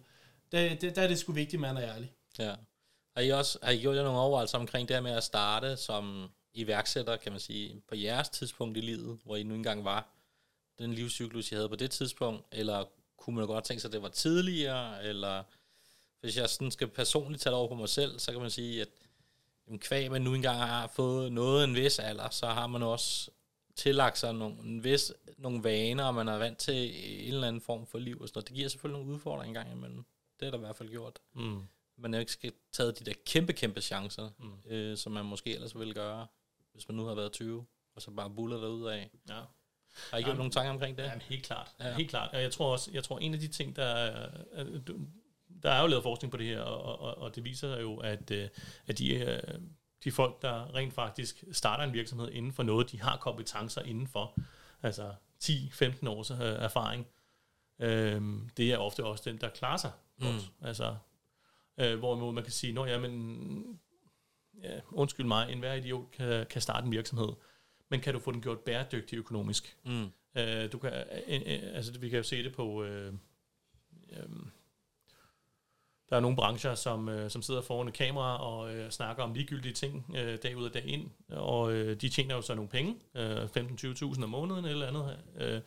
[0.52, 2.14] Der, der, der er det sgu vigtigt, at man er ærlig.
[2.40, 2.56] Ja.
[3.16, 5.78] Har I også har I gjort jer nogle overvejelser omkring det her med at starte
[5.78, 10.08] som iværksætter, kan man sige, på jeres tidspunkt i livet, hvor I nu engang var,
[10.80, 12.86] den livscyklus, I havde på det tidspunkt, eller
[13.18, 15.44] kunne man godt tænke sig, at det var tidligere, eller
[16.22, 18.82] hvis jeg sådan skal personligt tage det over på mig selv, så kan man sige,
[18.82, 18.88] at
[19.68, 23.32] jamen, kvæg man nu engang har fået noget en vis alder, så har man også
[23.76, 26.76] tillagt sig nogle, en vis, nogle vaner, og man er vant til
[27.28, 28.48] en eller anden form for liv og sådan noget.
[28.48, 30.06] Det giver selvfølgelig nogle udfordringer engang imellem.
[30.40, 31.20] Det er der i hvert fald gjort.
[31.34, 31.62] Mm.
[31.98, 34.72] Man er jo ikke skal tage de der kæmpe, kæmpe chancer, mm.
[34.72, 36.28] øh, som man måske ellers ville gøre,
[36.74, 37.66] hvis man nu har været 20,
[37.96, 39.10] og så bare buller derud af.
[39.30, 39.40] Ja.
[40.12, 41.04] Har I gjort nogle tanker omkring det?
[41.04, 41.76] Ja, helt klart.
[41.80, 41.94] Ja.
[41.96, 42.34] Helt klart.
[42.34, 45.00] Og jeg tror også, jeg tror en af de ting, der er, er- du-
[45.64, 48.32] der er jo lavet forskning på det her, og, og, og det viser jo, at,
[48.32, 48.50] øh,
[48.88, 49.40] at de, øh,
[50.04, 54.40] de folk, der rent faktisk starter en virksomhed inden for noget, de har kompetencer indenfor,
[54.84, 57.08] altså 10-15 års øh, erfaring,
[57.80, 58.22] øh,
[58.58, 60.36] det er ofte også dem, der klarer sig godt.
[60.36, 60.68] Mm.
[60.68, 60.96] Altså,
[61.78, 63.80] øh, hvorimod man kan sige, nå ja, men
[64.64, 67.30] ja, undskyld mig, enhver idiot kan, kan starte en virksomhed,
[67.90, 69.78] men kan du få den gjort bæredygtig økonomisk?
[69.86, 70.12] Mm.
[70.36, 70.92] Øh, du kan,
[71.28, 71.42] øh,
[71.76, 72.84] altså, vi kan jo se det på...
[72.84, 73.14] Øh,
[74.12, 74.30] øh,
[76.10, 79.34] der er nogle brancher, som, øh, som sidder foran et kamera og øh, snakker om
[79.34, 82.70] ligegyldige ting øh, dag ud og dag ind, og øh, de tjener jo så nogle
[82.70, 85.62] penge, øh, 15-20.000 om måneden eller andet, øh,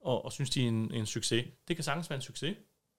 [0.00, 1.46] og, og synes, de er en, en succes.
[1.68, 2.56] Det kan sagtens være en succes.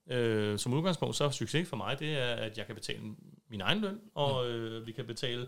[0.07, 3.01] Øh, som udgangspunkt, så er succes for mig, det er, at jeg kan betale
[3.49, 5.47] min egen løn, og øh, vi kan betale,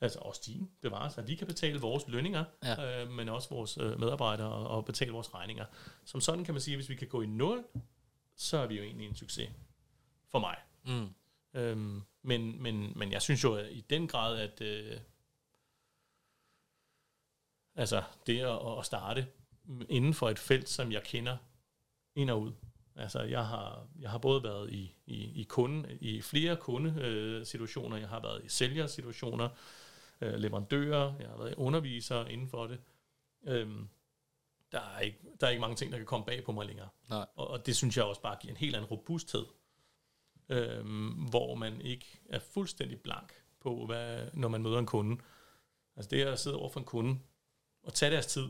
[0.00, 3.02] altså også din bevares, at vi kan betale vores lønninger, Ja.
[3.02, 5.64] øh, men også vores øh, medarbejdere og, betale vores regninger.
[6.04, 7.64] Som sådan kan man sige, at hvis vi kan gå i nul,
[8.36, 9.48] så er vi jo egentlig en succes.
[10.32, 10.56] For mig.
[10.84, 11.14] Mm.
[11.54, 15.00] Øhm, men, men, men jeg synes jo at i den grad, at øh,
[17.74, 19.26] altså det at, at starte
[19.88, 21.36] inden for et felt, som jeg kender
[22.14, 22.52] ind og ud.
[22.96, 28.08] Altså jeg har, jeg har både været i, i, i, kunde, i flere kundesituationer, jeg
[28.08, 29.48] har været i sælgersituationer,
[30.20, 32.80] øh, leverandører, jeg har været underviser inden for det.
[33.44, 33.88] Øhm,
[34.72, 36.88] der, er ikke, der er ikke mange ting, der kan komme bag på mig længere.
[37.08, 37.26] Nej.
[37.36, 39.44] Og, og det synes jeg også bare giver en helt anden robusthed,
[40.52, 45.20] øhm, hvor man ikke er fuldstændig blank på, hvad, når man møder en kunde.
[45.96, 47.18] Altså det at sidde over for en kunde
[47.82, 48.48] og tage deres tid,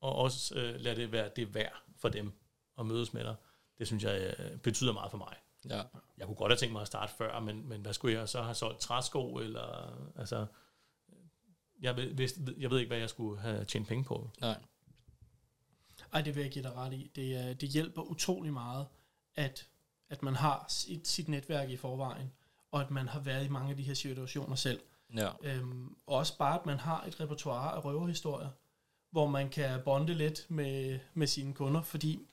[0.00, 2.32] og også øh, lade det være det værd for dem
[2.78, 3.34] at mødes med dig,
[3.78, 5.36] det synes jeg øh, betyder meget for mig.
[5.68, 5.82] Ja.
[6.18, 8.42] Jeg kunne godt have tænkt mig at starte før, men, men hvad skulle jeg så
[8.42, 10.46] have solgt træsko, eller altså,
[11.80, 14.30] jeg ved, vidste, jeg ved ikke, hvad jeg skulle have tjent penge på.
[14.40, 14.60] Nej.
[16.12, 17.10] Ej, det vil jeg give dig ret i.
[17.16, 18.86] Det, er- det hjælper utrolig meget,
[19.34, 19.68] at,
[20.10, 22.32] at man har sit, sit netværk i forvejen,
[22.72, 24.80] og at man har været i mange af de her situationer selv.
[25.16, 25.30] Ja.
[25.42, 28.48] Øhm, og også bare, at man har et repertoire af røverhistorier,
[29.10, 32.26] hvor man kan bonde lidt med, med sine kunder, fordi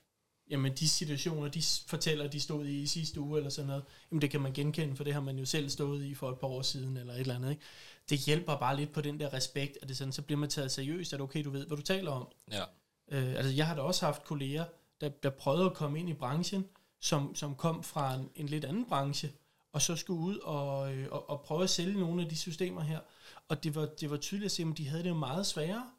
[0.50, 4.22] jamen, de situationer, de fortæller, de stod i i sidste uge eller sådan noget, jamen,
[4.22, 6.46] det kan man genkende, for det har man jo selv stået i for et par
[6.46, 7.50] år siden eller et eller andet.
[7.50, 7.62] Ikke?
[8.10, 10.70] Det hjælper bare lidt på den der respekt, at det sådan, så bliver man taget
[10.70, 12.28] seriøst, at okay, du ved, hvad du taler om.
[12.52, 12.64] Ja.
[13.08, 14.64] Øh, altså, jeg har da også haft kolleger,
[15.00, 16.64] der, der prøvede at komme ind i branchen,
[17.04, 19.32] som, som kom fra en, en lidt anden branche,
[19.72, 22.80] og så skulle ud og, øh, og, og prøve at sælge nogle af de systemer
[22.80, 23.00] her.
[23.48, 25.90] Og det var, det var tydeligt at se, at de havde det jo meget sværere,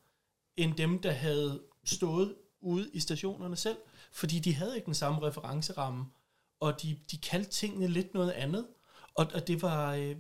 [0.58, 3.78] end dem, der havde stået ude i stationerne selv,
[4.12, 6.06] fordi de havde ikke den samme referenceramme,
[6.60, 8.68] og de, de kaldte tingene lidt noget andet,
[9.16, 10.16] og, og det, var, øh,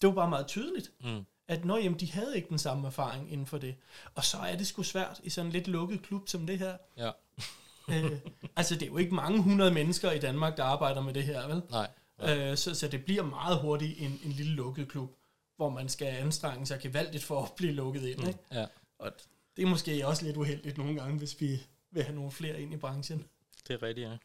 [0.00, 1.24] det var bare meget tydeligt, Mm.
[1.48, 3.74] at når jamen, de havde ikke den samme erfaring inden for det.
[4.14, 6.76] Og så er det sgu svært i sådan en lidt lukket klub som det her.
[6.96, 7.10] Ja.
[7.92, 8.18] Øh,
[8.56, 11.48] altså, det er jo ikke mange hundrede mennesker i Danmark, der arbejder med det her,
[11.48, 11.62] vel?
[11.70, 11.88] Nej.
[12.22, 15.10] Øh, så, så det bliver meget hurtigt en, en lille lukket klub,
[15.56, 18.26] hvor man skal anstrenge sig gevaldigt for at blive lukket ind.
[18.26, 18.38] Ikke?
[18.52, 18.66] Ja.
[18.98, 19.12] Og
[19.56, 21.60] det er måske også lidt uheldigt nogle gange, hvis vi
[21.90, 23.24] vil have nogle flere ind i branchen.
[23.68, 24.16] Det er rigtigt, ja.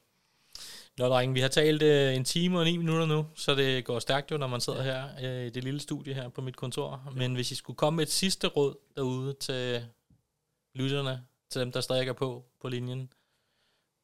[0.98, 4.00] Nå, drenge, vi har talt øh, en time og ni minutter nu, så det går
[4.00, 7.12] stærkt jo, når man sidder her øh, i det lille studie her på mit kontor.
[7.16, 9.86] Men hvis I skulle komme med et sidste råd derude til
[10.74, 13.10] lytterne, til dem, der stadig er på på linjen,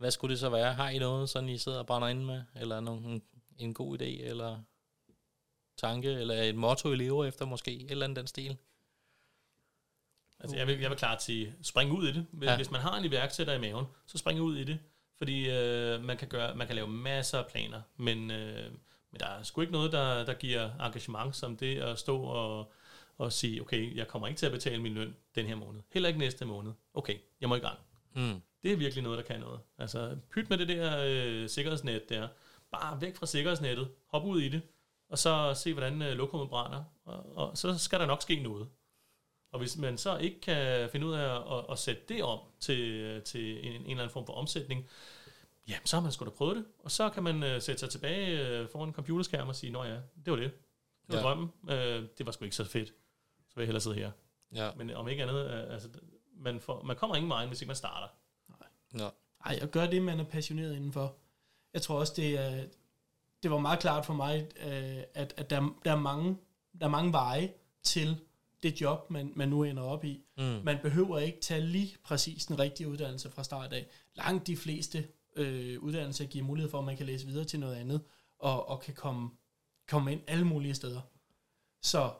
[0.01, 0.73] hvad skulle det så være?
[0.73, 2.43] Har I noget, sådan I sidder og brænder ind med?
[2.55, 3.21] Eller nogen,
[3.57, 4.59] en god idé, eller
[5.77, 7.71] tanke, eller et motto, I lever efter måske?
[7.81, 8.57] Et eller andet den stil?
[10.39, 12.25] Altså, jeg vil, jeg vil klart sige, spring ud i det.
[12.31, 12.55] Hvis, Ja.
[12.55, 14.79] hvis man har en iværksætter i maven, så spring ud i det.
[15.17, 18.71] Fordi øh, man, kan gøre, man kan lave masser af planer, men, øh,
[19.11, 22.71] men der er sgu ikke noget, der, der giver engagement som det at stå og,
[23.17, 25.81] og sige, okay, jeg kommer ikke til at betale min løn den her måned.
[25.93, 26.71] Heller ikke næste måned.
[26.93, 27.79] Okay, jeg må i gang.
[28.13, 28.41] Mm.
[28.63, 29.59] Det er virkelig noget, der kan noget.
[29.77, 32.27] Altså, pyt med det der øh, sikkerhedsnet der.
[32.71, 33.91] Bare væk fra sikkerhedsnettet.
[34.07, 34.61] Hop ud i det.
[35.09, 38.67] og så se, hvordan øh, lokummet brænder, og, og så skal der nok ske noget.
[39.51, 43.21] Og hvis man så ikke kan finde ud af at, at sætte det om til,
[43.21, 44.87] til en, en eller anden form for omsætning,
[45.67, 46.65] ja, så har man sgu da prøvet det.
[46.79, 49.83] Og så kan man øh, sætte sig tilbage øh, foran en computerskærm og sige, nå
[49.83, 50.51] ja, det var det.
[51.07, 51.23] Det var ja.
[51.23, 51.51] drømmen.
[51.69, 52.87] Øh, det var sgu ikke så fedt.
[53.49, 54.11] Så vil jeg hellere sidde her.
[54.55, 54.71] Ja.
[54.77, 55.89] Men om ikke andet, øh, altså,
[56.37, 58.07] man, får, man kommer ingen vej, hvis ikke man starter.
[58.91, 59.09] Nå.
[59.45, 61.15] Ej, og gør det, man er passioneret indenfor.
[61.73, 62.65] Jeg tror også, det, er,
[63.43, 66.37] det var meget klart for mig, øh, at, at der, der, er mange,
[66.79, 67.53] der er mange veje
[67.83, 68.17] til
[68.63, 70.23] det job, man, man nu ender op i.
[70.37, 70.43] Mm.
[70.43, 73.87] Man behøver ikke tage lige præcis den rigtige uddannelse fra start af.
[74.15, 77.75] Langt de fleste øh, uddannelser giver mulighed for, at man kan læse videre til noget
[77.75, 78.01] andet,
[78.39, 79.29] og, og kan komme,
[79.87, 81.01] komme ind alle mulige steder.
[81.81, 82.13] Så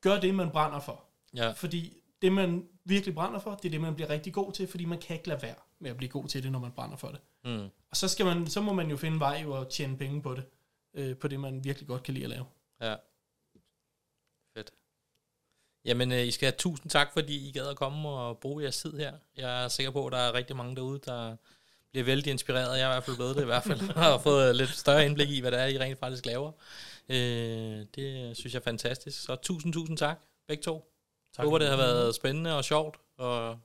[0.00, 1.04] gør det, man brænder for.
[1.34, 1.50] Ja.
[1.50, 4.84] Fordi det, man virkelig brænder for, det er det, man bliver rigtig god til, fordi
[4.84, 7.08] man kan ikke lade være med at blive god til det, når man brænder for
[7.08, 7.20] det.
[7.44, 7.68] Mm.
[7.90, 10.44] Og så, skal man, så må man jo finde vej at tjene penge på det,
[10.94, 12.44] øh, på det, man virkelig godt kan lide at lave.
[12.80, 12.96] Ja.
[14.56, 14.70] Fedt.
[15.84, 18.78] Jamen, øh, I skal have tusind tak, fordi I gad at komme og bruge jeres
[18.78, 19.12] tid her.
[19.36, 21.36] Jeg er sikker på, at der er rigtig mange derude, der
[21.90, 22.78] bliver vældig inspireret.
[22.78, 25.06] Jeg er i hvert fald blevet det i hvert fald, og har fået lidt større
[25.06, 26.52] indblik i, hvad det er, I rent faktisk laver.
[27.08, 29.22] Øh, det synes jeg er fantastisk.
[29.22, 30.92] Så tusind, tusind tak, begge to.
[31.38, 33.58] Jeg håber, det har været spændende og sjovt, og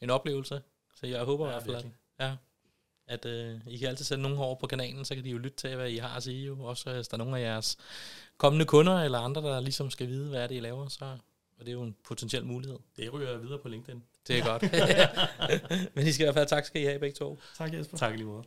[0.00, 0.62] en oplevelse.
[1.00, 1.86] Så jeg håber i Ja, hvert fald, at,
[2.20, 2.36] ja,
[3.06, 5.56] at øh, I kan altid sende nogen over på kanalen, så kan de jo lytte
[5.56, 6.46] til, hvad I har at sige.
[6.46, 6.62] Jo.
[6.64, 7.76] Også hvis der er nogle af jeres
[8.36, 11.04] kommende kunder, eller andre, der ligesom skal vide, hvad er det, I laver, så
[11.58, 12.78] og det er jo en potentiel mulighed.
[12.96, 14.02] Det ryger jeg videre på LinkedIn.
[14.28, 14.62] Det er godt.
[15.94, 17.38] Men I skal i hvert fald tak skal I have begge to.
[17.58, 17.96] Tak Jesper.
[17.98, 18.42] Tak i lige måde.